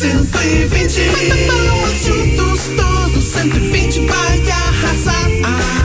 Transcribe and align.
120. 0.00 1.10
Bata 1.10 1.36
palmas 1.46 1.92
juntos 2.06 2.60
todos. 2.74 3.22
120 3.22 4.06
vai 4.06 4.40
arrasar. 4.50 5.28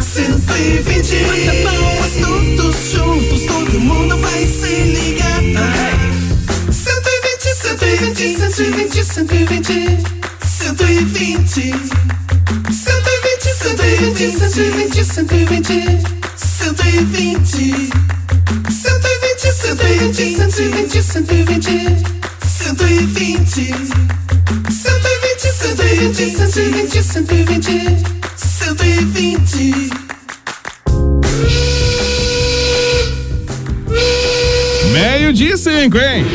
120. 0.02 1.26
Bata 1.26 1.52
palmas 1.66 2.14
todos 2.22 2.76
juntos. 2.94 3.42
Todo 3.46 3.78
mundo 3.78 4.18
vai 4.18 4.48
se 4.48 4.84
ligar. 4.94 5.44
120, 6.72 7.56
120, 7.60 9.04
120, 9.04 10.00
120. 10.48 11.76
120, 12.72 13.52
120, 13.52 14.32
120, 14.32 15.04
120, 15.04 15.76
120. 16.38 17.92
120, 18.72 19.52
120, 19.52 20.24
120, 20.36 21.04
120. 21.04 22.25
120, 22.66 23.46
120, 24.72 25.52
120, 25.52 27.04
120. 27.04 27.70
120. 28.36 29.90
Meio-dia 34.92 35.54
e 35.54 35.58
cinco, 35.58 36.00
hein? 36.00 36.26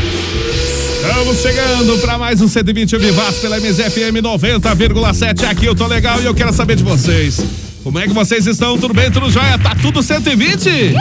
Estamos 1.02 1.42
chegando 1.42 1.98
para 1.98 2.16
mais 2.16 2.40
um 2.40 2.46
120 2.46 2.96
Vivaz 2.96 3.38
pela 3.38 3.58
MZFM 3.58 4.22
90,7. 4.22 5.50
Aqui 5.50 5.66
eu 5.66 5.74
tô 5.74 5.88
legal 5.88 6.22
e 6.22 6.26
eu 6.26 6.34
quero 6.34 6.52
saber 6.52 6.76
de 6.76 6.84
vocês. 6.84 7.40
Como 7.82 7.98
é 7.98 8.06
que 8.06 8.14
vocês 8.14 8.46
estão? 8.46 8.78
Tudo 8.78 8.94
bem? 8.94 9.10
Tudo 9.10 9.28
jóia? 9.32 9.58
Tá 9.58 9.74
tudo 9.82 10.00
120? 10.00 10.94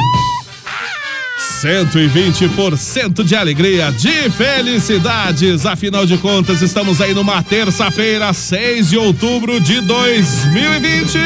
120% 1.61 3.23
de 3.23 3.35
alegria, 3.35 3.91
de 3.91 4.29
felicidades. 4.29 5.65
Afinal 5.65 6.05
de 6.05 6.17
contas, 6.17 6.61
estamos 6.61 7.01
aí 7.01 7.13
numa 7.13 7.43
terça-feira, 7.43 8.31
6 8.31 8.89
de 8.89 8.97
outubro 8.97 9.59
de 9.59 9.81
2020. 9.81 11.17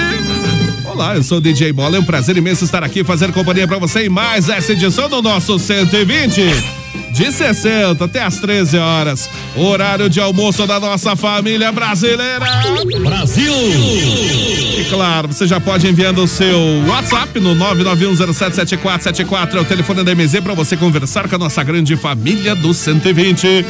Olá, 0.86 1.16
eu 1.16 1.24
sou 1.24 1.38
o 1.38 1.42
DJ 1.42 1.72
Bola. 1.72 1.98
É 1.98 2.00
um 2.00 2.04
prazer 2.04 2.36
imenso 2.36 2.66
estar 2.66 2.84
aqui 2.84 3.04
fazer 3.04 3.32
companhia 3.32 3.68
para 3.68 3.78
você 3.78 4.08
em 4.08 4.10
mais 4.10 4.50
essa 4.50 4.72
edição 4.72 5.08
do 5.08 5.22
nosso 5.22 5.60
120 5.60 6.83
de 7.14 7.32
60 7.32 8.04
até 8.04 8.24
as 8.24 8.40
13 8.40 8.78
horas. 8.78 9.30
Horário 9.56 10.10
de 10.10 10.20
almoço 10.20 10.66
da 10.66 10.80
nossa 10.80 11.16
família 11.16 11.72
brasileira. 11.72 12.44
Brasil! 13.00 13.54
E 13.54 14.88
claro, 14.90 15.28
você 15.28 15.46
já 15.46 15.60
pode 15.60 15.88
enviando 15.88 16.24
o 16.24 16.28
seu 16.28 16.60
WhatsApp 16.88 17.40
no 17.40 17.56
991077474, 17.56 19.56
é 19.56 19.60
o 19.60 19.66
telefone 19.66 20.04
da 20.04 20.16
MZ 20.16 20.40
para 20.42 20.56
você 20.56 20.76
conversar 20.76 21.30
com 21.30 21.36
a 21.36 21.40
nossa 21.40 21.64
grande 21.64 21.96
família 21.96 22.56
do 22.56 22.74
120. 22.74 23.64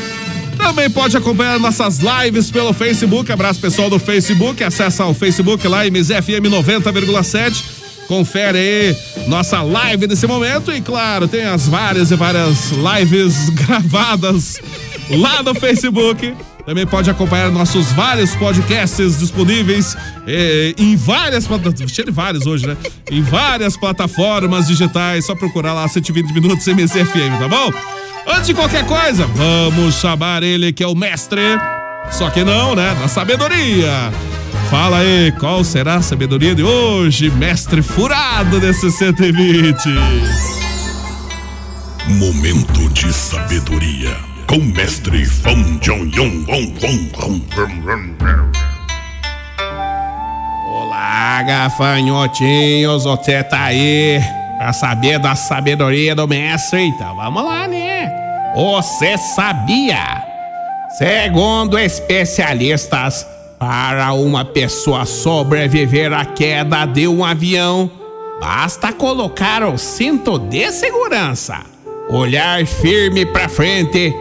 Também 0.57 0.89
pode 0.89 1.17
acompanhar 1.17 1.59
nossas 1.59 1.99
lives 1.99 2.49
pelo 2.49 2.71
Facebook. 2.71 3.29
Abraço 3.29 3.59
pessoal 3.59 3.89
do 3.89 3.99
Facebook. 3.99 4.63
Acessa 4.63 5.05
o 5.05 5.13
Facebook 5.13 5.67
lá, 5.67 5.85
MZFM 5.85 6.47
90,7. 6.49 7.82
Confere 8.13 8.59
aí 8.59 8.97
nossa 9.28 9.63
live 9.63 10.06
nesse 10.06 10.28
momento 10.28 10.72
e 10.72 10.79
claro, 10.79 11.28
tem 11.28 11.46
as 11.46 11.68
várias 11.68 12.12
e 12.12 12.16
várias 12.16 12.69
lives 12.69 13.50
gravadas 13.66 14.62
lá 15.09 15.41
no 15.41 15.56
Facebook. 15.56 16.31
Também 16.63 16.85
pode 16.85 17.09
acompanhar 17.09 17.50
nossos 17.50 17.91
vários 17.94 18.35
podcasts 18.35 19.18
disponíveis 19.18 19.97
eh, 20.28 20.75
em 20.78 20.96
várias 20.96 21.47
plataformas. 21.47 21.91
Cheio 21.91 22.06
de 22.06 22.12
vários 22.12 22.46
hoje, 22.46 22.68
né? 22.68 22.78
Em 23.09 23.24
várias 23.24 23.75
plataformas 23.75 24.68
digitais. 24.68 25.25
Só 25.25 25.34
procurar 25.34 25.74
lá 25.74 25.88
120 25.88 26.31
minutos 26.34 26.68
MCFM, 26.68 27.40
tá 27.40 27.47
bom? 27.47 27.74
Antes 28.28 28.45
de 28.45 28.53
qualquer 28.53 28.85
coisa, 28.85 29.25
vamos 29.25 29.95
chamar 29.95 30.44
ele 30.44 30.72
que 30.72 30.84
é 30.84 30.88
o 30.88 30.94
mestre. 30.94 31.41
Só 32.12 32.30
que 32.30 32.44
não, 32.44 32.75
né? 32.75 32.95
Da 33.01 33.07
sabedoria. 33.07 34.12
Fala 34.69 35.00
aí, 35.00 35.31
qual 35.34 35.63
será 35.63 35.96
a 35.96 36.01
sabedoria 36.01 36.56
de 36.56 36.63
hoje, 36.63 37.29
mestre 37.29 37.81
furado 37.81 38.59
desse 38.59 38.90
120? 38.91 39.90
Momento 42.07 42.90
de 42.90 43.13
sabedoria 43.13 44.16
com 44.47 44.57
mestre 44.57 45.25
Fong 45.25 45.79
Jong 45.79 46.16
Yong 46.16 46.46
Wong. 46.47 46.74
Olá, 50.68 51.44
gafanhotinhos, 51.44 53.03
você 53.03 53.44
tá 53.44 53.66
aí 53.66 54.22
pra 54.57 54.74
saber 54.74 55.19
da 55.19 55.35
sabedoria 55.35 56.16
do 56.16 56.28
mestre? 56.28 56.81
Então 56.84 57.16
vamos 57.16 57.44
lá, 57.44 57.68
né? 57.68 58.12
Você 58.56 59.18
sabia? 59.18 60.24
Segundo 60.97 61.80
especialistas, 61.80 63.25
para 63.66 64.12
uma 64.12 64.44
pessoa 64.44 65.06
sobreviver 65.06 66.12
à 66.12 66.25
queda 66.25 66.85
de 66.85 67.07
um 67.07 67.24
avião, 67.24 67.90
basta 68.41 68.91
colocar 68.91 69.63
o 69.63 69.78
cinto 69.78 70.38
de 70.38 70.69
segurança, 70.69 71.62
olhar 72.09 72.66
firme 72.66 73.25
para 73.25 73.48
frente 73.48 74.13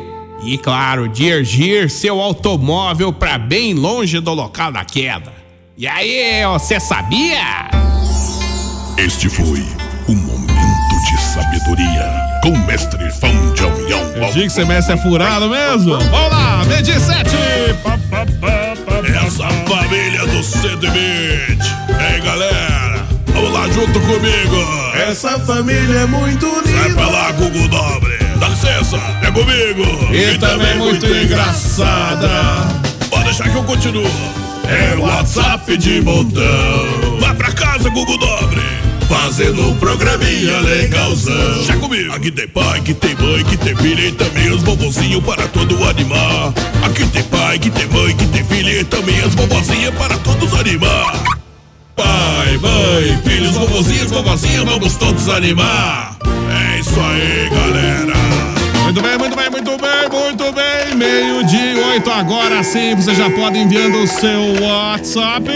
e, 0.45 0.57
claro, 0.59 1.09
dirigir 1.09 1.91
seu 1.91 2.21
automóvel 2.21 3.13
para 3.13 3.37
bem 3.37 3.75
longe 3.75 4.21
do 4.21 4.33
local 4.33 4.71
da 4.71 4.85
queda. 4.85 5.33
E 5.77 5.89
aí, 5.89 6.47
você 6.47 6.79
sabia? 6.79 7.69
Este 8.97 9.29
foi 9.29 9.67
o 10.07 10.13
momento 10.13 10.95
de 11.11 11.21
sabedoria 11.21 12.13
com 12.45 12.51
o 12.51 12.59
mestre 12.65 13.11
Fong 13.11 13.37
Jong 13.57 13.91
Yong 13.91 14.19
Eu 14.19 14.27
digo 14.27 14.35
que 14.35 14.47
esse 14.47 14.65
mestre 14.65 14.95
é 14.95 14.99
furado 14.99 15.49
mesmo. 15.49 15.99
Vamos 15.99 16.31
lá, 16.31 16.63
7. 16.65 18.72
Essa 19.01 19.49
família 19.67 20.27
do 20.27 20.43
120. 20.43 20.93
Ei, 22.15 22.21
galera, 22.21 23.05
vamos 23.33 23.53
lá 23.53 23.67
junto 23.69 23.99
comigo. 24.01 24.93
Essa 24.95 25.39
família 25.41 26.01
é 26.01 26.07
muito 26.07 26.47
Sai 26.65 26.75
unida. 26.87 26.95
pra 26.95 27.09
lá, 27.09 27.33
Gugu 27.33 27.69
Dobre. 27.69 28.19
Dá 28.39 28.49
licença, 28.49 28.97
é 29.23 29.31
comigo. 29.31 30.15
E 30.15 30.39
também 30.39 30.77
muito 30.79 31.07
engraçada. 31.07 32.29
Pode 33.11 33.25
deixar 33.25 33.49
que 33.49 33.57
eu 33.57 33.65
continuo. 33.65 34.11
É 34.69 34.97
WhatsApp 34.97 35.77
de 35.77 36.01
montão. 36.03 37.19
Vai 37.21 37.35
pra 37.35 37.53
casa, 37.53 37.89
Gugu 37.91 38.17
Dobre. 38.19 38.63
Fazendo 39.13 39.69
um 39.69 39.77
programinha 39.77 40.59
legalzão. 40.61 41.65
Já 41.65 41.77
comigo. 41.77 42.13
Aqui 42.15 42.31
tem 42.31 42.49
pai, 42.49 42.81
que 42.81 42.95
tem 42.95 43.15
mãe, 43.15 43.45
que 43.45 43.57
tem 43.59 43.77
filha 43.77 44.09
e 44.09 44.13
também 44.13 44.51
os 44.51 44.63
bobozinhos 44.63 45.23
para 45.23 45.47
todo 45.49 45.85
animar. 45.85 46.53
Aqui 46.83 47.07
tem 47.09 47.23
pai, 47.25 47.59
que 47.59 47.71
tem 47.71 47.87
mãe, 47.89 48.17
que 48.17 48.27
tem 48.29 48.43
filha 48.45 48.81
e 48.81 48.85
também 48.85 49.21
as 49.21 49.35
bobozinhas 49.35 49.95
para 49.95 50.17
todos 50.19 50.55
animar. 50.55 51.23
Pai, 51.95 52.57
mãe, 52.57 53.21
filhos, 53.23 53.55
vovozinhos, 53.55 54.11
vovozinhas, 54.11 54.65
vamos 54.65 54.97
todos 54.97 55.29
animar. 55.29 56.17
É 56.51 56.81
isso 56.81 56.99
aí, 56.99 57.51
galera. 57.51 58.62
Muito 58.93 59.09
bem, 59.09 59.17
muito 59.17 59.35
bem, 59.35 59.51
muito 59.51 59.71
bem, 59.79 60.21
muito 60.21 60.53
bem. 60.53 60.95
Meio 60.95 61.43
de 61.45 61.81
oito 61.81 62.11
agora 62.11 62.63
sim. 62.63 62.95
Você 62.95 63.15
já 63.15 63.31
pode 63.31 63.57
enviando 63.57 64.03
o 64.03 64.07
seu 64.07 64.63
WhatsApp. 64.63 65.49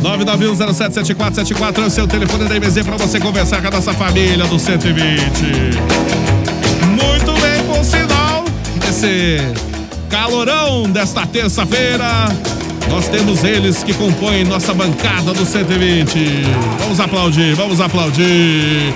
991077474 0.00 1.82
é 1.82 1.86
o 1.86 1.90
seu 1.90 2.08
telefone 2.08 2.46
da 2.46 2.56
IMZ 2.56 2.82
para 2.86 2.96
você 2.96 3.20
conversar 3.20 3.60
com 3.60 3.68
a 3.68 3.72
nossa 3.72 3.92
família 3.92 4.46
do 4.46 4.58
120. 4.58 5.20
Muito 6.86 7.32
bem, 7.42 7.62
por 7.66 7.84
sinal. 7.84 8.46
Esse 8.88 9.36
calorão 10.08 10.88
desta 10.88 11.26
terça-feira. 11.26 12.06
Nós 12.88 13.06
temos 13.08 13.44
eles 13.44 13.82
que 13.82 13.92
compõem 13.92 14.44
nossa 14.44 14.72
bancada 14.72 15.34
do 15.34 15.44
120. 15.44 16.42
Vamos 16.78 16.98
aplaudir, 16.98 17.54
vamos 17.54 17.82
aplaudir. 17.82 18.94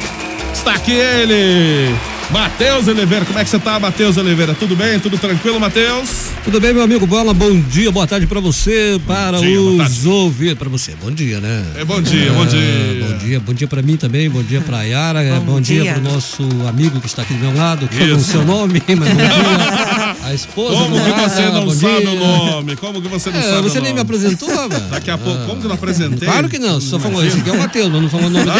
Está 0.55 0.77
aqui 0.77 0.93
ele, 0.93 1.95
Matheus 2.32 2.88
Oliveira. 2.88 3.25
Como 3.26 3.38
é 3.38 3.44
que 3.44 3.50
você 3.50 3.58
tá, 3.58 3.79
Matheus 3.79 4.17
Oliveira? 4.17 4.55
Tudo 4.55 4.75
bem? 4.75 4.99
Tudo 4.99 5.19
tranquilo, 5.19 5.61
Matheus? 5.61 6.31
Tudo 6.43 6.58
bem, 6.61 6.73
meu 6.73 6.82
amigo 6.82 7.06
Bola? 7.06 7.34
Bom 7.34 7.61
dia, 7.61 7.93
boa 7.93 8.06
tarde 8.06 8.26
pra 8.26 8.40
você, 8.40 8.99
para 9.06 9.38
dia, 9.38 9.61
os 9.61 10.06
ouvintes. 10.06 10.55
Pra 10.55 10.69
você, 10.69 10.94
bom 11.00 11.11
dia, 11.11 11.40
né? 11.40 11.64
É 11.76 11.84
bom 11.84 12.00
dia, 12.00 12.32
bom 12.32 12.46
dia. 12.46 13.06
Bom 13.06 13.19
dia, 13.19 13.40
bom 13.40 13.52
dia 13.52 13.69
pra 13.69 13.82
mim 13.82 13.96
também, 13.96 14.31
bom 14.31 14.43
dia 14.43 14.61
pra 14.62 14.82
Yara, 14.82 15.23
é, 15.23 15.38
bom, 15.40 15.61
dia. 15.61 15.82
dia. 15.82 15.93
pro 15.94 16.02
nosso 16.02 16.43
amigo 16.67 17.00
que 17.00 17.06
está 17.06 17.23
aqui 17.23 17.34
do 17.34 17.40
meu 17.40 17.55
lado, 17.55 17.87
que 17.87 18.00
eu 18.00 18.06
não 18.08 18.17
Isso. 18.17 18.32
sei 18.32 18.40
o 18.40 18.44
nome, 18.44 18.82
mas 18.88 18.99
bom 18.99 19.05
dia. 19.05 19.92
A 20.23 20.33
esposa 20.33 20.77
Como 20.77 20.95
que 20.95 21.11
você 21.11 21.51
não 21.51 21.71
sabe 21.71 22.07
o 22.07 22.15
nome? 22.15 22.77
Como 22.77 23.03
que 23.03 23.09
você 23.09 23.31
não 23.31 23.41
É, 23.41 23.43
sabe 23.43 23.63
você 23.69 23.81
nem 23.81 23.93
me 23.93 24.01
apresentou, 24.01 24.49
mano. 24.55 24.89
Daqui 24.89 25.11
a 25.11 25.19
pouco, 25.19 25.47
como 25.47 25.59
que 25.59 25.65
eu 25.65 25.69
não 25.69 25.75
apresentei? 25.75 26.29
Claro 26.29 26.49
que 26.49 26.59
não, 26.59 26.81
só 26.81 26.99
falou, 26.99 27.25
esse 27.25 27.39
aqui 27.41 27.51
é 27.51 27.53
o 27.53 27.59
Matheus, 27.59 27.93
não 27.93 28.09
falou 28.09 28.27
o 28.27 28.31
nome 28.31 28.45
dele. 28.45 28.59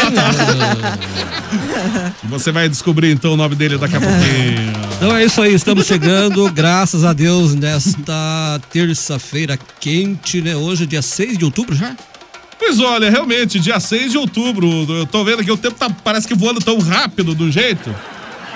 Você 2.25 2.51
vai 2.51 2.67
descobrir 2.67 3.11
então 3.11 3.33
o 3.33 3.37
nome 3.37 3.55
dele 3.55 3.77
daqui 3.77 3.95
a 3.95 4.01
pouquinho. 4.01 4.73
Então 4.97 5.15
é 5.15 5.23
isso 5.23 5.41
aí, 5.41 5.53
estamos 5.53 5.85
chegando, 5.85 6.51
graças 6.51 7.05
a 7.05 7.13
Deus, 7.13 7.55
nesta 7.55 8.59
terça-feira 8.71 9.57
quente, 9.79 10.41
né? 10.41 10.55
Hoje, 10.55 10.85
dia 10.85 11.01
6 11.01 11.37
de 11.37 11.45
outubro 11.45 11.75
já? 11.75 11.95
Pois 12.59 12.79
olha, 12.79 13.09
realmente, 13.09 13.59
dia 13.59 13.79
6 13.79 14.11
de 14.11 14.17
outubro, 14.17 14.67
eu 14.89 15.05
tô 15.05 15.23
vendo 15.23 15.43
que 15.43 15.51
o 15.51 15.57
tempo 15.57 15.75
tá, 15.75 15.89
parece 15.89 16.27
que 16.27 16.33
voando 16.33 16.59
tão 16.59 16.79
rápido 16.79 17.35
do 17.35 17.51
jeito. 17.51 17.93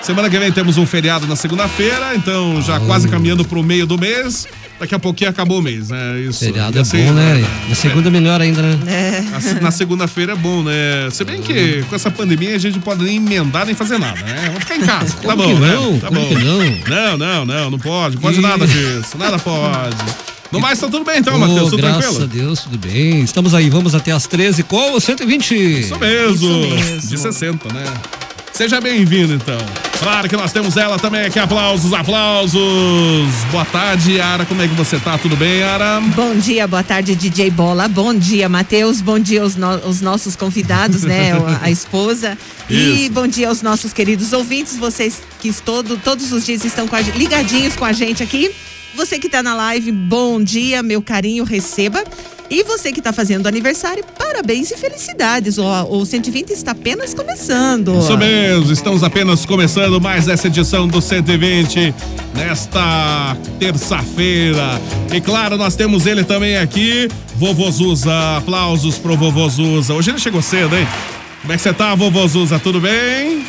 Semana 0.02 0.30
que 0.30 0.38
vem 0.38 0.50
temos 0.50 0.78
um 0.78 0.86
feriado 0.86 1.26
na 1.26 1.36
segunda-feira, 1.36 2.14
então 2.14 2.62
já 2.62 2.80
quase 2.80 3.08
caminhando 3.08 3.44
pro 3.44 3.62
meio 3.62 3.86
do 3.86 3.98
mês. 3.98 4.46
Daqui 4.80 4.94
a 4.94 4.98
pouquinho 4.98 5.28
acabou 5.28 5.58
o 5.58 5.62
mês, 5.62 5.90
né? 5.90 6.20
Isso. 6.20 6.38
Feriado 6.38 6.78
é 6.78 6.84
seis, 6.84 7.04
bom, 7.08 7.12
né? 7.12 7.44
Na 7.68 7.74
segunda 7.74 8.10
melhor 8.10 8.40
ainda, 8.40 8.62
né? 8.62 8.78
Na, 9.54 9.60
na 9.62 9.70
segunda-feira 9.72 10.32
é 10.32 10.36
bom, 10.36 10.62
né? 10.62 11.08
Se 11.10 11.24
bem 11.24 11.42
que 11.42 11.82
com 11.88 11.96
essa 11.96 12.10
pandemia 12.10 12.54
a 12.54 12.58
gente 12.58 12.74
não 12.74 12.82
pode 12.82 13.02
nem 13.04 13.16
emendar 13.16 13.66
nem 13.66 13.74
fazer 13.74 13.98
nada, 13.98 14.20
né? 14.22 14.44
Vamos 14.46 14.60
ficar 14.60 14.76
em 14.76 14.86
casa. 14.86 15.14
Tá 15.14 15.22
Como 15.22 15.36
bom, 15.36 15.54
que 15.54 15.60
né? 15.60 15.74
não? 15.74 15.98
Tá 15.98 16.06
Como 16.08 16.20
bom. 16.20 16.28
que 16.28 16.34
não? 16.36 16.58
Não, 16.88 17.16
não, 17.18 17.44
não, 17.44 17.70
não 17.72 17.78
pode. 17.78 18.14
Não 18.14 18.22
pode 18.22 18.40
nada 18.40 18.66
disso. 18.66 19.18
Nada 19.18 19.38
pode. 19.38 19.96
No 20.52 20.60
mais, 20.60 20.78
tá 20.78 20.86
tudo 20.88 21.04
bem 21.04 21.18
então, 21.18 21.34
Ô, 21.34 21.38
Matheus? 21.38 21.70
Tudo 21.70 21.82
graças 21.82 22.04
tranquilo? 22.16 22.24
a 22.24 22.26
Deus, 22.26 22.60
tudo 22.60 22.78
bem. 22.78 23.20
Estamos 23.20 23.52
aí, 23.54 23.68
vamos 23.68 23.94
até 23.94 24.12
as 24.12 24.26
13 24.26 24.62
com 24.62 24.92
o 24.94 25.00
120. 25.00 25.54
Isso 25.54 25.98
mesmo. 25.98 26.34
Isso 26.34 26.84
mesmo. 26.86 27.10
De 27.10 27.18
60, 27.18 27.74
né? 27.74 27.84
Seja 28.58 28.80
bem-vindo, 28.80 29.34
então. 29.34 29.56
Claro 30.00 30.28
que 30.28 30.36
nós 30.36 30.52
temos 30.52 30.76
ela 30.76 30.98
também 30.98 31.20
aqui. 31.24 31.38
Aplausos, 31.38 31.92
aplausos. 31.92 32.60
Boa 33.52 33.64
tarde, 33.64 34.14
Yara. 34.14 34.44
Como 34.44 34.60
é 34.60 34.66
que 34.66 34.74
você 34.74 34.98
tá? 34.98 35.16
Tudo 35.16 35.36
bem, 35.36 35.60
Yara? 35.60 36.00
Bom 36.00 36.34
dia, 36.34 36.66
boa 36.66 36.82
tarde, 36.82 37.14
DJ 37.14 37.52
Bola. 37.52 37.86
Bom 37.86 38.12
dia, 38.12 38.48
Matheus. 38.48 39.00
Bom 39.00 39.16
dia 39.20 39.42
aos 39.42 39.54
no- 39.54 39.86
os 39.86 40.00
nossos 40.00 40.34
convidados, 40.34 41.04
né? 41.04 41.34
A, 41.62 41.70
esposa. 41.70 42.36
E 42.68 43.04
Isso. 43.04 43.12
bom 43.12 43.28
dia 43.28 43.48
aos 43.48 43.62
nossos 43.62 43.92
queridos 43.92 44.32
ouvintes, 44.32 44.76
vocês 44.76 45.22
que 45.40 45.52
todo, 45.52 45.96
todos 45.96 46.32
os 46.32 46.44
dias 46.44 46.64
estão 46.64 46.88
com 46.88 46.96
a, 46.96 47.00
ligadinhos 47.00 47.76
com 47.76 47.84
a 47.84 47.92
gente 47.92 48.24
aqui. 48.24 48.50
Você 48.96 49.20
que 49.20 49.28
tá 49.28 49.40
na 49.40 49.54
live, 49.54 49.92
bom 49.92 50.42
dia, 50.42 50.82
meu 50.82 51.00
carinho, 51.00 51.44
receba. 51.44 52.02
E 52.50 52.62
você 52.62 52.90
que 52.92 53.02
tá 53.02 53.12
fazendo 53.12 53.46
aniversário, 53.46 54.02
parabéns 54.18 54.70
e 54.70 54.76
felicidades. 54.76 55.58
O, 55.58 55.64
o 55.90 56.06
120 56.06 56.50
está 56.50 56.70
apenas 56.70 57.12
começando. 57.12 57.98
Isso 57.98 58.16
mesmo, 58.16 58.72
estamos 58.72 59.04
apenas 59.04 59.44
começando 59.44 60.00
mais 60.00 60.26
essa 60.28 60.46
edição 60.46 60.88
do 60.88 61.02
120 61.02 61.94
nesta 62.34 63.36
terça-feira. 63.58 64.80
E 65.12 65.20
claro, 65.20 65.58
nós 65.58 65.76
temos 65.76 66.06
ele 66.06 66.24
também 66.24 66.56
aqui, 66.56 67.08
Vovô 67.36 67.70
Zuza. 67.70 68.38
Aplausos 68.38 68.96
pro 68.96 69.14
Vovô 69.14 69.46
Zuza. 69.50 69.92
Hoje 69.92 70.10
ele 70.10 70.18
chegou 70.18 70.40
cedo, 70.40 70.74
hein? 70.74 70.86
Como 71.42 71.52
é 71.52 71.56
que 71.56 71.62
você 71.62 71.72
tá, 71.74 71.94
Vovô 71.94 72.26
Zuza? 72.26 72.58
Tudo 72.58 72.80
bem? 72.80 73.44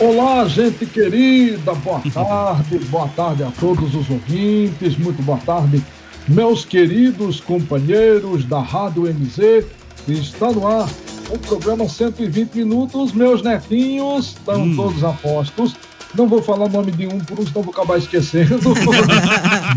Olá, 0.00 0.48
gente 0.48 0.84
querida, 0.86 1.74
boa 1.74 2.00
tarde, 2.00 2.78
boa 2.86 3.08
tarde 3.08 3.44
a 3.44 3.52
todos 3.52 3.94
os 3.94 4.10
ouvintes, 4.10 4.96
muito 4.96 5.22
boa 5.22 5.38
tarde, 5.38 5.80
meus 6.28 6.64
queridos 6.64 7.40
companheiros 7.40 8.44
da 8.44 8.60
Rádio 8.60 9.02
MZ, 9.02 9.64
está 10.08 10.50
no 10.50 10.66
ar 10.66 10.88
o 11.30 11.38
programa 11.38 11.88
120 11.88 12.54
minutos, 12.56 13.12
meus 13.12 13.42
netinhos 13.42 14.28
estão 14.28 14.74
todos 14.74 15.02
a 15.02 15.12
postos, 15.12 15.74
não 16.14 16.28
vou 16.28 16.42
falar 16.42 16.66
o 16.66 16.68
nome 16.68 16.92
de 16.92 17.06
um 17.06 17.18
por 17.18 17.40
um, 17.40 17.46
senão 17.46 17.62
vou 17.62 17.72
acabar 17.72 17.98
esquecendo, 17.98 18.58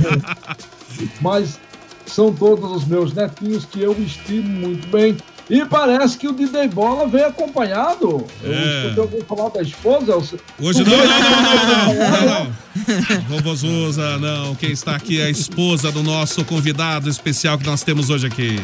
mas 1.22 1.60
são 2.06 2.34
todos 2.34 2.72
os 2.72 2.86
meus 2.86 3.14
netinhos 3.14 3.66
que 3.66 3.82
eu 3.82 3.94
estimo 3.94 4.68
muito 4.68 4.88
bem. 4.90 5.16
E 5.50 5.64
parece 5.66 6.18
que 6.18 6.28
o 6.28 6.34
DJ 6.34 6.68
Bola 6.70 7.08
veio 7.08 7.28
acompanhado. 7.28 8.26
Eu 8.44 8.52
É. 8.54 8.82
escutei 8.82 9.04
alguém 9.04 9.22
falar 9.22 9.50
da 9.50 9.62
esposa. 9.62 10.18
o- 10.18 10.66
Hoje 10.66 10.84
não, 10.84 10.98
não, 10.98 11.06
não, 11.06 11.32
não, 11.32 11.94
não, 11.94 12.12
não, 12.12 12.46
não. 12.46 13.22
Vovô 13.30 13.56
Zuza, 13.56 14.18
não. 14.18 14.56
Quem 14.56 14.72
está 14.72 14.96
aqui 14.96 15.22
é 15.22 15.26
a 15.26 15.30
esposa 15.30 15.92
do 15.92 16.02
nosso 16.02 16.44
convidado 16.46 17.10
especial 17.10 17.58
que 17.60 17.66
nós 17.66 17.84
temos 17.84 18.10
hoje 18.10 18.26
aqui. 18.26 18.60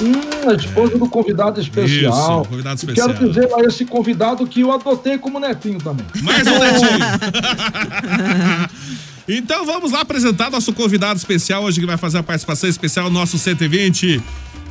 Hum, 0.00 0.50
a 0.50 0.54
esposa 0.54 0.98
do 0.98 1.08
convidado 1.08 1.60
especial. 1.60 2.40
Isso, 2.42 2.48
convidado 2.50 2.74
E 2.74 2.78
especial. 2.78 3.08
Quero 3.10 3.28
dizer 3.28 3.48
a 3.54 3.60
esse 3.60 3.84
convidado 3.84 4.44
que 4.46 4.62
eu 4.62 4.72
adotei 4.72 5.16
como 5.18 5.38
netinho 5.38 5.78
também. 5.78 6.04
Mais 6.22 6.44
um 6.48 6.58
netinho. 6.58 6.98
então 9.28 9.64
vamos 9.64 9.92
lá 9.92 10.00
apresentar 10.00 10.50
nosso 10.50 10.72
convidado 10.72 11.16
especial 11.18 11.62
hoje 11.62 11.78
que 11.80 11.86
vai 11.86 11.96
fazer 11.96 12.18
a 12.18 12.22
participação 12.24 12.68
especial 12.68 13.08
nosso 13.10 13.38
120 13.38 14.20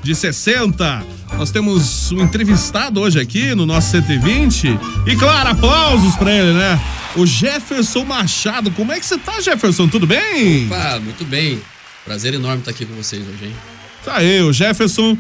de 0.04 0.16
60. 0.16 1.06
Nós 1.38 1.52
temos 1.52 2.12
um 2.12 2.22
entrevistado 2.22 3.00
hoje 3.00 3.20
aqui 3.20 3.56
no 3.56 3.66
nosso 3.66 3.92
120 3.92 4.80
e 5.08 5.16
claro, 5.16 5.50
aplausos 5.50 6.16
pra 6.16 6.32
ele, 6.32 6.54
né? 6.54 6.80
O 7.16 7.26
Jefferson 7.26 8.04
Machado. 8.06 8.72
Como 8.72 8.92
é 8.92 9.00
que 9.00 9.06
você 9.06 9.18
tá, 9.18 9.40
Jefferson? 9.42 9.88
Tudo 9.88 10.08
bem? 10.08 10.66
Opa, 10.68 11.00
muito 11.00 11.26
bem. 11.26 11.62
Prazer 12.06 12.34
enorme 12.34 12.60
estar 12.60 12.72
aqui 12.72 12.86
com 12.86 12.96
vocês 12.96 13.22
hoje, 13.22 13.46
hein? 13.46 13.56
Tá 14.04 14.18
aí, 14.18 14.42
o 14.42 14.52
Jefferson, 14.52 15.16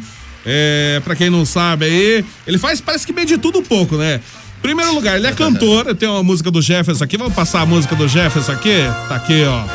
é, 0.46 1.00
pra 1.04 1.16
quem 1.16 1.30
não 1.30 1.46
sabe 1.46 1.86
aí, 1.86 2.26
ele 2.48 2.58
faz, 2.58 2.82
parece 2.82 3.06
que 3.06 3.14
meio 3.14 3.28
de 3.28 3.38
tudo 3.38 3.60
um 3.60 3.64
pouco, 3.64 3.96
né? 3.96 4.20
Primeiro 4.62 4.94
lugar, 4.94 5.18
ele 5.18 5.28
é 5.28 5.32
cantor, 5.36 5.94
tem 5.96 6.10
uma 6.10 6.24
música 6.24 6.50
do 6.50 6.62
Jefferson 6.62 7.04
aqui, 7.04 7.18
vamos 7.18 7.34
passar 7.34 7.62
a 7.62 7.66
música 7.66 7.96
do 7.96 8.08
Jefferson 8.08 8.54
aqui? 8.54 8.80
Tá 9.08 9.16
aqui, 9.16 9.44
ó. 9.44 9.66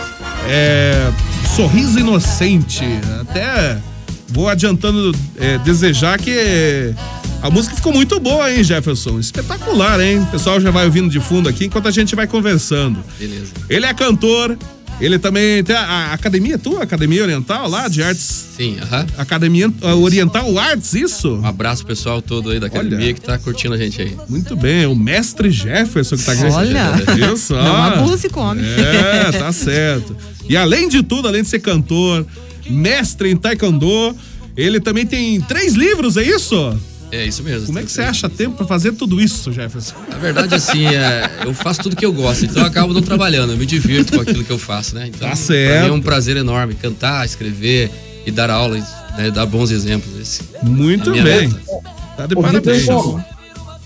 É, 0.49 1.13
Sorriso 1.55 1.99
Inocente, 1.99 2.85
até 3.21 3.81
vou 4.29 4.49
adiantando 4.49 5.15
é, 5.39 5.59
desejar 5.59 6.19
que 6.19 6.95
a 7.43 7.51
música 7.51 7.77
ficou 7.77 7.93
muito 7.93 8.19
boa, 8.19 8.53
hein, 8.53 8.65
Jefferson? 8.65 9.19
Espetacular, 9.19 10.01
hein? 10.01 10.21
O 10.21 10.27
pessoal 10.27 10.61
já 10.61 10.71
vai 10.71 10.85
ouvindo 10.85 11.09
de 11.09 11.21
fundo 11.21 11.49
aqui 11.49 11.67
enquanto 11.67 11.89
a 11.89 11.91
gente 11.91 12.15
vai 12.17 12.27
conversando. 12.27 13.03
Beleza. 13.19 13.53
Ele 13.69 13.87
é 13.87 13.95
cantor, 13.95 14.57
ele 15.01 15.19
também 15.19 15.63
tem 15.63 15.77
a, 15.77 15.81
a 15.83 16.13
academia 16.15 16.59
tua, 16.59 16.83
Academia 16.83 17.23
Oriental 17.23 17.69
lá 17.69 17.87
de 17.87 18.03
Artes 18.03 18.47
Sim, 18.57 18.79
aham. 18.81 19.07
Academia 19.19 19.69
uh, 19.69 20.03
Oriental 20.03 20.59
Arts, 20.59 20.95
isso? 20.95 21.35
Um 21.37 21.47
abraço 21.47 21.85
pessoal 21.85 22.23
todo 22.23 22.51
aí 22.51 22.59
da 22.59 22.69
academia 22.69 22.99
Olha. 22.99 23.15
que 23.15 23.21
tá 23.21 23.39
curtindo 23.39 23.75
a 23.75 23.77
gente 23.77 24.01
aí. 24.01 24.17
Muito 24.31 24.57
bem, 24.57 24.87
o 24.87 24.97
mestre 24.97 25.51
Jefferson 25.51 26.17
que 26.17 26.25
tá 26.25 26.33
aqui. 26.33 26.45
Olha. 26.45 26.93
Viu 27.15 27.37
só? 27.37 27.63
Não 27.63 27.77
abuse, 27.77 28.31
come. 28.31 28.63
É, 28.63 29.31
tá 29.33 29.53
certo. 29.53 30.17
E 30.49 30.57
além 30.57 30.89
de 30.89 31.03
tudo, 31.03 31.29
além 31.29 31.43
de 31.43 31.49
ser 31.49 31.59
cantor, 31.59 32.25
mestre 32.69 33.31
em 33.31 33.37
taekwondo, 33.37 34.15
ele 34.57 34.81
também 34.81 35.07
tem 35.07 35.41
três 35.41 35.75
livros, 35.75 36.17
é 36.17 36.23
isso? 36.23 36.77
É 37.13 37.25
isso 37.25 37.43
mesmo. 37.45 37.67
Como 37.67 37.79
é 37.79 37.83
que 37.83 37.91
você 37.91 38.03
acha 38.03 38.29
tempo 38.29 38.57
pra 38.57 38.67
fazer 38.67 38.93
tudo 38.93 39.21
isso, 39.21 39.53
Jefferson? 39.53 39.95
Na 40.11 40.19
verdade, 40.19 40.53
assim, 40.55 40.87
é, 40.87 41.31
eu 41.45 41.55
faço 41.55 41.81
tudo 41.83 41.95
que 41.95 42.05
eu 42.05 42.13
gosto, 42.13 42.45
então 42.45 42.63
eu 42.63 42.67
acabo 42.69 42.93
não 42.93 43.01
trabalhando, 43.01 43.53
eu 43.53 43.57
me 43.57 43.65
divirto 43.65 44.15
com 44.15 44.21
aquilo 44.23 44.43
que 44.43 44.51
eu 44.51 44.59
faço, 44.59 44.95
né? 44.97 45.07
Então, 45.07 45.21
Tá 45.21 45.27
Pra 45.29 45.37
certo. 45.37 45.83
mim 45.85 45.89
é 45.89 45.93
um 45.93 46.01
prazer 46.01 46.37
enorme 46.37 46.75
cantar, 46.75 47.25
escrever 47.25 47.91
e 48.27 48.31
dar 48.33 48.51
aulas, 48.51 48.85
né? 49.17 49.31
Dar 49.31 49.47
bons 49.47 49.71
exemplos. 49.71 50.19
Esse, 50.21 50.43
Muito 50.65 51.11
a 51.11 51.13
minha 51.13 51.23
bem. 51.25 51.49
meta. 51.49 51.61
Tá 52.17 52.27
de 52.27 52.35
Ô, 52.37 52.43
parabéns. 52.43 52.85
Bola, 52.87 53.25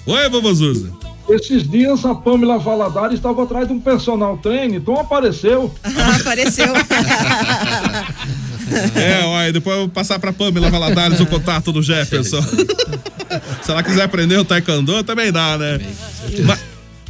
Oi, 0.07 0.29
vovô 0.31 0.55
Zuza. 0.55 0.91
Esses 1.29 1.69
dias 1.71 2.05
a 2.07 2.15
Pamela 2.15 2.59
Valadares 2.59 3.17
estava 3.19 3.43
atrás 3.45 3.69
de 3.69 3.75
um 3.75 3.79
personal 3.81 4.39
trainer, 4.39 4.81
então 4.81 4.99
apareceu. 4.99 5.73
Apareceu. 6.21 6.73
É, 8.95 9.25
olha, 9.25 9.53
depois 9.53 9.77
eu 9.77 9.83
vou 9.83 9.89
passar 9.89 10.19
pra 10.19 10.33
Pamela 10.33 10.71
Valadares 10.71 11.21
o 11.21 11.27
contato 11.27 11.73
do 11.73 11.83
Jefferson. 11.83 12.43
Se 13.62 13.71
ela 13.71 13.83
quiser 13.83 14.03
aprender 14.03 14.39
o 14.39 14.45
taekwondo, 14.45 15.03
também 15.05 15.31
dá, 15.31 15.57
né? 15.57 15.81
Mas, 16.45 16.61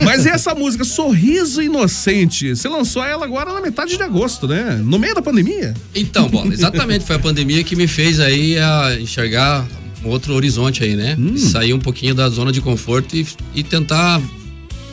mas 0.03 0.27
e 0.27 0.29
essa 0.29 0.55
música, 0.55 0.85
Sorriso 0.85 1.63
Inocente? 1.63 2.55
Você 2.55 2.69
lançou 2.69 3.05
ela 3.05 3.25
agora 3.25 3.53
na 3.53 3.61
metade 3.61 3.97
de 3.97 4.03
agosto, 4.03 4.47
né? 4.47 4.81
No 4.83 4.99
meio 4.99 5.15
da 5.15 5.23
pandemia? 5.23 5.75
Então, 5.95 6.29
bola, 6.29 6.53
exatamente, 6.53 7.05
foi 7.05 7.17
a 7.17 7.19
pandemia 7.19 7.63
que 7.65 7.77
me 7.77 7.87
fez 7.87 8.21
aí 8.21 8.59
a 8.59 8.99
enxergar 9.01 9.67
um 10.05 10.09
outro 10.09 10.35
horizonte 10.35 10.83
aí, 10.83 10.97
né? 10.97 11.17
Sair 11.39 11.73
um 11.75 11.81
pouquinho 11.81 12.15
da 12.15 12.29
zona 12.29 12.53
de 12.53 12.61
conforto 12.61 13.17
e, 13.17 13.27
e 13.55 13.63
tentar 13.63 14.21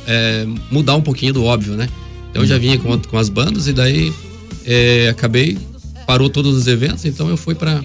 é, 0.05 0.45
mudar 0.71 0.95
um 0.95 1.01
pouquinho 1.01 1.33
do 1.33 1.43
óbvio, 1.43 1.75
né? 1.75 1.87
Então 2.29 2.41
eu 2.43 2.47
já 2.47 2.57
vinha 2.57 2.77
com, 2.77 2.97
com 2.99 3.17
as 3.17 3.29
bandas 3.29 3.67
e 3.67 3.73
daí 3.73 4.13
é, 4.65 5.09
acabei, 5.09 5.57
parou 6.07 6.29
todos 6.29 6.55
os 6.55 6.65
eventos, 6.67 7.05
então 7.05 7.29
eu 7.29 7.37
fui 7.37 7.53
para 7.53 7.83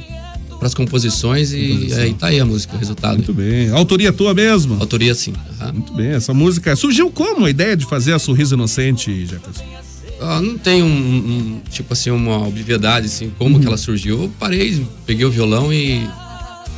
as 0.62 0.72
composições 0.74 1.52
e 1.52 1.90
aí 1.98 2.14
tá 2.14 2.28
aí 2.28 2.38
a 2.38 2.44
música, 2.46 2.76
o 2.76 2.78
resultado. 2.78 3.16
Muito 3.16 3.34
bem. 3.34 3.68
Autoria 3.70 4.12
tua 4.12 4.32
mesmo? 4.32 4.76
Autoria 4.80 5.12
sim. 5.14 5.32
aham. 5.60 5.72
Muito 5.72 5.92
bem. 5.92 6.06
Essa 6.12 6.32
música 6.32 6.76
surgiu 6.76 7.10
como 7.10 7.44
a 7.44 7.50
ideia 7.50 7.76
de 7.76 7.84
fazer 7.84 8.12
a 8.12 8.18
Sorriso 8.18 8.54
Inocente, 8.54 9.26
Jefferson? 9.26 9.64
Ah, 10.20 10.40
não 10.40 10.56
tem 10.56 10.84
um, 10.84 10.86
um- 10.86 11.60
tipo 11.68 11.92
assim, 11.92 12.10
uma 12.12 12.46
obviedade, 12.46 13.06
assim, 13.06 13.32
como 13.36 13.58
que 13.58 13.66
ela 13.66 13.76
surgiu. 13.76 14.22
Eu 14.22 14.32
parei, 14.38 14.86
peguei 15.04 15.24
o 15.26 15.30
violão 15.32 15.72
e 15.72 16.06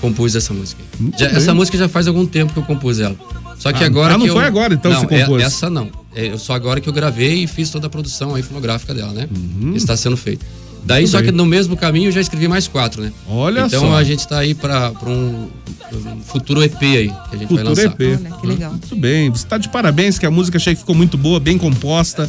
compus 0.00 0.34
essa 0.34 0.54
música. 0.54 0.82
Já- 1.18 1.26
essa 1.26 1.52
música 1.54 1.76
já 1.76 1.86
faz 1.86 2.08
algum 2.08 2.24
tempo 2.24 2.54
que 2.54 2.58
eu 2.58 2.62
compus 2.62 2.98
ela. 3.00 3.14
Só 3.58 3.70
que 3.70 3.84
Ah, 3.84 3.86
agora 3.86 4.14
ah, 4.14 4.18
não 4.18 4.24
que 4.24 4.30
eu- 4.30 4.34
foi 4.34 4.44
agora, 4.44 4.72
então, 4.72 4.90
não, 4.90 5.00
você 5.00 5.06
compôs? 5.06 5.42
é- 5.42 5.46
essa 5.46 5.68
não. 5.68 5.90
É, 6.14 6.36
só 6.38 6.54
agora 6.54 6.80
que 6.80 6.88
eu 6.88 6.92
gravei 6.92 7.44
e 7.44 7.46
fiz 7.46 7.68
toda 7.68 7.86
a 7.86 7.90
produção 7.90 8.34
aí 8.34 8.42
fonográfica 8.42 8.94
dela, 8.94 9.12
né? 9.12 9.28
Está 9.74 9.94
sendo 9.94 10.16
feito. 10.16 10.44
Daí, 10.84 11.02
Muito 11.02 11.12
só 11.12 11.18
bem. 11.18 11.26
que 11.26 11.32
no 11.32 11.46
mesmo 11.46 11.76
caminho 11.76 12.08
eu 12.08 12.12
já 12.12 12.20
escrevi 12.20 12.46
mais 12.46 12.68
quatro, 12.68 13.02
né? 13.02 13.10
Olha 13.26 13.60
então 13.66 13.80
só. 13.80 13.96
a 13.96 14.04
gente 14.04 14.28
tá 14.28 14.38
aí 14.38 14.54
para 14.54 14.92
um, 15.06 15.48
um 15.92 16.20
futuro 16.26 16.62
EP 16.62 16.74
aí 16.82 17.08
que 17.08 17.36
a 17.36 17.38
gente 17.38 17.54
vai 17.54 17.64
Futuro 17.64 17.68
lançar. 17.68 17.84
EP. 17.86 18.00
Olha, 18.20 18.36
que 18.40 18.46
legal. 18.46 18.70
Muito 18.72 18.96
bem. 18.96 19.30
Você 19.30 19.46
tá 19.46 19.56
de 19.56 19.68
parabéns, 19.70 20.18
que 20.18 20.26
a 20.26 20.30
música 20.30 20.58
achei 20.58 20.74
que 20.74 20.80
ficou 20.80 20.94
muito 20.94 21.16
boa, 21.16 21.40
bem 21.40 21.56
composta. 21.56 22.28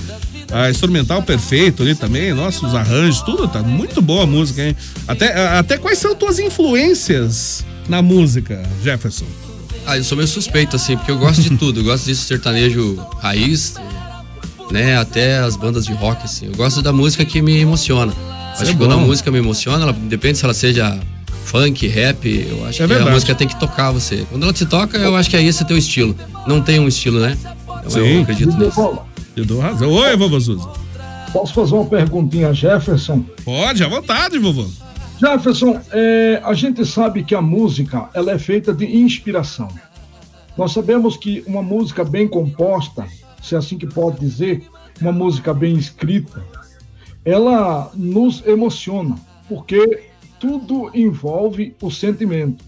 A 0.51 0.69
instrumental 0.69 1.21
perfeito 1.23 1.81
ali 1.83 1.95
também, 1.95 2.31
nossa, 2.33 2.65
os 2.65 2.73
arranjos, 2.75 3.21
tudo 3.23 3.47
tá 3.47 3.61
muito 3.63 3.99
boa 4.01 4.23
a 4.23 4.27
música, 4.27 4.61
hein? 4.63 4.75
Até, 5.07 5.33
até 5.57 5.77
quais 5.77 5.97
são 5.97 6.15
tuas 6.15 6.37
influências 6.39 7.65
na 7.89 8.01
música, 8.01 8.61
Jefferson? 8.83 9.25
Ah, 9.87 9.97
eu 9.97 10.03
sou 10.03 10.15
meio 10.15 10.27
suspeito, 10.27 10.75
assim, 10.75 10.95
porque 10.95 11.11
eu 11.11 11.17
gosto 11.17 11.41
de 11.41 11.49
tudo. 11.57 11.79
Eu 11.79 11.83
gosto 11.83 12.05
disso 12.05 12.25
sertanejo 12.25 12.95
raiz, 13.19 13.73
né? 14.71 14.97
Até 14.97 15.39
as 15.39 15.55
bandas 15.57 15.85
de 15.85 15.93
rock, 15.93 16.23
assim. 16.23 16.45
Eu 16.45 16.55
gosto 16.55 16.81
da 16.81 16.93
música 16.93 17.25
que 17.25 17.41
me 17.41 17.57
emociona. 17.57 18.13
Acho 18.55 18.63
é 18.63 18.73
que 18.73 18.77
quando 18.77 18.93
a 18.93 18.97
bom. 18.97 19.05
música 19.05 19.29
me 19.31 19.37
emociona, 19.37 19.83
ela, 19.83 19.93
depende 19.93 20.37
se 20.37 20.45
ela 20.45 20.53
seja 20.53 20.99
funk, 21.45 21.87
rap, 21.87 22.25
eu 22.49 22.65
acho 22.65 22.81
É 22.81 22.87
que 22.87 22.87
verdade. 22.87 23.09
a 23.09 23.13
música 23.13 23.35
tem 23.35 23.47
que 23.47 23.59
tocar 23.59 23.91
você. 23.91 24.25
Quando 24.29 24.43
ela 24.43 24.53
te 24.53 24.65
toca, 24.65 24.97
eu 24.97 25.15
acho 25.15 25.29
que 25.29 25.35
aí 25.37 25.45
esse 25.47 25.63
é 25.63 25.65
teu 25.65 25.77
estilo. 25.77 26.15
Não 26.47 26.61
tem 26.61 26.79
um 26.79 26.87
estilo, 26.87 27.19
né? 27.19 27.37
Então 27.79 27.89
Sim. 27.91 28.15
eu 28.15 28.21
acredito 28.21 28.57
nisso. 28.57 28.75
bola, 28.75 29.05
Eu 29.35 29.45
dou 29.45 29.59
razão. 29.59 29.91
Oi, 29.91 30.15
vovô 30.17 30.39
Suza. 30.39 30.67
Posso 31.31 31.53
fazer 31.53 31.75
uma 31.75 31.85
perguntinha 31.85 32.49
a 32.49 32.53
Jefferson? 32.53 33.23
Pode, 33.43 33.83
à 33.83 33.87
vontade, 33.89 34.37
vovô. 34.39 34.65
Jefferson, 35.19 35.79
é, 35.91 36.41
a 36.43 36.53
gente 36.53 36.85
sabe 36.85 37.23
que 37.23 37.35
a 37.35 37.41
música 37.41 38.09
ela 38.13 38.31
é 38.31 38.39
feita 38.39 38.73
de 38.73 38.85
inspiração. 38.85 39.67
Nós 40.57 40.71
sabemos 40.71 41.17
que 41.17 41.43
uma 41.45 41.61
música 41.61 42.03
bem 42.05 42.27
composta, 42.27 43.05
se 43.43 43.53
é 43.55 43.57
assim 43.57 43.77
que 43.77 43.85
pode 43.85 44.19
dizer, 44.19 44.63
uma 45.01 45.11
música 45.11 45.53
bem 45.53 45.75
escrita, 45.75 46.41
ela 47.25 47.91
nos 47.95 48.45
emociona, 48.45 49.15
porque 49.49 50.03
tudo 50.39 50.91
envolve 50.93 51.75
o 51.81 51.89
sentimento. 51.89 52.63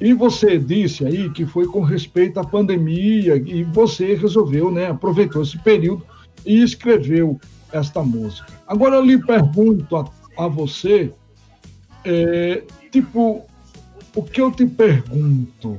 E 0.00 0.12
você 0.12 0.58
disse 0.58 1.04
aí 1.04 1.30
que 1.30 1.44
foi 1.44 1.66
com 1.66 1.80
respeito 1.80 2.38
à 2.38 2.44
pandemia 2.44 3.36
e 3.36 3.64
você 3.64 4.14
resolveu, 4.14 4.70
né, 4.70 4.86
aproveitou 4.86 5.42
esse 5.42 5.58
período 5.58 6.06
e 6.44 6.62
escreveu 6.62 7.40
esta 7.72 8.02
música. 8.02 8.46
Agora 8.66 8.96
eu 8.96 9.04
lhe 9.04 9.18
pergunto 9.18 9.96
a, 9.96 10.08
a 10.36 10.46
você, 10.46 11.12
é, 12.04 12.62
tipo, 12.92 13.44
o 14.14 14.22
que 14.22 14.40
eu 14.40 14.52
te 14.52 14.66
pergunto? 14.66 15.78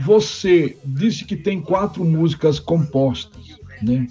Você 0.00 0.76
disse 0.84 1.24
que 1.24 1.36
tem 1.36 1.60
quatro 1.60 2.04
músicas 2.04 2.58
compostas, 2.60 3.58
né? 3.82 4.06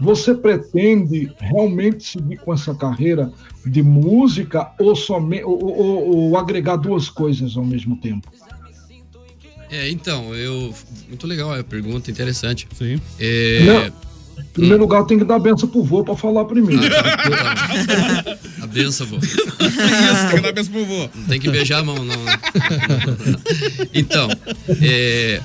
Você 0.00 0.34
pretende 0.34 1.32
realmente 1.38 2.04
seguir 2.04 2.36
com 2.38 2.52
essa 2.52 2.74
carreira 2.74 3.32
de 3.64 3.82
música 3.82 4.70
ou, 4.78 4.94
somente, 4.94 5.44
ou, 5.44 5.58
ou- 5.64 6.16
ou 6.30 6.36
agregar 6.36 6.76
duas 6.76 7.08
coisas 7.08 7.56
ao 7.56 7.64
mesmo 7.64 7.96
tempo? 7.96 8.30
É, 9.70 9.90
então, 9.90 10.34
eu. 10.34 10.72
Muito 11.08 11.26
legal 11.26 11.52
a 11.52 11.64
pergunta, 11.64 12.10
interessante. 12.10 12.68
Sim. 12.78 13.00
É, 13.18 13.60
Não. 13.64 14.06
Em 14.38 14.44
primeiro 14.52 14.82
lugar, 14.82 15.00
eu 15.00 15.06
tenho 15.06 15.20
que 15.20 15.26
dar 15.26 15.38
benção 15.38 15.66
pro 15.68 15.82
vô 15.82 16.04
para 16.04 16.14
falar 16.14 16.44
primeiro. 16.44 16.82
a 18.62 18.66
benção, 18.66 19.06
vô. 19.06 19.16
Isso, 19.24 19.36
tem 20.28 20.36
que 20.36 20.40
dar 20.42 20.52
benção 20.52 20.72
pro 20.72 20.84
vô. 20.84 21.08
Não 21.14 21.24
tem 21.24 21.40
que 21.40 21.50
beijar 21.50 21.80
a 21.80 21.84
mão, 21.84 21.96
não. 22.04 22.24
né? 22.24 22.38
então, 23.94 24.28
é, 24.82 25.40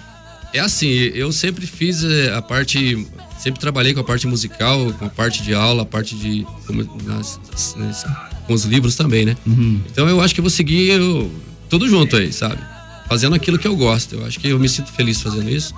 é 0.53 0.60
assim, 0.60 0.88
eu 0.89 1.31
sempre 1.31 1.65
fiz 1.65 2.03
é, 2.03 2.34
a 2.34 2.41
parte. 2.41 3.08
Sempre 3.41 3.60
trabalhei 3.60 3.93
com 3.93 4.00
a 4.00 4.03
parte 4.03 4.27
musical, 4.27 4.93
com 5.00 5.05
a 5.05 5.10
parte 5.10 5.41
de 5.41 5.53
aula, 5.53 5.83
a 5.83 5.86
parte 5.86 6.15
de. 6.15 6.45
nas- 7.05 7.39
nas- 7.75 8.05
com 8.45 8.53
os 8.53 8.63
livros 8.65 8.95
também, 8.95 9.25
né? 9.25 9.36
Então 9.91 10.07
eu 10.07 10.21
acho 10.21 10.33
que 10.33 10.39
eu 10.39 10.43
vou 10.43 10.50
seguir 10.51 10.89
eu- 10.91 11.31
tudo 11.69 11.88
junto 11.89 12.15
aí, 12.17 12.31
sabe? 12.31 12.57
Fazendo 13.07 13.36
aquilo 13.36 13.57
que 13.57 13.67
eu 13.67 13.75
gosto. 13.75 14.15
Eu 14.15 14.25
acho 14.25 14.39
que 14.39 14.48
eu 14.48 14.60
me 14.60 14.67
sinto 14.69 14.91
feliz 14.91 15.21
fazendo 15.21 15.50
isso. 15.50 15.74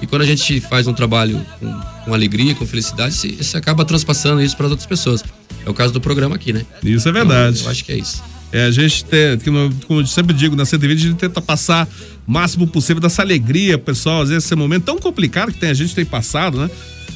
E 0.00 0.06
quando 0.06 0.22
a 0.22 0.26
gente 0.26 0.60
faz 0.60 0.86
um 0.86 0.92
trabalho 0.94 1.44
com, 1.58 1.80
com 2.04 2.14
alegria, 2.14 2.54
com 2.54 2.64
felicidade, 2.66 3.14
você, 3.14 3.56
acaba 3.56 3.84
transpassando 3.84 4.40
isso 4.40 4.56
para 4.56 4.66
outras 4.68 4.86
pessoas. 4.86 5.24
É 5.66 5.68
o 5.70 5.74
caso 5.74 5.92
do 5.92 6.00
programa 6.00 6.36
aqui, 6.36 6.52
né? 6.52 6.64
Isso 6.84 7.08
é 7.08 7.12
verdade. 7.12 7.56
Então, 7.58 7.66
eu 7.66 7.70
acho 7.72 7.84
que 7.84 7.92
é 7.92 7.98
isso. 7.98 8.22
É, 8.52 8.64
a 8.64 8.70
gente 8.70 9.04
tem, 9.04 9.38
como 9.86 10.00
eu 10.00 10.06
sempre 10.06 10.34
digo, 10.34 10.54
na 10.56 10.64
120 10.64 10.98
a 10.98 11.02
gente 11.02 11.16
tenta 11.16 11.40
passar 11.42 11.86
o 12.26 12.30
máximo 12.32 12.66
possível 12.66 13.00
dessa 13.02 13.20
alegria, 13.22 13.76
pessoal, 13.76 14.22
às 14.22 14.28
vezes 14.30 14.44
esse 14.44 14.54
momento 14.54 14.84
tão 14.84 14.98
complicado 14.98 15.52
que 15.52 15.58
tem, 15.58 15.68
a 15.68 15.74
gente 15.74 15.94
tem 15.94 16.04
passado, 16.04 16.58
né? 16.58 16.70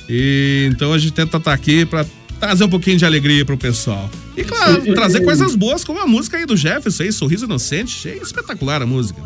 E 0.09 0.69
então 0.73 0.93
a 0.93 0.99
gente 0.99 1.13
tenta 1.13 1.37
estar 1.37 1.53
aqui 1.53 1.87
pra 1.87 2.05
trazer 2.41 2.65
um 2.65 2.69
pouquinho 2.69 2.97
de 2.97 3.05
alegria 3.05 3.45
pro 3.45 3.57
pessoal. 3.57 4.11
E 4.37 4.43
claro, 4.45 4.83
trazer 4.95 5.23
coisas 5.23 5.55
boas 5.55 5.85
como 5.85 6.01
a 6.01 6.07
música 6.07 6.37
aí 6.37 6.45
do 6.45 6.57
Jefferson 6.57 7.05
aí, 7.05 7.13
Sorriso 7.13 7.45
Inocente, 7.45 8.09
é 8.09 8.17
espetacular 8.17 8.83
a 8.83 8.87
música. 8.87 9.23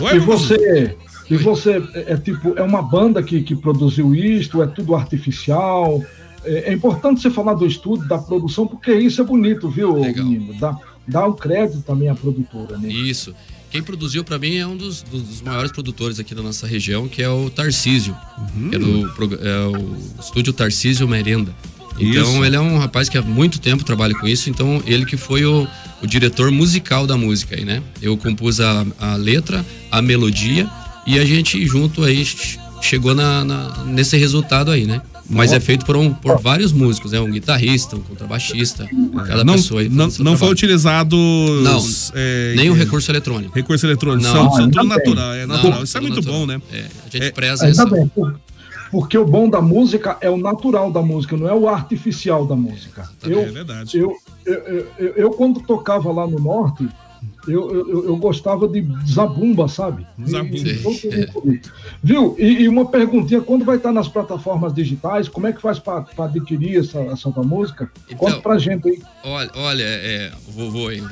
Oi, 0.00 0.16
E 0.16 0.18
você, 0.18 0.96
e 1.30 1.36
você 1.36 1.82
é, 1.94 2.12
é 2.12 2.16
tipo, 2.16 2.58
é 2.58 2.62
uma 2.62 2.82
banda 2.82 3.22
que, 3.22 3.42
que 3.42 3.54
produziu 3.54 4.14
isto, 4.14 4.62
é 4.62 4.66
tudo 4.66 4.94
artificial. 4.94 6.02
É, 6.44 6.70
é 6.70 6.72
importante 6.72 7.20
você 7.20 7.30
falar 7.30 7.54
do 7.54 7.66
estúdio, 7.66 8.06
da 8.08 8.18
produção, 8.18 8.66
porque 8.66 8.94
isso 8.94 9.20
é 9.20 9.24
bonito, 9.24 9.68
viu, 9.68 10.00
Legal. 10.00 10.24
menino? 10.24 10.54
Dá, 10.54 10.78
dá 11.06 11.26
o 11.26 11.34
crédito 11.34 11.82
também 11.82 12.08
à 12.08 12.14
produtora, 12.14 12.78
né? 12.78 12.88
Isso. 12.88 13.34
Quem 13.76 13.82
produziu 13.82 14.24
pra 14.24 14.38
mim 14.38 14.56
é 14.56 14.66
um 14.66 14.74
dos, 14.74 15.02
dos- 15.02 15.42
maiores 15.42 15.70
produtores 15.70 16.18
aqui 16.18 16.34
da 16.34 16.40
nossa 16.42 16.66
região, 16.66 17.06
que 17.06 17.22
é 17.22 17.28
o 17.28 17.50
Tarcísio. 17.50 18.16
que 18.70 18.76
É, 18.76 18.78
do, 18.78 19.06
é 19.42 19.66
o 19.66 19.96
estúdio 20.18 20.50
Tarcísio 20.54 21.06
Merenda. 21.06 21.54
Então 21.98 22.32
Isso. 22.36 22.44
ele 22.44 22.56
é 22.56 22.60
um 22.60 22.78
rapaz 22.78 23.08
que 23.10 23.18
há 23.18 23.22
muito 23.22 23.58
tempo 23.60 23.84
trabalha 23.84 24.14
com 24.14 24.26
isso, 24.26 24.48
então 24.48 24.82
ele 24.86 25.04
que 25.04 25.16
foi 25.18 25.44
o, 25.44 25.66
o 26.02 26.06
diretor 26.06 26.50
musical 26.50 27.06
da 27.06 27.16
música 27.18 27.54
aí, 27.56 27.64
né? 27.66 27.82
Eu 28.00 28.16
compus 28.16 28.60
a, 28.60 28.86
a 28.98 29.14
letra, 29.16 29.64
a 29.90 30.00
melodia 30.00 30.68
e 31.06 31.18
a 31.18 31.24
gente 31.26 31.66
junto 31.66 32.02
aí 32.02 32.24
ch- 32.24 32.58
chegou 32.82 33.14
na, 33.14 33.44
na- 33.44 33.84
nesse 33.84 34.16
resultado 34.16 34.70
aí, 34.70 34.86
né? 34.86 35.00
Mas 35.28 35.52
é 35.52 35.58
feito 35.60 35.84
por, 35.84 35.96
um, 35.96 36.12
por 36.14 36.40
vários 36.40 36.72
músicos, 36.72 37.12
né? 37.12 37.20
Um 37.20 37.30
guitarrista, 37.30 37.96
um 37.96 38.00
contrabaixista, 38.00 38.88
cada 39.26 39.42
não, 39.44 39.54
pessoa 39.54 39.80
aí. 39.80 39.88
não, 39.88 40.08
não 40.20 40.36
foi 40.36 40.50
utilizado 40.50 41.16
Não, 41.16 41.84
é, 42.14 42.54
Nem 42.56 42.70
o 42.70 42.74
é, 42.74 42.78
recurso 42.78 43.10
eletrônico. 43.10 43.54
recurso 43.54 43.86
eletrônico, 43.86 44.22
Não. 44.22 44.32
são, 44.32 44.52
são 44.52 44.70
tudo 44.70 44.88
bem. 44.88 44.98
natural, 44.98 45.32
é 45.34 45.46
Não, 45.46 45.56
natural. 45.56 45.82
Isso 45.84 45.98
é 45.98 46.00
muito 46.00 46.16
natural. 46.16 46.38
bom, 46.40 46.46
né? 46.46 46.60
É, 46.72 46.78
a 46.78 47.08
gente 47.10 47.24
É, 47.24 47.30
preza 47.30 47.66
essa. 47.66 47.84
bem, 47.86 48.06
por- 48.08 48.38
porque 48.90 49.18
o 49.18 49.26
bom 49.26 49.50
da 49.50 49.60
música 49.60 50.16
é 50.20 50.30
o 50.30 50.36
natural 50.36 50.92
da 50.92 51.02
música, 51.02 51.36
não 51.36 51.48
é 51.48 51.52
o 51.54 51.68
artificial 51.68 52.46
da 52.46 52.54
música. 52.54 53.08
Eu, 53.24 53.40
É 53.40 53.44
verdade. 53.50 53.98
eu, 53.98 54.12
eu, 54.44 54.54
eu, 54.54 54.86
eu- 54.98 55.12
eu, 55.16 55.30
quando 55.32 55.60
tocava 55.60 56.10
lá 56.12 56.24
no 56.26 56.38
norte, 56.38 56.86
eu, 57.46 57.70
eu, 57.88 58.04
eu- 58.06 58.16
gostava 58.16 58.66
de 58.68 58.86
zabumba, 59.08 59.68
sabe? 59.68 60.06
Zabumba. 60.26 60.70
Viu? 62.02 62.34
E, 62.38 62.62
e 62.62 62.68
uma 62.68 62.86
perguntinha, 62.86 63.40
quando 63.40 63.64
vai 63.64 63.76
estar 63.76 63.92
nas 63.92 64.08
plataformas 64.08 64.74
digitais, 64.74 65.28
como 65.28 65.46
é 65.46 65.52
que 65.52 65.60
faz 65.60 65.78
para 65.78 66.04
adquirir 66.18 66.78
essa, 66.80 66.98
essa 67.00 67.30
tua 67.30 67.42
música? 67.44 67.90
Então- 68.06 68.18
Conta 68.18 68.40
pra 68.40 68.58
gente 68.58 68.88
aí. 68.88 68.98
Olha, 69.24 69.50
olha, 69.54 69.82
é, 69.84 70.32
o 70.48 70.52
vovô 70.52 70.88
aí, 70.88 71.02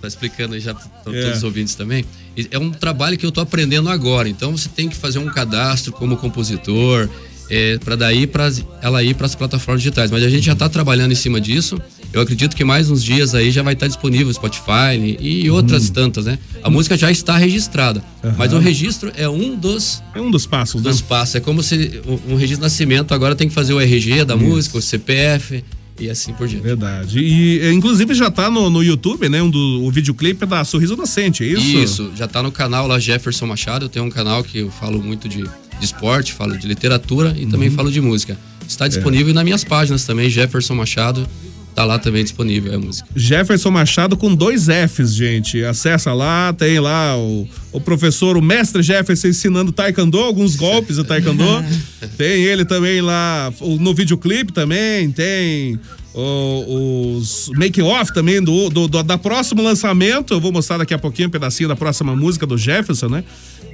tá 0.00 0.08
explicando 0.08 0.54
aí 0.54 0.60
já 0.60 0.74
para 0.74 0.86
É. 1.14 1.20
todos 1.22 1.38
os 1.38 1.44
ouvintes 1.44 1.74
também. 1.74 2.04
É 2.50 2.58
um 2.58 2.70
trabalho 2.70 3.16
que 3.16 3.24
eu 3.24 3.32
tô 3.32 3.40
aprendendo 3.40 3.88
agora. 3.88 4.28
Então 4.28 4.56
você 4.56 4.68
tem 4.68 4.88
que 4.88 4.96
fazer 4.96 5.18
um 5.18 5.26
cadastro 5.26 5.92
como 5.92 6.16
compositor, 6.16 7.08
é, 7.50 7.78
para 7.78 7.94
daí 7.96 8.26
para 8.26 8.50
ela 8.80 9.02
ir 9.02 9.14
para 9.14 9.26
as 9.26 9.34
plataformas 9.34 9.82
digitais. 9.82 10.10
Mas 10.10 10.22
a 10.22 10.28
gente 10.28 10.44
já 10.46 10.52
está 10.54 10.68
trabalhando 10.68 11.12
em 11.12 11.16
cima 11.16 11.40
disso. 11.40 11.80
Eu 12.14 12.20
acredito 12.20 12.54
que 12.54 12.62
mais 12.62 12.88
uns 12.90 13.02
dias 13.02 13.34
aí 13.34 13.50
já 13.50 13.60
vai 13.60 13.74
estar 13.74 13.88
disponível 13.88 14.32
Spotify 14.32 15.16
e 15.18 15.50
outras 15.50 15.90
tantas, 15.90 16.26
né? 16.26 16.38
A 16.62 16.70
música 16.70 16.96
já 16.96 17.10
está 17.10 17.36
registrada, 17.36 18.04
mas 18.38 18.52
o 18.52 18.58
registro 18.58 19.10
é 19.16 19.28
um 19.28 19.56
dos 19.56 20.00
É 20.14 20.20
um 20.20 20.30
dos 20.30 20.46
passos, 20.46 20.80
né? 20.80 20.90
dos 20.90 21.00
passos. 21.00 21.34
É 21.34 21.40
como 21.40 21.60
se 21.60 22.00
um, 22.06 22.36
registro 22.36 22.58
de 22.58 22.62
nascimento 22.62 23.12
agora 23.12 23.34
tem 23.34 23.48
que 23.48 23.54
fazer 23.54 23.72
o 23.74 23.80
RG 23.80 24.24
da 24.24 24.36
música, 24.36 24.78
o 24.78 24.80
CPF 24.80 25.64
e 25.98 26.08
assim 26.08 26.32
por 26.34 26.46
diante. 26.46 26.62
Verdade. 26.62 27.18
E, 27.18 27.58
é, 27.60 27.72
inclusive, 27.72 28.14
já 28.14 28.30
tá 28.30 28.48
no, 28.48 28.70
no 28.70 28.80
YouTube, 28.80 29.28
né? 29.28 29.42
Um 29.42 29.50
do, 29.50 29.82
o 29.84 29.90
videoclipe 29.90 30.46
da 30.46 30.64
Sorriso 30.64 30.94
Inocente, 30.94 31.42
é 31.42 31.48
isso? 31.48 31.78
Isso, 31.78 32.12
já 32.14 32.28
tá 32.28 32.40
no 32.42 32.52
canal 32.52 32.86
lá 32.86 32.98
Jefferson 33.00 33.46
Machado. 33.46 33.86
Eu 33.86 33.88
tenho 33.88 34.04
um 34.04 34.10
canal 34.10 34.44
que 34.44 34.58
eu 34.58 34.70
falo 34.70 35.02
muito 35.02 35.28
de, 35.28 35.42
de 35.42 35.84
esporte, 35.84 36.32
falo 36.32 36.56
de 36.56 36.68
literatura 36.68 37.34
e 37.36 37.44
também 37.44 37.70
falo 37.70 37.90
de 37.90 38.00
música. 38.00 38.38
Está 38.68 38.86
disponível 38.86 39.34
nas 39.34 39.44
minhas 39.44 39.64
páginas 39.64 40.04
também, 40.04 40.30
Jefferson 40.30 40.74
Machado. 40.74 41.26
Tá 41.74 41.84
lá 41.84 41.98
também 41.98 42.22
disponível 42.22 42.72
a 42.74 42.78
música. 42.78 43.08
Jefferson 43.16 43.70
Machado 43.70 44.16
com 44.16 44.32
dois 44.34 44.66
Fs, 44.68 45.12
gente. 45.14 45.64
Acessa 45.64 46.12
lá, 46.12 46.52
tem 46.52 46.78
lá 46.78 47.16
o, 47.18 47.48
o 47.72 47.80
professor, 47.80 48.36
o 48.36 48.42
mestre 48.42 48.80
Jefferson 48.82 49.28
ensinando 49.28 49.72
taekwondo, 49.72 50.18
alguns 50.18 50.54
golpes 50.54 50.96
do 50.96 51.04
taekwondo. 51.04 51.42
tem 52.16 52.44
ele 52.44 52.64
também 52.64 53.00
lá 53.00 53.52
no 53.60 53.92
videoclipe 53.92 54.52
também, 54.52 55.10
tem 55.10 55.78
o- 56.14 57.16
os 57.18 57.50
make-off 57.56 58.14
também 58.14 58.40
do, 58.40 58.70
do, 58.70 58.86
do- 58.86 59.02
da 59.02 59.18
próximo 59.18 59.60
lançamento. 59.60 60.32
Eu 60.32 60.40
vou 60.40 60.52
mostrar 60.52 60.78
daqui 60.78 60.94
a 60.94 60.98
pouquinho 60.98 61.26
um 61.26 61.30
pedacinho 61.32 61.68
da 61.68 61.74
próxima 61.74 62.14
música 62.14 62.46
do 62.46 62.56
Jefferson, 62.56 63.08
né? 63.08 63.24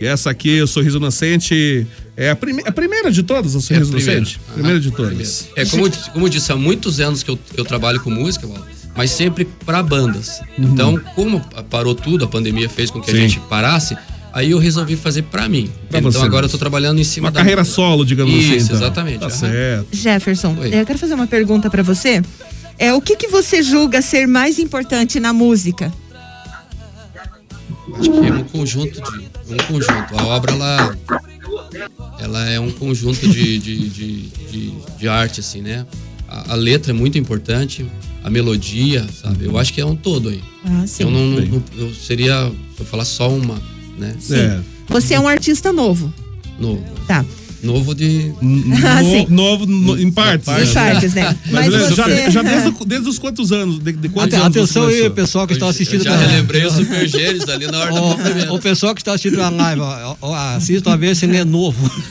E 0.00 0.06
essa 0.06 0.30
aqui, 0.30 0.60
o 0.62 0.66
Sorriso 0.66 0.96
Inocente, 0.96 1.86
é 2.16 2.30
a, 2.30 2.36
prime 2.36 2.62
a 2.64 2.72
primeira 2.72 3.10
de 3.10 3.22
todas, 3.22 3.54
o 3.54 3.60
Sorriso 3.60 3.92
É 3.92 3.96
a 3.96 4.00
primeira. 4.00 4.26
Primeira 4.54 4.80
de 4.80 4.90
todas. 4.90 5.48
É, 5.56 5.64
como, 5.66 5.90
como 6.12 6.26
eu 6.26 6.30
disse, 6.30 6.50
há 6.52 6.56
muitos 6.56 7.00
anos 7.00 7.22
que 7.22 7.30
eu, 7.30 7.38
eu 7.56 7.64
trabalho 7.64 8.00
com 8.00 8.10
música, 8.10 8.48
mas 8.96 9.10
sempre 9.10 9.44
para 9.66 9.82
bandas. 9.82 10.40
Então, 10.58 10.98
como 11.14 11.40
parou 11.68 11.94
tudo, 11.94 12.24
a 12.24 12.28
pandemia 12.28 12.68
fez 12.68 12.90
com 12.90 13.00
que 13.00 13.10
Uhum. 13.10 13.16
Sim. 13.16 13.24
a 13.24 13.28
gente 13.28 13.40
parasse, 13.40 13.96
aí 14.32 14.52
eu 14.52 14.58
resolvi 14.58 14.96
fazer 14.96 15.22
para 15.22 15.46
mim. 15.48 15.70
Pra 15.90 15.98
então 15.98 16.10
você 16.10 16.18
agora 16.24 16.46
eu 16.46 16.50
tô 16.50 16.56
trabalhando 16.56 16.98
em 16.98 17.04
cima 17.04 17.26
Uma 17.26 17.32
da 17.32 17.40
carreira 17.40 17.62
solo, 17.64 18.04
digamos 18.04 18.32
assim. 18.34 18.56
Isso, 18.56 18.66
então. 18.66 18.76
exatamente. 18.76 19.18
Tá 19.20 19.26
aham. 19.26 19.34
certo. 19.36 19.86
Jefferson, 19.92 20.56
Oi. 20.60 20.68
eu 20.80 20.86
quero 20.86 20.98
fazer 20.98 21.12
uma 21.14 21.26
pergunta 21.26 21.68
pra 21.68 21.82
você. 21.82 22.22
É, 22.78 22.94
o 22.94 23.00
que, 23.02 23.16
que 23.16 23.28
você 23.28 23.62
julga 23.62 24.00
ser 24.00 24.26
mais 24.26 24.58
importante 24.58 25.20
na 25.20 25.34
música? 25.34 25.92
Acho 27.98 28.10
que 28.12 28.26
é 28.26 28.32
um 28.32 28.44
conjunto 28.44 29.00
de. 29.00 29.28
Um 29.52 29.56
conjunto. 29.66 30.18
A 30.18 30.24
obra, 30.26 30.52
ela. 30.52 30.96
Ela 32.18 32.48
é 32.50 32.60
um 32.60 32.70
conjunto 32.70 33.26
de, 33.28 33.58
de, 33.58 33.88
de, 33.88 34.22
de, 34.50 34.70
de 34.98 35.08
arte, 35.08 35.40
assim, 35.40 35.62
né? 35.62 35.86
A, 36.28 36.52
a 36.52 36.54
letra 36.54 36.92
é 36.92 36.94
muito 36.94 37.16
importante, 37.18 37.86
a 38.22 38.30
melodia, 38.30 39.06
sabe? 39.22 39.46
Eu 39.46 39.58
acho 39.58 39.72
que 39.72 39.80
é 39.80 39.86
um 39.86 39.96
todo 39.96 40.28
aí. 40.28 40.40
Ah, 40.64 40.84
sim. 40.86 41.04
Eu 41.04 41.10
não, 41.10 41.26
não- 41.26 41.62
eu 41.78 41.94
seria. 41.94 42.50
Se 42.76 42.80
eu 42.80 42.86
falar 42.86 43.04
só 43.04 43.28
uma, 43.30 43.60
né? 43.98 44.14
É. 44.30 44.60
Você 44.88 45.14
é 45.14 45.20
um 45.20 45.26
artista 45.28 45.72
novo. 45.72 46.12
Novo. 46.58 46.84
Tá. 47.06 47.24
Novo 47.62 47.94
de. 47.94 48.32
Ah, 48.84 49.02
sim. 49.02 49.26
No- 49.28 49.36
novo 49.36 49.66
no- 49.66 49.98
em 50.00 50.10
partes. 50.10 50.48
Em 50.48 50.72
partes, 50.72 51.14
né? 51.14 51.36
Mas 51.50 51.66
beleza, 51.68 51.94
já, 51.94 52.04
você- 52.04 52.30
já 52.30 52.42
desde, 52.42 52.68
o- 52.68 52.84
desde 52.86 53.08
os 53.08 53.18
quantos 53.18 53.52
anos? 53.52 53.78
De, 53.78 53.92
de 53.92 54.08
quantos 54.08 54.34
Ate- 54.34 54.42
anos 54.58 54.70
você 54.70 54.78
Atenção 54.78 54.86
aí, 55.04 55.10
pessoal 55.10 55.46
que 55.46 55.52
está 55.52 55.68
assistindo. 55.68 56.00
Eu 56.00 56.04
já 56.12 56.16
relembrei 56.16 56.64
os 56.64 56.72
Super 56.80 57.06
Gêmeos 57.06 57.48
ali 57.48 57.66
na 57.66 57.78
hora 57.78 57.92
do 57.92 58.00
movimento. 58.00 58.52
O, 58.52 58.56
o 58.56 58.60
pessoal 58.60 58.94
que 58.94 59.00
está 59.02 59.12
assistindo 59.12 59.40
a 59.42 59.50
live, 59.50 59.80
ó, 59.82 60.16
ó, 60.22 60.34
assista 60.56 60.88
uma 60.90 60.96
vez 60.96 61.18
se 61.18 61.26
ele 61.26 61.36
é 61.36 61.44
novo. 61.44 61.90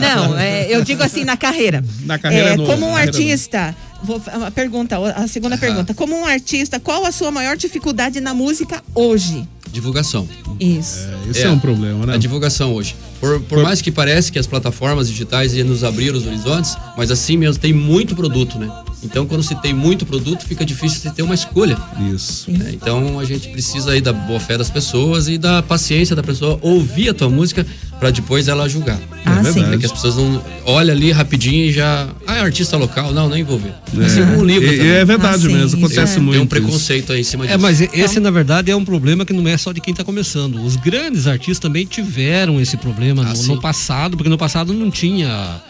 Não, 0.00 0.38
é, 0.38 0.66
eu 0.74 0.82
digo 0.84 1.02
assim, 1.02 1.24
na 1.24 1.36
carreira. 1.36 1.84
Na 2.04 2.18
carreira 2.18 2.50
É, 2.50 2.52
é 2.52 2.56
novo, 2.56 2.70
como 2.72 2.86
um 2.86 2.98
é 2.98 3.02
artista, 3.02 3.74
vou, 4.02 4.20
a 4.26 4.50
pergunta, 4.50 4.96
a 5.14 5.26
segunda 5.28 5.56
pergunta. 5.58 5.94
Como 5.94 6.16
um 6.16 6.24
artista, 6.26 6.80
qual 6.80 7.04
a 7.04 7.12
sua 7.12 7.30
maior 7.30 7.56
dificuldade 7.56 8.20
na 8.20 8.34
música 8.34 8.82
hoje? 8.94 9.46
Divulgação. 9.72 10.28
Isso. 10.58 11.06
Esse 11.30 11.42
é, 11.44 11.50
um 11.50 11.58
problema, 11.58 12.04
né? 12.06 12.14
A 12.14 12.18
divulgação 12.18 12.74
hoje. 12.74 12.96
Por, 13.20 13.40
por 13.42 13.62
mais 13.62 13.82
que 13.82 13.90
pareça 13.92 14.32
que 14.32 14.38
as 14.38 14.46
plataformas 14.46 15.08
digitais 15.08 15.54
iam 15.54 15.66
nos 15.68 15.84
abrir 15.84 16.14
os 16.14 16.26
horizontes, 16.26 16.74
mas 16.96 17.10
assim 17.10 17.36
mesmo 17.36 17.60
tem 17.60 17.72
muito 17.72 18.16
produto, 18.16 18.58
né? 18.58 18.70
Então, 19.02 19.26
quando 19.26 19.42
se 19.42 19.54
tem 19.62 19.72
muito 19.72 20.04
produto, 20.04 20.44
fica 20.46 20.64
difícil 20.64 21.00
você 21.00 21.10
ter 21.10 21.22
uma 21.22 21.34
escolha. 21.34 21.76
Isso. 22.14 22.50
né? 22.50 22.70
Então, 22.74 23.18
a 23.18 23.24
gente 23.24 23.48
precisa 23.48 23.92
aí 23.92 24.00
da 24.00 24.12
boa 24.12 24.38
fé 24.38 24.58
das 24.58 24.68
pessoas 24.68 25.26
e 25.26 25.38
da 25.38 25.62
paciência 25.62 26.14
da 26.14 26.22
pessoa 26.22 26.58
ouvir 26.60 27.08
a 27.08 27.14
tua 27.14 27.30
música 27.30 27.66
para 27.98 28.10
depois 28.10 28.46
ela 28.46 28.68
julgar. 28.68 28.98
Ah, 29.24 29.42
sim. 29.44 29.60
Né? 29.62 29.78
Que 29.78 29.86
as 29.86 29.92
pessoas 29.92 30.16
não 30.16 30.42
olham 30.66 30.94
ali 30.94 31.12
rapidinho 31.12 31.64
e 31.66 31.72
já. 31.72 32.08
Ah, 32.26 32.36
é 32.36 32.40
artista 32.40 32.76
local. 32.76 33.10
Não, 33.12 33.26
nem 33.30 33.42
vou 33.42 33.58
ver. 33.58 33.72
É. 33.98 34.04
Assim 34.04 34.20
como 34.22 34.40
um 34.40 34.44
livro 34.44 34.68
E- 34.68 34.76
também. 34.76 34.90
é 34.92 35.04
verdade 35.04 35.46
Ah, 35.46 35.48
mesmo, 35.50 35.66
isso 35.66 35.76
acontece 35.76 36.16
é. 36.18 36.20
muito. 36.20 36.32
Tem 36.32 36.40
um 36.40 36.44
isso. 36.44 36.48
preconceito 36.50 37.12
aí 37.14 37.20
em 37.20 37.24
cima 37.24 37.44
disso. 37.44 37.54
É, 37.54 37.58
mas 37.58 37.80
esse, 37.80 38.20
na 38.20 38.30
verdade, 38.30 38.70
é 38.70 38.76
um 38.76 38.84
problema 38.84 39.24
que 39.24 39.32
não 39.32 39.48
é 39.48 39.56
só 39.56 39.72
de 39.72 39.80
quem 39.80 39.92
está 39.92 40.04
começando. 40.04 40.62
Os 40.62 40.76
grandes 40.76 41.26
artistas 41.26 41.58
também 41.58 41.86
tiveram 41.86 42.60
esse 42.60 42.76
problema 42.76 43.09
Ah, 43.18 43.32
no, 43.48 43.54
no 43.54 43.60
passado, 43.60 44.16
porque 44.16 44.28
no 44.30 44.38
passado 44.38 44.72
não 44.72 44.90
tinha 44.90 45.60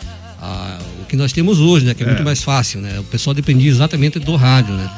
a- 0.40 0.78
o 1.02 1.06
que 1.06 1.16
nós 1.16 1.32
temos 1.32 1.58
hoje, 1.60 1.84
né? 1.86 1.94
Que 1.94 2.02
é, 2.02 2.06
muito 2.06 2.22
mais 2.24 2.42
fácil, 2.42 2.80
né? 2.80 2.98
O 3.00 3.04
pessoal 3.04 3.34
dependia 3.34 3.70
exatamente 3.70 4.18
do 4.18 4.36
rádio, 4.36 4.74
né? 4.74 4.90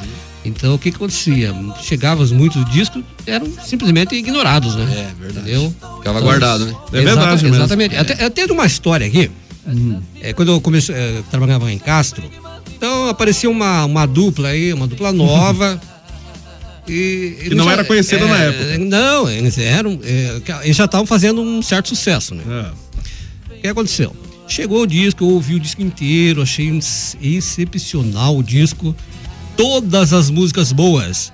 Então, 0.44 0.74
o 0.74 0.78
que, 0.78 0.90
que 0.90 0.96
acontecia? 0.96 1.54
Chegavam 1.82 2.26
muitos 2.28 2.64
discos, 2.70 3.02
eram 3.26 3.46
simplesmente 3.64 4.14
ignorados, 4.14 4.74
né? 4.74 4.82
É, 4.84 5.20
verdade. 5.22 5.50
Entendeu? 5.50 5.74
Ficava 5.98 6.20
guardado, 6.20 6.66
né? 6.66 6.74
É 6.92 7.00
verdade 7.00 7.18
Exata- 7.20 7.42
mesmo. 7.42 7.56
Exatamente. 7.56 7.96
Até, 7.96 8.24
até 8.24 8.46
de 8.46 8.52
uma 8.52 8.66
história 8.66 9.06
aqui. 9.06 9.30
É, 10.20 10.32
quando 10.32 10.50
eu 10.50 10.60
comecei, 10.60 10.94
é, 10.94 11.22
trabalhava 11.30 11.70
em 11.70 11.78
Castro, 11.78 12.24
então 12.76 13.08
aparecia 13.08 13.48
uma, 13.48 13.84
uma 13.84 14.04
dupla 14.06 14.48
aí, 14.48 14.72
uma 14.72 14.88
dupla 14.88 15.12
nova. 15.12 15.80
E, 16.88 17.36
Que 17.44 17.54
não 17.54 17.70
era 17.70 17.84
conhecida 17.84 18.26
na 18.26 18.36
época. 18.36 18.78
Não, 18.78 19.30
eles 19.30 19.56
eram. 19.58 19.98
é, 20.02 20.40
eles 20.64 20.76
já 20.76 20.84
estavam 20.86 21.06
fazendo 21.06 21.40
um 21.40 21.62
certo 21.62 21.88
sucesso, 21.88 22.34
né? 22.34 22.42
É. 23.48 23.52
O 23.54 23.60
que 23.60 23.68
aconteceu? 23.68 24.14
Chegou 24.48 24.82
o 24.82 24.86
disco, 24.86 25.22
eu 25.24 25.28
ouvi 25.28 25.54
o 25.54 25.60
disco 25.60 25.80
inteiro, 25.80 26.42
achei 26.42 26.68
ex- 26.68 27.16
excepcional 27.22 28.36
o 28.36 28.42
disco. 28.42 28.94
Todas 29.56 30.12
as 30.12 30.28
músicas 30.30 30.72
boas. 30.72 31.32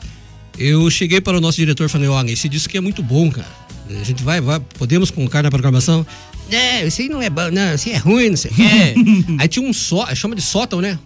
Eu 0.59 0.91
cheguei 0.91 1.21
para 1.21 1.39
o 1.39 1.41
nosso 1.41 1.57
diretor 1.57 1.87
e 1.87 1.89
falei, 1.89 2.09
olha, 2.09 2.31
esse 2.31 2.49
disco 2.49 2.69
aqui 2.69 2.77
é 2.77 2.81
muito 2.81 3.03
bom, 3.03 3.31
cara. 3.31 3.47
A 3.89 4.05
gente 4.05 4.23
vai, 4.23 4.41
vai, 4.41 4.61
podemos 4.61 5.11
colocar 5.11 5.43
na 5.43 5.51
programação? 5.51 6.07
É, 6.51 6.85
esse 6.87 7.03
aí 7.03 7.09
não 7.09 7.23
é 7.23 7.31
bom, 7.31 7.51
não, 7.51 7.75
esse 7.75 7.89
aí 7.91 7.95
é 7.95 7.99
ruim, 7.99 8.31
não 8.31 8.37
sei 8.37 8.51
o 8.51 8.55
quê. 8.55 8.95
aí 9.39 9.49
tinha 9.49 9.67
um 9.67 9.73
só, 9.73 10.13
chama 10.15 10.35
de 10.35 10.43
sótão, 10.43 10.81
né? 10.81 10.99